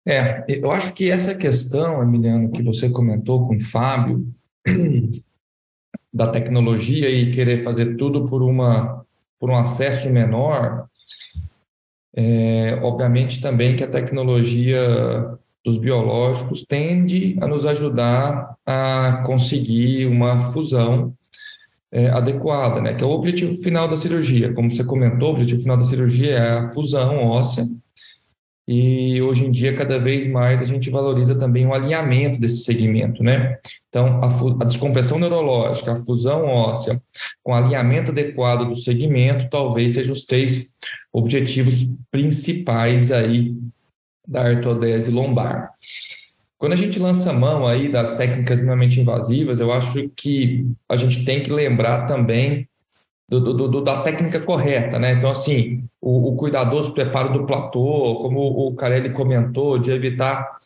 É, 0.06 0.44
eu 0.48 0.70
acho 0.72 0.94
que 0.94 1.10
essa 1.10 1.34
questão, 1.34 2.02
Emiliano, 2.02 2.50
que 2.50 2.62
você 2.62 2.88
comentou 2.88 3.46
com 3.46 3.56
o 3.56 3.60
Fábio, 3.60 4.26
da 6.12 6.26
tecnologia 6.26 7.08
e 7.08 7.30
querer 7.30 7.62
fazer 7.62 7.96
tudo 7.96 8.26
por 8.26 8.42
uma 8.42 9.04
por 9.38 9.48
um 9.48 9.56
acesso 9.56 10.10
menor, 10.10 10.86
é, 12.14 12.78
obviamente 12.82 13.40
também 13.40 13.76
que 13.76 13.84
a 13.84 13.90
tecnologia 13.90 14.80
dos 15.64 15.78
biológicos 15.78 16.64
tende 16.64 17.36
a 17.40 17.46
nos 17.46 17.66
ajudar 17.66 18.54
a 18.66 19.22
conseguir 19.26 20.06
uma 20.06 20.52
fusão 20.52 21.14
é, 21.92 22.08
adequada, 22.08 22.80
né? 22.80 22.94
Que 22.94 23.04
é 23.04 23.06
o 23.06 23.10
objetivo 23.10 23.52
final 23.62 23.88
da 23.88 23.96
cirurgia. 23.96 24.52
Como 24.54 24.70
você 24.70 24.84
comentou, 24.84 25.28
o 25.28 25.32
objetivo 25.32 25.60
final 25.60 25.76
da 25.76 25.84
cirurgia 25.84 26.30
é 26.32 26.52
a 26.58 26.68
fusão 26.70 27.18
óssea 27.18 27.66
e 28.72 29.20
hoje 29.20 29.44
em 29.44 29.50
dia, 29.50 29.74
cada 29.74 29.98
vez 29.98 30.28
mais, 30.28 30.62
a 30.62 30.64
gente 30.64 30.90
valoriza 30.90 31.34
também 31.34 31.66
o 31.66 31.74
alinhamento 31.74 32.38
desse 32.38 32.62
segmento, 32.62 33.20
né? 33.20 33.58
Então, 33.88 34.20
a, 34.22 34.62
a 34.62 34.64
descompressão 34.64 35.18
neurológica, 35.18 35.90
a 35.90 35.96
fusão 35.96 36.44
óssea, 36.44 37.02
com 37.42 37.52
alinhamento 37.52 38.12
adequado 38.12 38.68
do 38.68 38.76
segmento, 38.76 39.50
talvez 39.50 39.94
sejam 39.94 40.12
os 40.12 40.24
três 40.24 40.72
objetivos 41.12 41.92
principais 42.12 43.10
aí 43.10 43.56
da 44.24 44.42
artrodese 44.42 45.10
lombar. 45.10 45.72
Quando 46.56 46.74
a 46.74 46.76
gente 46.76 47.00
lança 47.00 47.32
mão 47.32 47.66
aí 47.66 47.88
das 47.88 48.16
técnicas 48.16 48.60
minimamente 48.60 49.00
invasivas, 49.00 49.58
eu 49.58 49.72
acho 49.72 50.08
que 50.14 50.64
a 50.88 50.94
gente 50.94 51.24
tem 51.24 51.42
que 51.42 51.50
lembrar 51.52 52.06
também 52.06 52.68
do, 53.30 53.54
do, 53.54 53.68
do, 53.68 53.80
da 53.80 54.02
técnica 54.02 54.40
correta, 54.40 54.98
né? 54.98 55.12
Então, 55.12 55.30
assim, 55.30 55.84
o, 56.00 56.32
o, 56.32 56.36
cuidadoso 56.36 56.92
preparo 56.92 57.32
do 57.32 57.46
platô, 57.46 58.18
como 58.22 58.40
o 58.40 58.74
Carelli 58.74 59.10
comentou, 59.10 59.78
de 59.78 59.92
evitar 59.92 60.58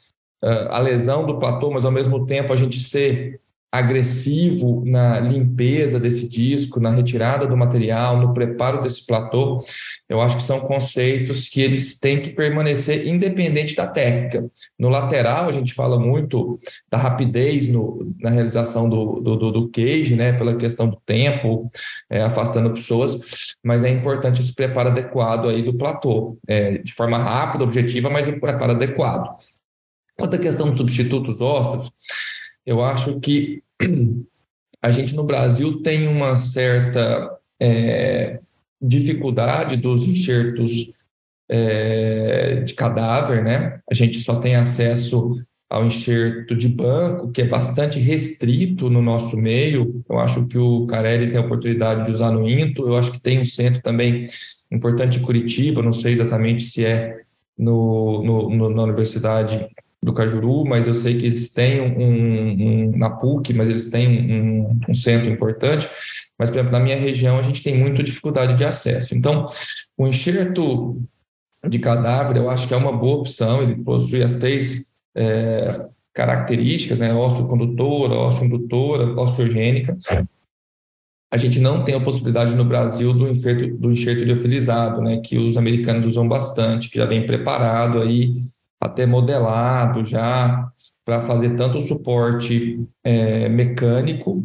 uh, 0.42 0.70
a 0.70 0.78
lesão 0.78 1.26
do 1.26 1.38
platô, 1.38 1.70
mas 1.70 1.84
ao 1.84 1.92
mesmo 1.92 2.24
tempo 2.24 2.54
a 2.54 2.56
gente 2.56 2.80
ser 2.80 3.38
agressivo 3.74 4.84
na 4.86 5.18
limpeza 5.18 5.98
desse 5.98 6.28
disco, 6.28 6.78
na 6.78 6.90
retirada 6.90 7.44
do 7.44 7.56
material, 7.56 8.20
no 8.20 8.32
preparo 8.32 8.80
desse 8.80 9.04
platô, 9.04 9.64
eu 10.08 10.20
acho 10.20 10.36
que 10.36 10.44
são 10.44 10.60
conceitos 10.60 11.48
que 11.48 11.60
eles 11.60 11.98
têm 11.98 12.22
que 12.22 12.30
permanecer 12.30 13.04
independente 13.04 13.74
da 13.74 13.84
técnica. 13.84 14.48
No 14.78 14.88
lateral, 14.88 15.48
a 15.48 15.52
gente 15.52 15.74
fala 15.74 15.98
muito 15.98 16.56
da 16.88 16.96
rapidez 16.96 17.66
no, 17.66 18.14
na 18.20 18.30
realização 18.30 18.88
do, 18.88 19.18
do, 19.20 19.50
do, 19.50 19.68
cage, 19.68 20.14
né, 20.14 20.32
pela 20.32 20.54
questão 20.54 20.88
do 20.88 21.00
tempo, 21.04 21.68
é, 22.08 22.22
afastando 22.22 22.72
pessoas, 22.72 23.56
mas 23.60 23.82
é 23.82 23.90
importante 23.90 24.40
esse 24.40 24.54
preparo 24.54 24.90
adequado 24.90 25.48
aí 25.48 25.62
do 25.62 25.74
platô, 25.74 26.38
é, 26.46 26.78
de 26.78 26.92
forma 26.92 27.18
rápida, 27.18 27.64
objetiva, 27.64 28.08
mas 28.08 28.28
um 28.28 28.38
preparo 28.38 28.70
adequado. 28.70 29.34
Quanto 30.16 30.36
à 30.36 30.38
questão 30.38 30.68
dos 30.68 30.78
substitutos 30.78 31.40
ósseos, 31.40 31.90
eu 32.66 32.82
acho 32.82 33.20
que 33.20 33.62
a 34.82 34.90
gente 34.90 35.14
no 35.14 35.24
Brasil 35.24 35.82
tem 35.82 36.08
uma 36.08 36.36
certa 36.36 37.38
é, 37.60 38.40
dificuldade 38.80 39.76
dos 39.76 40.06
enxertos 40.06 40.92
é, 41.48 42.56
de 42.60 42.74
cadáver, 42.74 43.42
né? 43.42 43.80
A 43.90 43.94
gente 43.94 44.18
só 44.18 44.36
tem 44.36 44.54
acesso 44.54 45.36
ao 45.68 45.86
enxerto 45.86 46.54
de 46.54 46.68
banco, 46.68 47.32
que 47.32 47.42
é 47.42 47.46
bastante 47.46 47.98
restrito 47.98 48.88
no 48.88 49.02
nosso 49.02 49.36
meio. 49.36 50.04
Eu 50.08 50.18
acho 50.18 50.46
que 50.46 50.58
o 50.58 50.86
Carelli 50.86 51.28
tem 51.28 51.38
a 51.38 51.44
oportunidade 51.44 52.04
de 52.04 52.12
usar 52.12 52.30
no 52.30 52.48
INTO. 52.48 52.86
Eu 52.86 52.96
acho 52.96 53.10
que 53.10 53.20
tem 53.20 53.40
um 53.40 53.44
centro 53.44 53.82
também 53.82 54.26
importante 54.70 55.18
em 55.18 55.22
Curitiba, 55.22 55.82
não 55.82 55.92
sei 55.92 56.12
exatamente 56.12 56.64
se 56.64 56.84
é 56.84 57.22
no, 57.56 58.22
no, 58.22 58.50
no 58.50 58.70
na 58.70 58.82
Universidade 58.82 59.68
do 60.04 60.12
Cajuru, 60.12 60.66
mas 60.66 60.86
eu 60.86 60.92
sei 60.92 61.16
que 61.16 61.24
eles 61.24 61.48
têm 61.48 61.80
um, 61.80 62.90
um 62.90 62.96
na 62.96 63.08
PUC, 63.08 63.54
mas 63.54 63.70
eles 63.70 63.88
têm 63.90 64.30
um, 64.30 64.78
um, 64.88 64.94
centro 64.94 65.28
importante. 65.28 65.88
Mas, 66.38 66.50
por 66.50 66.56
exemplo, 66.56 66.72
na 66.72 66.80
minha 66.80 66.96
região, 66.96 67.38
a 67.38 67.42
gente 67.42 67.62
tem 67.62 67.76
muita 67.76 68.02
dificuldade 68.02 68.54
de 68.54 68.64
acesso. 68.64 69.14
Então, 69.14 69.48
o 69.96 70.06
enxerto 70.06 71.02
de 71.66 71.78
cadáver, 71.78 72.36
eu 72.36 72.50
acho 72.50 72.68
que 72.68 72.74
é 72.74 72.76
uma 72.76 72.92
boa 72.92 73.20
opção, 73.20 73.62
ele 73.62 73.76
possui 73.76 74.22
as 74.22 74.34
três 74.34 74.92
é, 75.16 75.86
características, 76.12 76.98
né? 76.98 77.14
Osteocondutora, 77.14 78.14
osteoindutora, 78.14 79.18
osteogênica. 79.18 79.96
A 81.32 81.36
gente 81.38 81.58
não 81.58 81.82
tem 81.82 81.94
a 81.94 82.00
possibilidade 82.00 82.54
no 82.54 82.64
Brasil 82.64 83.12
do 83.14 83.28
enxerto, 83.28 83.74
do 83.78 83.90
enxerto 83.90 84.22
liofilizado, 84.22 85.00
né? 85.00 85.20
Que 85.20 85.38
os 85.38 85.56
americanos 85.56 86.06
usam 86.06 86.28
bastante, 86.28 86.90
que 86.90 86.98
já 86.98 87.06
vem 87.06 87.26
preparado 87.26 88.02
aí 88.02 88.34
até 88.84 89.06
modelado 89.06 90.04
já 90.04 90.68
para 91.04 91.22
fazer 91.22 91.56
tanto 91.56 91.78
o 91.78 91.80
suporte 91.80 92.80
é, 93.02 93.48
mecânico 93.48 94.42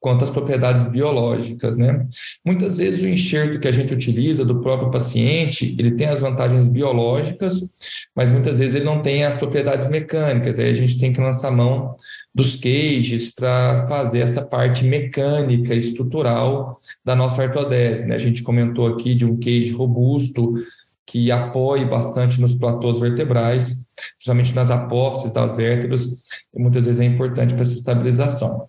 quanto 0.00 0.24
as 0.24 0.30
propriedades 0.30 0.86
biológicas, 0.86 1.76
né? 1.76 2.06
Muitas 2.44 2.78
vezes 2.78 3.02
o 3.02 3.06
enxerto 3.06 3.60
que 3.60 3.68
a 3.68 3.72
gente 3.72 3.92
utiliza 3.92 4.46
do 4.46 4.60
próprio 4.60 4.90
paciente, 4.90 5.76
ele 5.78 5.90
tem 5.90 6.06
as 6.06 6.18
vantagens 6.18 6.68
biológicas, 6.68 7.60
mas 8.16 8.30
muitas 8.30 8.58
vezes 8.58 8.74
ele 8.74 8.84
não 8.84 9.02
tem 9.02 9.24
as 9.24 9.36
propriedades 9.36 9.88
mecânicas, 9.88 10.58
aí 10.58 10.70
a 10.70 10.74
gente 10.74 10.98
tem 10.98 11.12
que 11.12 11.20
lançar 11.20 11.50
mão 11.50 11.96
dos 12.34 12.56
cages 12.56 13.34
para 13.34 13.86
fazer 13.88 14.20
essa 14.20 14.46
parte 14.46 14.84
mecânica, 14.84 15.74
estrutural 15.74 16.80
da 17.04 17.14
nossa 17.14 17.42
artrodese, 17.42 18.06
né? 18.06 18.14
A 18.14 18.18
gente 18.18 18.42
comentou 18.42 18.86
aqui 18.86 19.14
de 19.14 19.26
um 19.26 19.38
cage 19.38 19.70
robusto, 19.70 20.54
que 21.10 21.28
apoie 21.32 21.84
bastante 21.84 22.40
nos 22.40 22.54
platôs 22.54 23.00
vertebrais, 23.00 23.88
principalmente 24.14 24.54
nas 24.54 24.70
apófises 24.70 25.32
das 25.32 25.56
vértebras, 25.56 26.06
e 26.54 26.62
muitas 26.62 26.84
vezes 26.84 27.00
é 27.00 27.04
importante 27.04 27.52
para 27.52 27.62
essa 27.62 27.74
estabilização. 27.74 28.68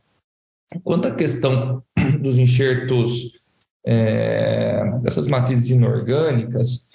Quanto 0.84 1.08
à 1.08 1.12
questão 1.12 1.84
dos 2.20 2.40
enxertos 2.40 3.40
é, 3.86 4.92
dessas 5.04 5.28
matrizes 5.28 5.70
inorgânicas, 5.70 6.90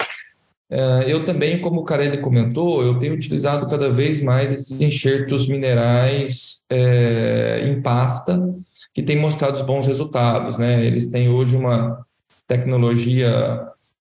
é, 0.69 1.05
eu 1.07 1.25
também, 1.25 1.61
como 1.61 1.83
o 1.83 1.85
Carelli 1.85 2.19
comentou, 2.19 2.83
eu 2.83 2.99
tenho 2.99 3.15
utilizado 3.15 3.69
cada 3.69 3.89
vez 3.89 4.21
mais 4.21 4.51
esses 4.51 4.81
enxertos 4.81 5.47
minerais 5.47 6.67
é, 6.69 7.69
em 7.69 7.81
pasta, 7.81 8.53
que 8.93 9.01
têm 9.01 9.17
mostrado 9.17 9.63
bons 9.65 9.87
resultados. 9.87 10.59
Né? 10.59 10.85
Eles 10.85 11.07
têm 11.07 11.29
hoje 11.29 11.55
uma 11.55 12.05
tecnologia 12.49 13.65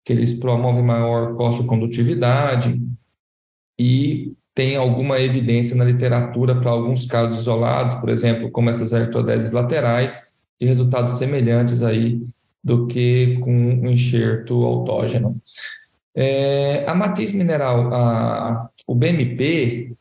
que 0.05 0.13
eles 0.13 0.33
promovem 0.33 0.83
maior 0.83 1.37
condutividade 1.67 2.81
e 3.79 4.35
tem 4.55 4.77
alguma 4.77 5.19
evidência 5.19 5.75
na 5.75 5.85
literatura 5.85 6.61
para 6.61 6.71
alguns 6.71 7.07
casos 7.07 7.39
isolados, 7.39 7.95
por 7.95 8.09
exemplo, 8.09 8.51
como 8.51 8.69
essas 8.69 8.93
artrodeses 8.93 9.53
laterais, 9.53 10.19
de 10.61 10.67
resultados 10.67 11.13
semelhantes 11.19 11.83
aí 11.83 12.21
do 12.63 12.87
que 12.87 13.39
com 13.41 13.53
um 13.53 13.91
enxerto 13.91 14.63
autógeno. 14.65 15.41
É, 16.15 16.85
a 16.87 16.95
matriz 16.95 17.33
mineral, 17.33 17.93
a, 17.93 18.69
o 18.87 18.95
BMP, 18.95 19.97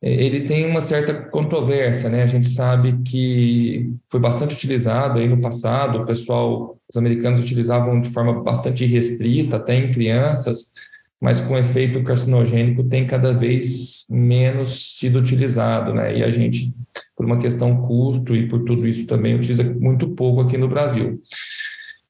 ele 0.00 0.42
tem 0.42 0.64
uma 0.64 0.80
certa 0.80 1.12
controvérsia, 1.12 2.08
né? 2.08 2.22
A 2.22 2.26
gente 2.26 2.48
sabe 2.48 3.02
que 3.02 3.92
foi 4.06 4.20
bastante 4.20 4.54
utilizado 4.54 5.18
aí 5.18 5.26
no 5.26 5.40
passado, 5.40 5.98
o 5.98 6.06
pessoal, 6.06 6.78
os 6.88 6.96
americanos 6.96 7.40
utilizavam 7.40 8.00
de 8.00 8.08
forma 8.10 8.42
bastante 8.42 8.84
restrita, 8.84 9.56
até 9.56 9.74
em 9.74 9.90
crianças, 9.90 10.72
mas 11.20 11.40
com 11.40 11.58
efeito 11.58 12.02
carcinogênico 12.04 12.84
tem 12.84 13.06
cada 13.06 13.32
vez 13.32 14.06
menos 14.08 14.98
sido 14.98 15.18
utilizado, 15.18 15.92
né? 15.92 16.18
E 16.18 16.22
a 16.22 16.30
gente, 16.30 16.72
por 17.16 17.26
uma 17.26 17.38
questão 17.38 17.82
custo 17.82 18.36
e 18.36 18.48
por 18.48 18.62
tudo 18.64 18.86
isso 18.86 19.04
também, 19.04 19.34
utiliza 19.34 19.64
muito 19.64 20.10
pouco 20.10 20.42
aqui 20.42 20.56
no 20.56 20.68
Brasil. 20.68 21.20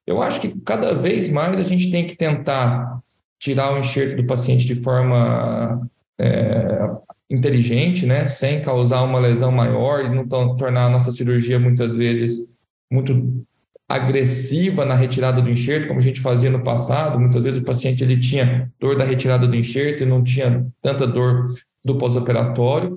Eu 0.06 0.20
acho 0.20 0.40
que 0.42 0.60
cada 0.60 0.92
vez 0.92 1.28
mais 1.30 1.58
a 1.58 1.62
gente 1.62 1.90
tem 1.90 2.06
que 2.06 2.16
tentar 2.16 3.00
tirar 3.38 3.72
o 3.72 3.78
enxerto 3.78 4.16
do 4.16 4.26
paciente 4.26 4.66
de 4.66 4.74
forma 4.74 5.88
é, 6.18 6.90
inteligente, 7.30 8.06
né, 8.06 8.24
sem 8.24 8.62
causar 8.62 9.02
uma 9.02 9.18
lesão 9.18 9.52
maior 9.52 10.04
e 10.04 10.08
não 10.08 10.26
tornar 10.56 10.86
a 10.86 10.90
nossa 10.90 11.12
cirurgia 11.12 11.58
muitas 11.58 11.94
vezes 11.94 12.54
muito 12.90 13.44
agressiva 13.88 14.84
na 14.84 14.94
retirada 14.94 15.40
do 15.40 15.50
enxerto, 15.50 15.88
como 15.88 15.98
a 15.98 16.02
gente 16.02 16.20
fazia 16.20 16.50
no 16.50 16.62
passado. 16.62 17.18
Muitas 17.18 17.44
vezes 17.44 17.60
o 17.60 17.64
paciente 17.64 18.02
ele 18.02 18.18
tinha 18.18 18.70
dor 18.78 18.96
da 18.96 19.04
retirada 19.04 19.46
do 19.46 19.56
enxerto 19.56 20.02
e 20.02 20.06
não 20.06 20.22
tinha 20.22 20.66
tanta 20.82 21.06
dor 21.06 21.50
do 21.84 21.96
pós-operatório, 21.96 22.96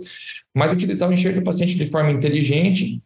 mas 0.53 0.71
utilizar 0.71 1.09
o 1.09 1.13
enxerto 1.13 1.35
do 1.35 1.43
paciente 1.43 1.77
de 1.77 1.85
forma 1.85 2.11
inteligente, 2.11 3.01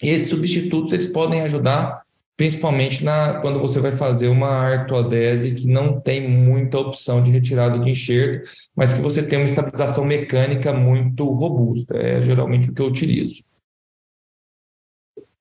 esses 0.00 0.28
substitutos 0.28 0.92
eles 0.92 1.08
podem 1.08 1.40
ajudar 1.40 2.02
principalmente 2.38 3.04
na, 3.04 3.40
quando 3.40 3.58
você 3.58 3.80
vai 3.80 3.90
fazer 3.90 4.28
uma 4.28 4.48
artrodese 4.48 5.56
que 5.56 5.66
não 5.66 6.00
tem 6.00 6.30
muita 6.30 6.78
opção 6.78 7.20
de 7.20 7.32
retirada 7.32 7.76
de 7.80 7.90
enxerto, 7.90 8.48
mas 8.76 8.94
que 8.94 9.00
você 9.00 9.24
tem 9.24 9.40
uma 9.40 9.44
estabilização 9.44 10.04
mecânica 10.04 10.72
muito 10.72 11.28
robusta. 11.28 11.96
É 11.96 12.22
geralmente 12.22 12.70
o 12.70 12.72
que 12.72 12.80
eu 12.80 12.86
utilizo. 12.86 13.42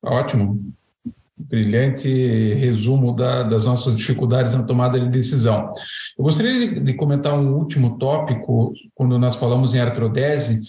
Ótimo. 0.03 0.59
Brilhante 1.37 2.09
resumo 2.55 3.15
da, 3.15 3.43
das 3.43 3.65
nossas 3.65 3.95
dificuldades 3.95 4.55
na 4.55 4.63
tomada 4.63 4.99
de 4.99 5.07
decisão. 5.07 5.75
Eu 6.17 6.23
gostaria 6.23 6.81
de, 6.81 6.93
comentar 6.95 7.37
um 7.37 7.53
último 7.53 7.99
tópico, 7.99 8.73
quando 8.95 9.19
nós 9.19 9.35
falamos 9.35 9.75
em 9.75 9.79
artrodese, 9.79 10.65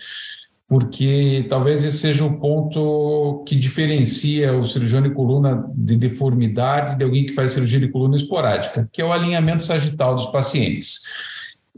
porque 0.69 1.47
talvez 1.49 1.83
esse 1.83 1.97
seja 1.97 2.27
o 2.27 2.39
ponto 2.39 3.43
que 3.47 3.57
diferencia 3.57 4.53
o 4.53 4.67
cirurgião 4.67 5.01
de 5.01 5.11
coluna 5.11 5.65
de 5.75 5.97
deformidade 5.97 6.99
de 6.99 7.05
alguém 7.05 7.25
que 7.25 7.33
faz 7.33 7.53
cirurgia 7.53 7.81
de 7.81 7.89
coluna 7.89 8.17
esporádica, 8.17 8.87
que 8.93 9.01
é 9.01 9.05
o 9.05 9.13
alinhamento 9.13 9.63
sagital 9.63 10.15
dos 10.15 10.27
pacientes. 10.27 11.05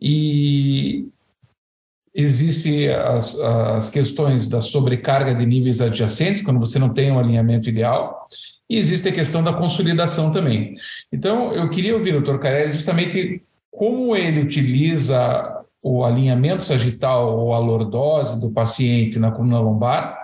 E 0.02 1.06
existem 2.12 2.88
as, 2.88 3.38
as 3.38 3.90
questões 3.90 4.48
da 4.48 4.60
sobrecarga 4.60 5.36
de 5.36 5.46
níveis 5.46 5.80
adjacentes, 5.80 6.42
quando 6.42 6.58
você 6.58 6.76
não 6.76 6.88
tem 6.88 7.12
um 7.12 7.18
alinhamento 7.18 7.68
ideal, 7.68 8.24
e 8.68 8.76
existe 8.76 9.08
a 9.08 9.12
questão 9.12 9.42
da 9.42 9.52
consolidação 9.52 10.32
também. 10.32 10.74
Então, 11.12 11.52
eu 11.52 11.70
queria 11.70 11.94
ouvir 11.94 12.16
o 12.16 12.22
Dr. 12.22 12.38
Carelli 12.38 12.72
justamente 12.72 13.42
como 13.70 14.16
ele 14.16 14.40
utiliza 14.40 15.59
o 15.82 16.04
alinhamento 16.04 16.62
sagital 16.62 17.38
ou 17.38 17.54
a 17.54 17.58
lordose 17.58 18.40
do 18.40 18.50
paciente 18.50 19.18
na 19.18 19.30
coluna 19.30 19.60
lombar 19.60 20.20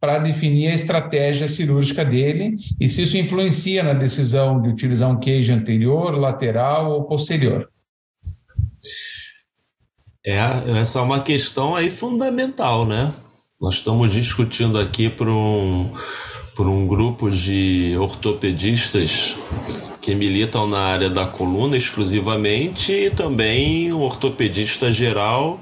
para 0.00 0.18
definir 0.18 0.68
a 0.68 0.74
estratégia 0.74 1.46
cirúrgica 1.46 2.04
dele 2.04 2.56
e 2.80 2.88
se 2.88 3.02
isso 3.02 3.16
influencia 3.16 3.82
na 3.82 3.92
decisão 3.92 4.60
de 4.60 4.68
utilizar 4.68 5.10
um 5.10 5.20
queijo 5.20 5.52
anterior, 5.52 6.16
lateral 6.18 6.92
ou 6.92 7.04
posterior. 7.04 7.68
É, 10.24 10.36
essa 10.80 10.98
é 10.98 11.02
uma 11.02 11.20
questão 11.20 11.74
aí 11.74 11.90
fundamental, 11.90 12.86
né? 12.86 13.12
Nós 13.60 13.76
estamos 13.76 14.12
discutindo 14.12 14.78
aqui 14.78 15.10
para 15.10 15.30
um, 15.30 15.92
por 16.54 16.66
um 16.66 16.86
grupo 16.86 17.30
de 17.30 17.96
ortopedistas 17.98 19.36
que 20.00 20.14
militam 20.14 20.66
na 20.66 20.80
área 20.80 21.10
da 21.10 21.26
coluna 21.26 21.76
exclusivamente 21.76 22.92
e 22.92 23.10
também 23.10 23.92
um 23.92 24.02
ortopedista 24.02 24.90
geral 24.90 25.60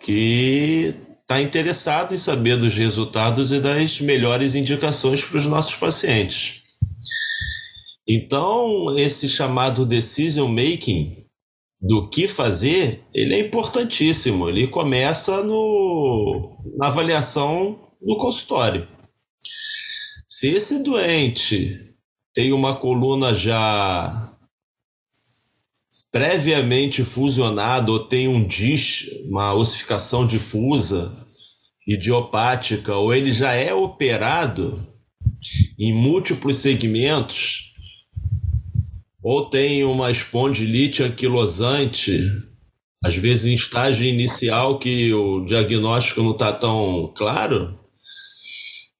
que 0.00 0.94
está 1.20 1.40
interessado 1.40 2.14
em 2.14 2.18
saber 2.18 2.56
dos 2.56 2.76
resultados 2.76 3.52
e 3.52 3.60
das 3.60 4.00
melhores 4.00 4.54
indicações 4.54 5.24
para 5.24 5.38
os 5.38 5.46
nossos 5.46 5.76
pacientes. 5.76 6.62
Então, 8.06 8.98
esse 8.98 9.28
chamado 9.28 9.86
decision 9.86 10.48
making 10.48 11.22
do 11.80 12.08
que 12.08 12.28
fazer, 12.28 13.02
ele 13.12 13.34
é 13.34 13.40
importantíssimo. 13.40 14.48
Ele 14.48 14.66
começa 14.66 15.42
no, 15.42 16.56
na 16.76 16.86
avaliação 16.88 17.80
do 18.00 18.16
consultório. 18.18 18.86
Se 20.34 20.48
esse 20.48 20.82
doente 20.82 21.94
tem 22.32 22.54
uma 22.54 22.74
coluna 22.74 23.34
já 23.34 24.34
previamente 26.10 27.04
fusionada 27.04 27.92
ou 27.92 27.98
tem 27.98 28.28
um 28.28 28.42
DIS, 28.42 29.10
uma 29.26 29.52
ossificação 29.52 30.26
difusa, 30.26 31.14
idiopática, 31.86 32.96
ou 32.96 33.14
ele 33.14 33.30
já 33.30 33.52
é 33.52 33.74
operado 33.74 34.82
em 35.78 35.92
múltiplos 35.92 36.56
segmentos, 36.56 37.74
ou 39.22 39.44
tem 39.44 39.84
uma 39.84 40.10
espondilite 40.10 41.02
anquilosante, 41.02 42.26
às 43.04 43.14
vezes 43.16 43.44
em 43.44 43.52
estágio 43.52 44.06
inicial 44.08 44.78
que 44.78 45.12
o 45.12 45.44
diagnóstico 45.44 46.22
não 46.22 46.32
está 46.32 46.54
tão 46.54 47.12
claro, 47.14 47.81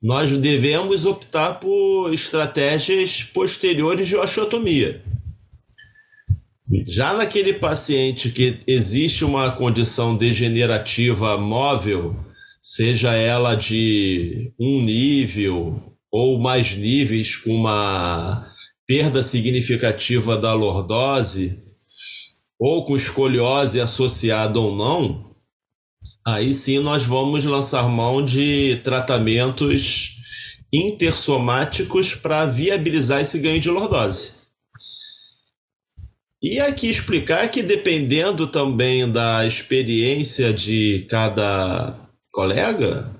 nós 0.02 0.36
devemos 0.36 1.06
optar 1.06 1.60
por 1.60 2.12
estratégias 2.12 3.22
posteriores 3.22 4.08
de 4.08 4.16
osteotomia. 4.16 5.00
Já 6.88 7.14
naquele 7.14 7.52
paciente 7.52 8.30
que 8.30 8.58
existe 8.66 9.24
uma 9.24 9.52
condição 9.52 10.16
degenerativa 10.16 11.38
móvel, 11.38 12.16
seja 12.60 13.14
ela 13.14 13.54
de 13.54 14.52
um 14.58 14.82
nível 14.82 15.80
ou 16.10 16.38
mais 16.38 16.74
níveis 16.74 17.36
com 17.36 17.54
uma 17.54 18.50
perda 18.86 19.22
significativa 19.22 20.36
da 20.36 20.52
lordose, 20.52 21.62
ou 22.58 22.84
com 22.84 22.96
escoliose 22.96 23.80
associada 23.80 24.58
ou 24.58 24.74
não, 24.74 25.31
aí 26.26 26.54
sim 26.54 26.78
nós 26.78 27.04
vamos 27.04 27.44
lançar 27.44 27.88
mão 27.88 28.24
de 28.24 28.80
tratamentos 28.84 30.16
intersomáticos 30.72 32.14
para 32.14 32.46
viabilizar 32.46 33.20
esse 33.20 33.38
ganho 33.40 33.60
de 33.60 33.68
lordose. 33.68 34.42
E 36.42 36.58
aqui 36.58 36.88
explicar 36.88 37.48
que 37.50 37.62
dependendo 37.62 38.46
também 38.46 39.10
da 39.10 39.46
experiência 39.46 40.52
de 40.52 41.06
cada 41.08 41.96
colega, 42.32 43.14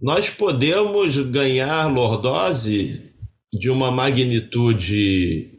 nós 0.00 0.30
podemos 0.30 1.18
ganhar 1.18 1.86
lordose 1.92 3.12
de 3.52 3.68
uma 3.68 3.90
magnitude 3.90 5.50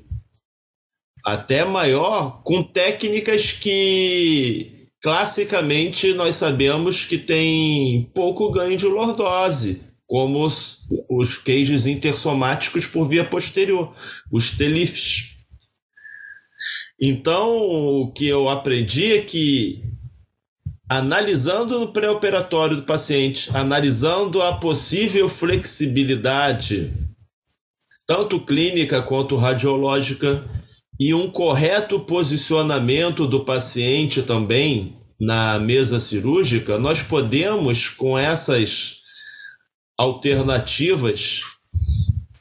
até 1.24 1.66
maior 1.66 2.42
com 2.44 2.64
técnicas 2.64 3.52
que 3.52 4.77
classicamente 5.02 6.14
nós 6.14 6.36
sabemos 6.36 7.06
que 7.06 7.18
tem 7.18 8.10
pouco 8.14 8.52
ganho 8.52 8.78
de 8.78 8.86
lordose, 8.86 9.82
como 10.06 10.46
os, 10.46 10.88
os 11.10 11.38
queijos 11.38 11.86
intersomáticos 11.86 12.88
por 12.88 13.08
via 13.08 13.24
posterior, 13.24 13.94
os 14.32 14.52
telifes. 14.52 15.38
Então, 17.00 17.58
o 17.58 18.12
que 18.12 18.28
eu 18.28 18.50
aprendi 18.50 19.14
é 19.14 19.22
que 19.22 19.84
analisando 20.90 21.80
no 21.80 21.92
pré-operatório 21.92 22.78
do 22.78 22.84
paciente, 22.84 23.50
analisando 23.54 24.42
a 24.42 24.58
possível 24.58 25.28
flexibilidade, 25.28 26.92
tanto 28.08 28.40
clínica 28.40 29.02
quanto 29.02 29.36
radiológica, 29.36 30.46
e 31.00 31.14
um 31.14 31.30
correto 31.30 32.00
posicionamento 32.00 33.28
do 33.28 33.46
paciente 33.46 34.24
também 34.24 34.98
na 35.20 35.60
mesa 35.60 36.00
cirúrgica, 36.00 36.78
nós 36.78 37.02
podemos, 37.02 37.90
com 37.90 38.18
essas 38.18 38.98
alternativas, 39.98 41.42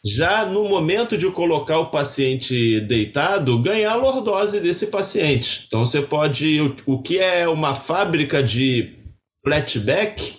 já 0.05 0.47
no 0.47 0.69
momento 0.69 1.19
de 1.19 1.29
colocar 1.31 1.79
o 1.81 1.91
paciente 1.91 2.81
deitado, 2.83 3.59
ganhar 3.59 3.93
a 3.93 3.97
lordose 3.97 4.61
desse 4.61 4.87
paciente. 4.87 5.65
Então 5.67 5.85
você 5.85 6.01
pode. 6.03 6.61
O, 6.87 7.03
que 7.03 7.19
é 7.19 7.49
uma 7.49 7.75
fábrica 7.75 8.43
de 8.43 8.95
flatback 9.43 10.37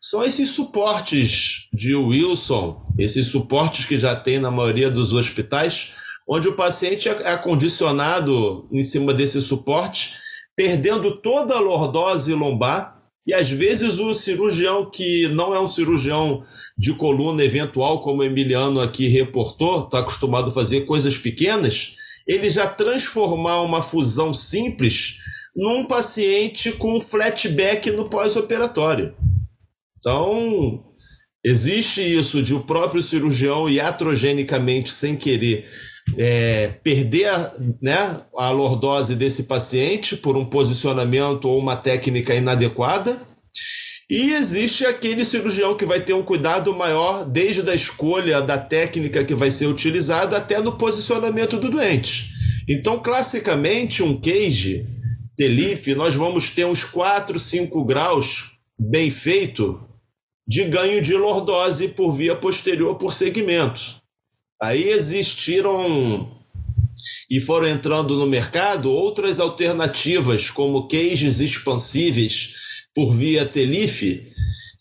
são 0.00 0.24
esses 0.24 0.50
suportes 0.50 1.68
de 1.72 1.94
Wilson, 1.94 2.84
esses 2.96 3.26
suportes 3.26 3.84
que 3.84 3.96
já 3.96 4.14
tem 4.14 4.38
na 4.38 4.50
maioria 4.50 4.90
dos 4.90 5.12
hospitais 5.12 5.94
onde 6.28 6.48
o 6.48 6.54
paciente 6.54 7.08
é 7.08 7.28
acondicionado 7.28 8.68
em 8.70 8.84
cima 8.84 9.14
desse 9.14 9.40
suporte, 9.40 10.14
perdendo 10.54 11.16
toda 11.22 11.54
a 11.54 11.60
lordose 11.60 12.34
lombar. 12.34 12.98
E 13.26 13.32
às 13.32 13.50
vezes 13.50 13.98
o 13.98 14.12
cirurgião 14.12 14.90
que 14.90 15.28
não 15.28 15.54
é 15.54 15.60
um 15.60 15.66
cirurgião 15.66 16.42
de 16.76 16.92
coluna 16.94 17.42
eventual, 17.42 18.00
como 18.00 18.20
o 18.20 18.24
Emiliano 18.24 18.80
aqui 18.80 19.08
reportou, 19.08 19.84
está 19.84 20.00
acostumado 20.00 20.50
a 20.50 20.54
fazer 20.54 20.82
coisas 20.82 21.16
pequenas, 21.16 21.94
ele 22.26 22.50
já 22.50 22.66
transformar 22.66 23.62
uma 23.62 23.80
fusão 23.80 24.34
simples 24.34 25.16
num 25.56 25.84
paciente 25.84 26.72
com 26.72 27.00
flatback 27.00 27.90
no 27.90 28.08
pós-operatório. 28.08 29.14
Então, 29.98 30.84
existe 31.44 32.00
isso 32.00 32.42
de 32.42 32.54
o 32.54 32.60
próprio 32.60 33.02
cirurgião 33.02 33.68
iatrogenicamente, 33.68 34.90
sem 34.90 35.16
querer, 35.16 35.66
é, 36.16 36.68
perder 36.82 37.26
a, 37.26 37.52
né, 37.82 38.20
a 38.36 38.50
lordose 38.50 39.14
desse 39.14 39.44
paciente 39.44 40.16
por 40.16 40.36
um 40.36 40.44
posicionamento 40.44 41.46
ou 41.46 41.58
uma 41.58 41.76
técnica 41.76 42.34
inadequada. 42.34 43.16
E 44.10 44.32
existe 44.32 44.86
aquele 44.86 45.22
cirurgião 45.24 45.76
que 45.76 45.84
vai 45.84 46.00
ter 46.00 46.14
um 46.14 46.22
cuidado 46.22 46.74
maior 46.74 47.26
desde 47.28 47.68
a 47.68 47.74
escolha 47.74 48.40
da 48.40 48.56
técnica 48.56 49.22
que 49.22 49.34
vai 49.34 49.50
ser 49.50 49.66
utilizada 49.66 50.36
até 50.38 50.58
no 50.60 50.72
posicionamento 50.72 51.58
do 51.58 51.68
doente. 51.68 52.30
Então, 52.66 52.98
classicamente, 52.98 54.02
um 54.02 54.18
cage 54.18 54.86
TELIF, 55.36 55.94
nós 55.94 56.14
vamos 56.14 56.48
ter 56.50 56.64
uns 56.64 56.84
4, 56.84 57.38
5 57.38 57.84
graus 57.84 58.58
bem 58.78 59.10
feito 59.10 59.80
de 60.46 60.64
ganho 60.64 61.02
de 61.02 61.14
lordose 61.14 61.88
por 61.88 62.10
via 62.10 62.34
posterior 62.34 62.96
por 62.96 63.12
segmento. 63.12 63.97
Aí 64.60 64.88
existiram 64.88 66.36
e 67.30 67.40
foram 67.40 67.68
entrando 67.68 68.16
no 68.16 68.26
mercado 68.26 68.90
outras 68.90 69.38
alternativas, 69.38 70.50
como 70.50 70.88
queijos 70.88 71.40
expansíveis 71.40 72.54
por 72.94 73.12
via 73.12 73.46
Telife, 73.46 74.32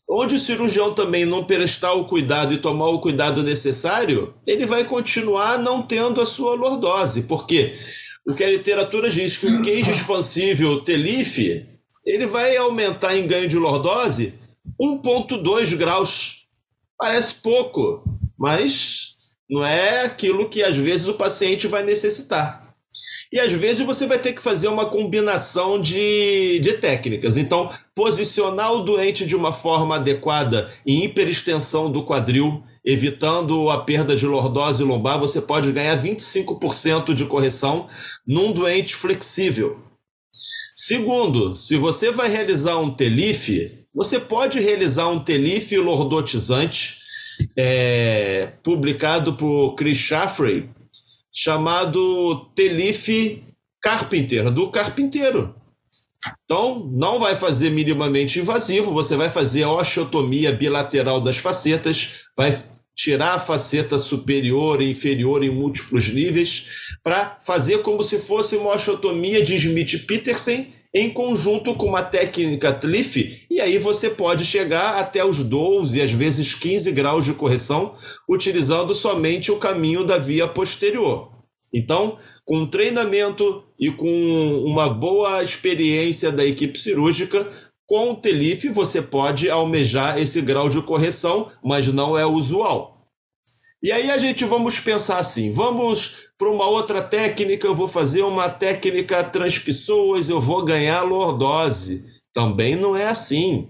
onde 0.10 0.36
o 0.36 0.40
cirurgião 0.40 0.94
também 0.94 1.26
não 1.26 1.44
prestar 1.44 1.94
o 1.94 2.06
cuidado 2.06 2.54
e 2.54 2.58
tomar 2.58 2.88
o 2.88 3.00
cuidado 3.00 3.44
necessário, 3.44 4.34
ele 4.48 4.66
vai 4.66 4.84
continuar 4.86 5.60
não 5.60 5.84
tendo 5.84 6.22
a 6.22 6.26
sua 6.26 6.56
lordose, 6.56 7.24
porque 7.24 7.78
o 8.26 8.34
que 8.34 8.44
a 8.44 8.50
literatura 8.50 9.10
diz 9.10 9.38
que 9.38 9.48
o 9.48 9.62
queijo 9.62 9.92
expansível 9.92 10.82
Telife, 10.82 11.68
ele 12.06 12.26
vai 12.26 12.58
aumentar 12.58 13.16
em 13.16 13.28
ganho 13.28 13.48
de 13.48 13.58
lordose 13.58 14.34
1.2 14.82 15.76
graus. 15.76 16.48
Parece 16.98 17.36
pouco, 17.36 18.04
mas 18.38 19.17
não 19.50 19.66
é 19.66 20.06
aquilo 20.06 20.50
que 20.50 20.64
às 20.64 20.78
vezes 20.78 21.08
o 21.08 21.14
paciente 21.14 21.68
vai 21.68 21.84
necessitar. 21.84 22.68
E 23.32 23.40
às 23.40 23.52
vezes 23.52 23.86
você 23.86 24.08
vai 24.08 24.18
ter 24.18 24.34
que 24.34 24.42
fazer 24.42 24.68
uma 24.70 24.86
combinação 24.86 25.80
de, 25.80 26.60
de 26.60 26.74
técnicas. 26.74 27.38
Então, 27.38 27.70
posicionar 27.94 28.72
o 28.74 28.84
doente 28.84 29.26
de 29.26 29.36
uma 29.36 29.52
forma 29.52 29.96
adequada 29.96 30.70
em 30.86 31.04
hiperextensão 31.04 31.92
do 31.92 32.04
quadril, 32.04 32.64
evitando 32.86 33.70
a 33.70 33.84
perda 33.84 34.16
de 34.16 34.26
lordose 34.26 34.84
lombar, 34.84 35.20
você 35.20 35.42
pode 35.42 35.72
ganhar 35.74 36.02
25% 36.02 37.14
de 37.14 37.26
correção 37.26 37.88
num 38.26 38.54
doente 38.54 38.96
flexível. 38.96 39.82
Segundo, 40.74 41.58
se 41.58 41.76
você 41.76 42.12
vai 42.12 42.30
realizar 42.30 42.78
um 42.78 42.94
TELIF, 42.94 43.88
você 43.94 44.20
pode 44.20 44.60
realizar 44.60 45.10
um 45.10 45.20
TELIF 45.20 45.76
lordotizante 45.78 47.00
é, 47.56 48.54
publicado 48.64 49.34
por 49.34 49.76
Chris 49.76 49.98
Shaffrey, 49.98 50.70
chamado 51.34 52.46
Telif 52.56 53.44
Carpenter, 53.82 54.52
do 54.52 54.70
carpinteiro. 54.70 55.56
Então, 56.44 56.90
não 56.92 57.20
vai 57.20 57.36
fazer 57.36 57.70
minimamente 57.70 58.40
invasivo, 58.40 58.92
você 58.92 59.16
vai 59.16 59.30
fazer 59.30 59.64
a 59.64 59.72
osteotomia 59.72 60.52
bilateral 60.52 61.22
das 61.22 61.38
facetas, 61.38 62.24
vai 62.36 62.52
tirar 62.96 63.36
a 63.36 63.40
faceta 63.40 64.00
superior 64.00 64.82
e 64.82 64.90
inferior 64.90 65.44
em 65.44 65.52
múltiplos 65.52 66.10
níveis, 66.10 66.98
para 67.04 67.38
fazer 67.40 67.84
como 67.84 68.04
se 68.04 68.20
fosse 68.20 68.56
uma 68.56 68.74
osteotomia 68.74 69.44
de 69.44 69.56
Smith-Peterson 69.56 70.66
em 70.94 71.10
conjunto 71.10 71.76
com 71.76 71.88
uma 71.88 72.04
técnica 72.04 72.74
TLIF, 72.74 73.46
e 73.50 73.60
aí 73.60 73.78
você 73.78 74.10
pode 74.10 74.46
chegar 74.46 74.98
até 75.00 75.24
os 75.24 75.44
12, 75.44 76.02
às 76.02 76.12
vezes 76.12 76.54
15 76.54 76.92
graus 76.92 77.26
de 77.26 77.34
correção, 77.34 77.96
utilizando 78.28 78.96
somente 78.96 79.52
o 79.52 79.58
caminho 79.58 80.04
da 80.04 80.18
via 80.18 80.48
posterior. 80.48 81.32
Então, 81.74 82.18
com 82.46 82.66
treinamento 82.66 83.64
e 83.80 83.92
com 83.92 84.64
uma 84.66 84.90
boa 84.90 85.44
experiência 85.44 86.32
da 86.32 86.46
equipe 86.46 86.80
cirúrgica, 86.80 87.46
com 87.86 88.12
o 88.12 88.16
TELIF 88.16 88.70
você 88.70 89.02
pode 89.02 89.50
almejar 89.50 90.20
esse 90.20 90.42
grau 90.42 90.70
de 90.70 90.82
correção, 90.82 91.50
mas 91.64 91.88
não 91.88 92.18
é 92.18 92.26
usual. 92.26 92.97
E 93.82 93.92
aí 93.92 94.10
a 94.10 94.18
gente 94.18 94.44
vamos 94.44 94.80
pensar 94.80 95.20
assim, 95.20 95.52
vamos 95.52 96.30
para 96.38 96.50
uma 96.50 96.68
outra 96.68 97.02
técnica, 97.02 97.68
eu 97.68 97.76
vou 97.76 97.88
fazer 97.88 98.24
uma 98.24 98.50
técnica 98.50 99.24
transpessoas, 99.24 100.30
eu 100.30 100.42
vou 100.42 100.66
ganhar 100.66 101.04
lordose. 101.04 102.06
Também 102.34 102.76
não 102.76 102.96
é 102.96 103.08
assim. 103.08 103.70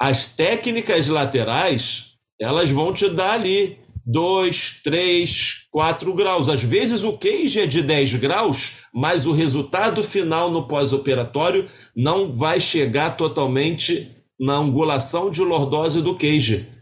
As 0.00 0.28
técnicas 0.28 1.08
laterais, 1.08 2.14
elas 2.40 2.70
vão 2.70 2.92
te 2.92 3.08
dar 3.10 3.32
ali 3.32 3.78
2, 4.06 4.80
3, 4.82 5.66
4 5.70 6.14
graus. 6.14 6.48
Às 6.48 6.62
vezes 6.62 7.04
o 7.04 7.18
queijo 7.18 7.60
é 7.60 7.66
de 7.66 7.82
10 7.82 8.14
graus, 8.14 8.84
mas 8.92 9.26
o 9.26 9.32
resultado 9.32 10.02
final 10.02 10.50
no 10.50 10.66
pós-operatório 10.66 11.66
não 11.94 12.32
vai 12.32 12.60
chegar 12.60 13.16
totalmente 13.16 14.10
na 14.40 14.54
angulação 14.54 15.30
de 15.30 15.42
lordose 15.42 16.00
do 16.00 16.16
queijo. 16.16 16.77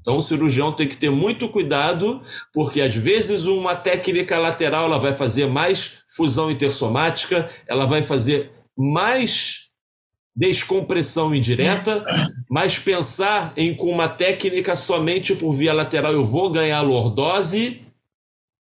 Então 0.00 0.16
o 0.16 0.22
cirurgião 0.22 0.72
tem 0.72 0.88
que 0.88 0.96
ter 0.96 1.10
muito 1.10 1.48
cuidado, 1.48 2.22
porque 2.52 2.80
às 2.80 2.94
vezes 2.94 3.46
uma 3.46 3.76
técnica 3.76 4.38
lateral 4.38 4.86
ela 4.86 4.98
vai 4.98 5.12
fazer 5.12 5.46
mais 5.46 6.02
fusão 6.16 6.50
intersomática, 6.50 7.48
ela 7.66 7.86
vai 7.86 8.02
fazer 8.02 8.50
mais 8.76 9.68
descompressão 10.34 11.34
indireta, 11.34 12.04
mas 12.48 12.78
pensar 12.78 13.52
em 13.56 13.74
com 13.76 13.90
uma 13.90 14.08
técnica 14.08 14.74
somente 14.74 15.34
por 15.34 15.52
via 15.52 15.72
lateral 15.72 16.12
eu 16.12 16.24
vou 16.24 16.50
ganhar 16.50 16.80
lordose, 16.80 17.84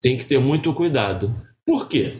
tem 0.01 0.17
que 0.17 0.25
ter 0.25 0.39
muito 0.39 0.73
cuidado. 0.73 1.33
Por 1.65 1.87
quê? 1.87 2.17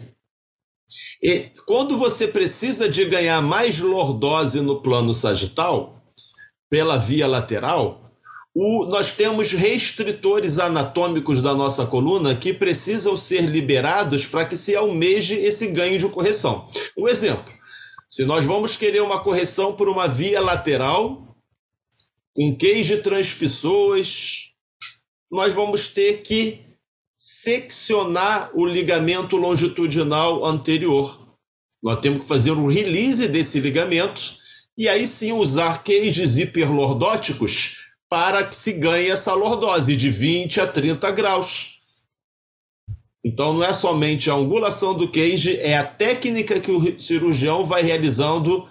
E 1.22 1.52
quando 1.66 1.98
você 1.98 2.28
precisa 2.28 2.88
de 2.88 3.06
ganhar 3.06 3.42
mais 3.42 3.80
lordose 3.80 4.62
no 4.62 4.82
plano 4.82 5.14
sagital, 5.14 6.02
pela 6.70 6.98
via 6.98 7.28
lateral, 7.28 8.09
o, 8.62 8.86
nós 8.88 9.14
temos 9.14 9.54
restritores 9.54 10.60
anatômicos 10.60 11.42
da 11.42 11.56
nossa 11.56 11.86
coluna 11.86 12.36
que 12.36 12.54
precisam 12.54 13.16
ser 13.16 13.44
liberados 13.44 14.26
para 14.26 14.44
que 14.44 14.58
se 14.58 14.76
almeje 14.76 15.34
esse 15.34 15.68
ganho 15.72 15.98
de 15.98 16.10
correção. 16.10 16.68
Um 16.98 17.08
exemplo: 17.08 17.54
se 18.10 18.26
nós 18.26 18.44
vamos 18.44 18.76
querer 18.76 19.02
uma 19.02 19.24
correção 19.24 19.78
por 19.78 19.88
uma 19.88 20.10
via 20.10 20.42
lateral, 20.42 21.38
com 22.36 22.54
queijo 22.54 23.02
transpessoas, 23.02 24.52
nós 25.32 25.54
vamos 25.54 25.88
ter 25.88 26.22
que 26.22 26.60
seccionar 27.16 28.52
o 28.54 28.66
ligamento 28.66 29.38
longitudinal 29.38 30.44
anterior. 30.46 31.38
Nós 31.82 32.02
temos 32.02 32.24
que 32.24 32.28
fazer 32.28 32.52
um 32.52 32.68
release 32.68 33.26
desse 33.30 33.62
ligamento 33.62 34.38
e 34.78 34.90
aí 34.90 35.08
sim 35.08 35.32
usar 35.32 35.82
queijos 35.82 36.38
hiperlordóticos 36.38 37.79
para 38.10 38.44
que 38.44 38.56
se 38.56 38.74
ganhe 38.74 39.10
essa 39.10 39.34
lordose 39.34 39.96
de 39.96 40.10
20 40.10 40.62
a 40.62 40.68
30 40.68 41.12
graus. 41.12 41.80
Então 43.24 43.54
não 43.54 43.64
é 43.64 43.74
somente 43.74 44.30
a 44.30 44.34
angulação 44.34 44.94
do 44.96 45.12
cage, 45.12 45.58
é 45.58 45.78
a 45.78 45.84
técnica 45.84 46.60
que 46.60 46.72
o 46.72 47.00
cirurgião 47.00 47.64
vai 47.64 47.84
realizando 47.84 48.66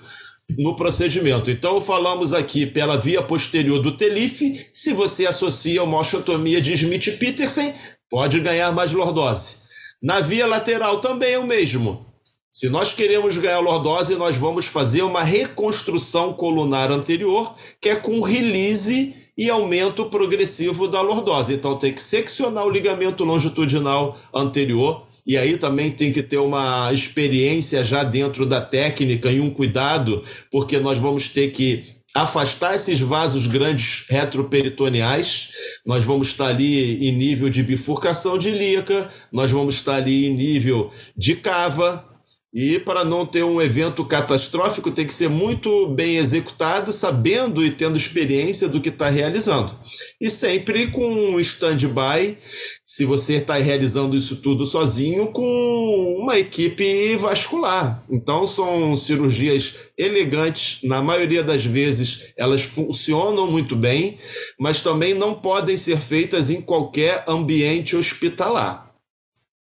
no 0.59 0.75
procedimento. 0.75 1.51
Então 1.51 1.81
falamos 1.81 2.33
aqui 2.33 2.67
pela 2.67 2.97
via 2.97 3.23
posterior 3.23 3.81
do 3.81 3.97
TELIF, 3.97 4.69
se 4.73 4.93
você 4.93 5.27
associa 5.27 5.83
uma 5.83 5.99
osteotomia 5.99 6.61
de 6.61 6.73
Smith-Petersen, 6.73 7.75
pode 8.11 8.41
ganhar 8.41 8.73
mais 8.73 8.93
lordose. 8.93 9.69
Na 10.03 10.21
via 10.21 10.47
lateral 10.47 11.01
também 11.01 11.35
é 11.35 11.39
o 11.39 11.47
mesmo. 11.47 12.07
Se 12.51 12.69
nós 12.69 12.95
queremos 12.95 13.37
ganhar 13.37 13.61
lordose, 13.61 14.15
nós 14.15 14.37
vamos 14.37 14.65
fazer 14.65 15.03
uma 15.03 15.23
reconstrução 15.23 16.33
colunar 16.33 16.91
anterior, 16.91 17.55
que 17.81 17.91
é 17.91 17.97
com 17.97 18.23
release 18.23 19.15
e 19.39 19.49
aumento 19.49 20.07
progressivo 20.07 20.89
da 20.89 21.01
lordose. 21.01 21.55
Então 21.55 21.79
tem 21.79 21.93
que 21.93 22.03
seccionar 22.03 22.67
o 22.67 22.71
ligamento 22.71 23.23
longitudinal 23.23 24.19
anterior 24.35 25.07
e 25.25 25.37
aí 25.37 25.57
também 25.57 25.93
tem 25.93 26.11
que 26.11 26.23
ter 26.23 26.39
uma 26.39 26.91
experiência 26.93 27.85
já 27.85 28.03
dentro 28.03 28.45
da 28.45 28.61
técnica 28.61 29.31
e 29.31 29.41
um 29.41 29.51
cuidado, 29.51 30.23
porque 30.51 30.79
nós 30.81 30.99
vamos 30.99 31.29
ter 31.29 31.53
que 31.53 31.85
afastar 32.15 32.75
esses 32.75 32.99
vasos 33.01 33.47
grandes 33.47 34.07
retroperitoneais, 34.09 35.51
nós 35.85 36.03
vamos 36.03 36.29
estar 36.29 36.47
ali 36.47 37.07
em 37.07 37.13
nível 37.13 37.51
de 37.51 37.63
bifurcação 37.63 38.39
de 38.39 38.49
ilíaca, 38.49 39.09
nós 39.31 39.51
vamos 39.51 39.75
estar 39.75 39.97
ali 39.97 40.27
em 40.27 40.35
nível 40.35 40.91
de 41.15 41.37
cava, 41.37 42.05
e 42.53 42.79
para 42.79 43.05
não 43.05 43.27
ter 43.27 43.45
um 43.45 43.61
evento 43.61 44.05
catastrófico, 44.05 44.91
tem 44.91 45.07
que 45.07 45.13
ser 45.13 45.29
muito 45.29 45.89
bem 45.89 46.17
executado, 46.17 46.93
sabendo 46.93 47.65
e 47.65 47.71
tendo 47.71 47.99
experiência 47.99 48.69
do 48.69 48.81
que 48.81 48.89
está 48.89 49.11
realizando. 49.11 49.73
E 50.19 50.31
sempre 50.31 50.87
com 50.87 51.07
um 51.07 51.39
stand-by, 51.39 52.39
se 52.83 53.05
você 53.05 53.35
está 53.35 53.59
realizando 53.59 54.17
isso 54.17 54.37
tudo 54.37 54.67
sozinho, 54.67 55.27
com 55.27 56.17
uma 56.19 56.39
equipe 56.39 57.17
vascular. 57.17 58.03
Então, 58.11 58.47
são 58.47 58.97
cirurgias 58.97 59.75
elegantes, 59.97 60.81
na 60.85 61.03
maioria 61.03 61.45
das 61.45 61.65
vezes 61.67 62.33
elas 62.35 62.63
funcionam 62.63 63.51
muito 63.51 63.77
bem, 63.77 64.17
mas 64.59 64.81
também 64.81 65.13
não 65.13 65.35
podem 65.35 65.77
ser 65.77 65.99
feitas 65.99 66.49
em 66.49 66.63
qualquer 66.63 67.25
ambiente 67.29 67.95
hospitalar. 67.95 68.88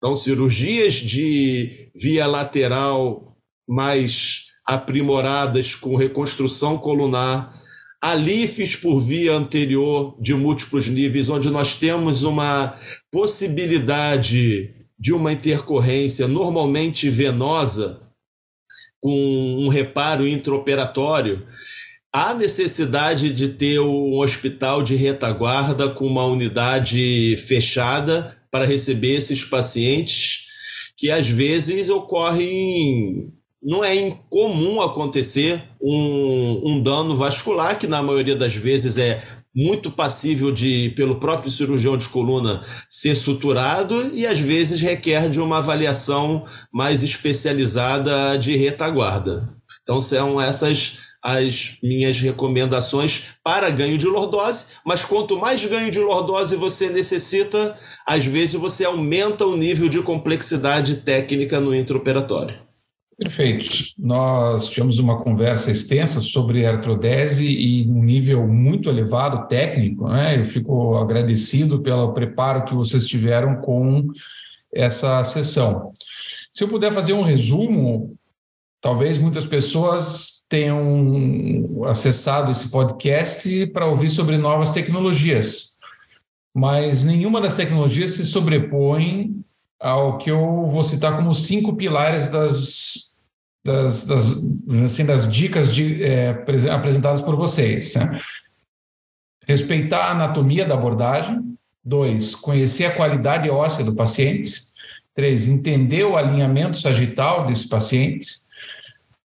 Então, 0.04 0.18
cirurgias 0.18 0.96
de 0.96 1.90
via 1.96 2.28
lateral 2.28 3.38
mais 3.66 4.48
aprimoradas 4.68 5.76
com 5.76 5.96
reconstrução 5.96 6.78
colunar, 6.78 7.58
alifes 8.02 8.76
por 8.76 9.00
via 9.00 9.32
anterior 9.32 10.18
de 10.20 10.34
múltiplos 10.34 10.90
níveis, 10.90 11.30
onde 11.30 11.50
nós 11.50 11.76
temos 11.76 12.24
uma 12.24 12.76
possibilidade 13.10 14.76
de 15.00 15.14
uma 15.14 15.32
intercorrência 15.32 16.28
normalmente 16.28 17.10
venosa 17.10 18.02
com 19.02 19.58
um 19.58 19.70
reparo 19.70 20.28
intraoperatório, 20.28 21.48
há 22.12 22.34
necessidade 22.34 23.34
de 23.34 23.48
ter 23.48 23.80
um 23.80 24.20
hospital 24.20 24.84
de 24.84 24.98
retaguarda 24.98 25.88
com 25.88 26.06
uma 26.06 26.26
unidade 26.26 27.38
fechada 27.38 28.43
para 28.54 28.68
receber 28.68 29.16
esses 29.16 29.44
pacientes 29.44 30.46
que 30.96 31.10
às 31.10 31.28
vezes 31.28 31.90
ocorrem. 31.90 33.34
Não 33.64 33.84
é 33.84 33.96
incomum 33.96 34.80
acontecer 34.80 35.64
um, 35.82 36.62
um 36.64 36.84
dano 36.84 37.16
vascular, 37.16 37.80
que 37.80 37.88
na 37.88 38.04
maioria 38.04 38.36
das 38.36 38.54
vezes 38.54 39.00
é 39.00 39.24
muito 39.56 39.90
passível 39.90 40.52
de, 40.52 40.94
pelo 40.96 41.16
próprio 41.16 41.50
cirurgião 41.50 41.98
de 41.98 42.10
coluna, 42.10 42.64
ser 42.88 43.16
suturado 43.16 44.12
e 44.14 44.28
às 44.28 44.40
vezes 44.40 44.82
requer 44.82 45.30
de 45.30 45.40
uma 45.40 45.58
avaliação 45.58 46.44
mais 46.72 47.02
especializada 47.02 48.38
de 48.38 48.56
retaguarda. 48.56 49.50
Então 49.82 50.00
são 50.00 50.40
essas 50.40 51.00
as 51.24 51.78
minhas 51.82 52.20
recomendações 52.20 53.36
para 53.42 53.70
ganho 53.70 53.98
de 53.98 54.06
lordose, 54.06 54.76
mas 54.86 55.06
quanto 55.06 55.40
mais 55.40 55.66
ganho 55.66 55.90
de 55.90 56.00
lordose 56.00 56.58
você 56.58 56.90
necessita, 56.90 57.78
às 58.06 58.26
vezes 58.26 58.56
você 58.56 58.84
aumenta 58.84 59.46
o 59.46 59.56
nível 59.56 59.88
de 59.88 60.02
complexidade 60.02 60.98
técnica 60.98 61.62
no 61.62 61.74
intraoperatório. 61.74 62.62
Perfeito. 63.18 63.70
Nós 63.98 64.68
tivemos 64.68 65.00
uma 65.00 65.22
conversa 65.24 65.72
extensa 65.72 66.20
sobre 66.20 66.66
artrodese 66.66 67.46
e 67.46 67.88
um 67.88 68.04
nível 68.04 68.46
muito 68.48 68.90
elevado 68.90 69.48
técnico, 69.48 70.10
né? 70.10 70.40
Eu 70.40 70.46
fico 70.46 70.98
agradecido 70.98 71.82
pelo 71.82 72.12
preparo 72.12 72.66
que 72.66 72.74
vocês 72.74 73.06
tiveram 73.06 73.62
com 73.62 74.08
essa 74.74 75.24
sessão. 75.24 75.94
Se 76.52 76.64
eu 76.64 76.68
puder 76.68 76.92
fazer 76.92 77.14
um 77.14 77.22
resumo, 77.22 78.16
talvez 78.82 79.18
muitas 79.18 79.46
pessoas 79.46 80.43
tenham 80.54 81.84
acessado 81.86 82.52
esse 82.52 82.70
podcast 82.70 83.66
para 83.74 83.88
ouvir 83.88 84.12
sobre 84.12 84.38
novas 84.38 84.72
tecnologias, 84.72 85.80
mas 86.54 87.04
nenhuma 87.04 87.42
das 87.42 87.56
tecnologias 87.56 88.12
se 88.12 88.24
sobrepõe 88.24 89.44
ao 89.80 90.20
que 90.20 90.30
eu 90.30 90.70
vou 90.70 90.84
citar 90.84 91.18
como 91.18 91.34
cinco 91.34 91.76
pilares 91.76 92.30
das, 92.30 93.16
das, 93.66 94.04
das, 94.04 94.48
assim, 94.84 95.04
das 95.08 95.28
dicas 95.28 95.74
de, 95.74 96.04
é, 96.04 96.30
apresentadas 96.72 97.24
por 97.24 97.36
vocês. 97.36 97.96
Né? 97.96 98.20
Respeitar 99.48 100.06
a 100.06 100.12
anatomia 100.12 100.68
da 100.68 100.76
abordagem. 100.76 101.58
Dois, 101.84 102.36
conhecer 102.36 102.86
a 102.86 102.96
qualidade 102.96 103.50
óssea 103.50 103.84
do 103.84 103.96
paciente. 103.96 104.52
Três, 105.16 105.48
entender 105.48 106.04
o 106.04 106.16
alinhamento 106.16 106.80
sagital 106.80 107.48
desses 107.48 107.66
pacientes. 107.66 108.43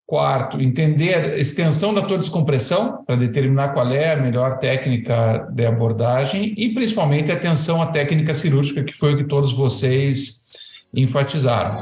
Quarto, 0.09 0.61
entender 0.61 1.15
a 1.17 1.37
extensão 1.37 1.93
da 1.93 2.01
tua 2.01 2.17
descompressão 2.17 3.03
para 3.05 3.17
determinar 3.17 3.71
qual 3.71 3.91
é 3.91 4.13
a 4.13 4.17
melhor 4.17 4.59
técnica 4.59 5.49
de 5.51 5.67
abordagem 5.67 6.55
e 6.57 6.73
principalmente 6.73 7.33
atenção 7.33 7.83
à 7.83 7.87
técnica 7.87 8.33
cirúrgica, 8.33 8.85
que 8.85 8.93
foi 8.93 9.15
o 9.15 9.17
que 9.17 9.25
todos 9.25 9.53
vocês 9.53 10.45
enfatizaram. 10.95 11.77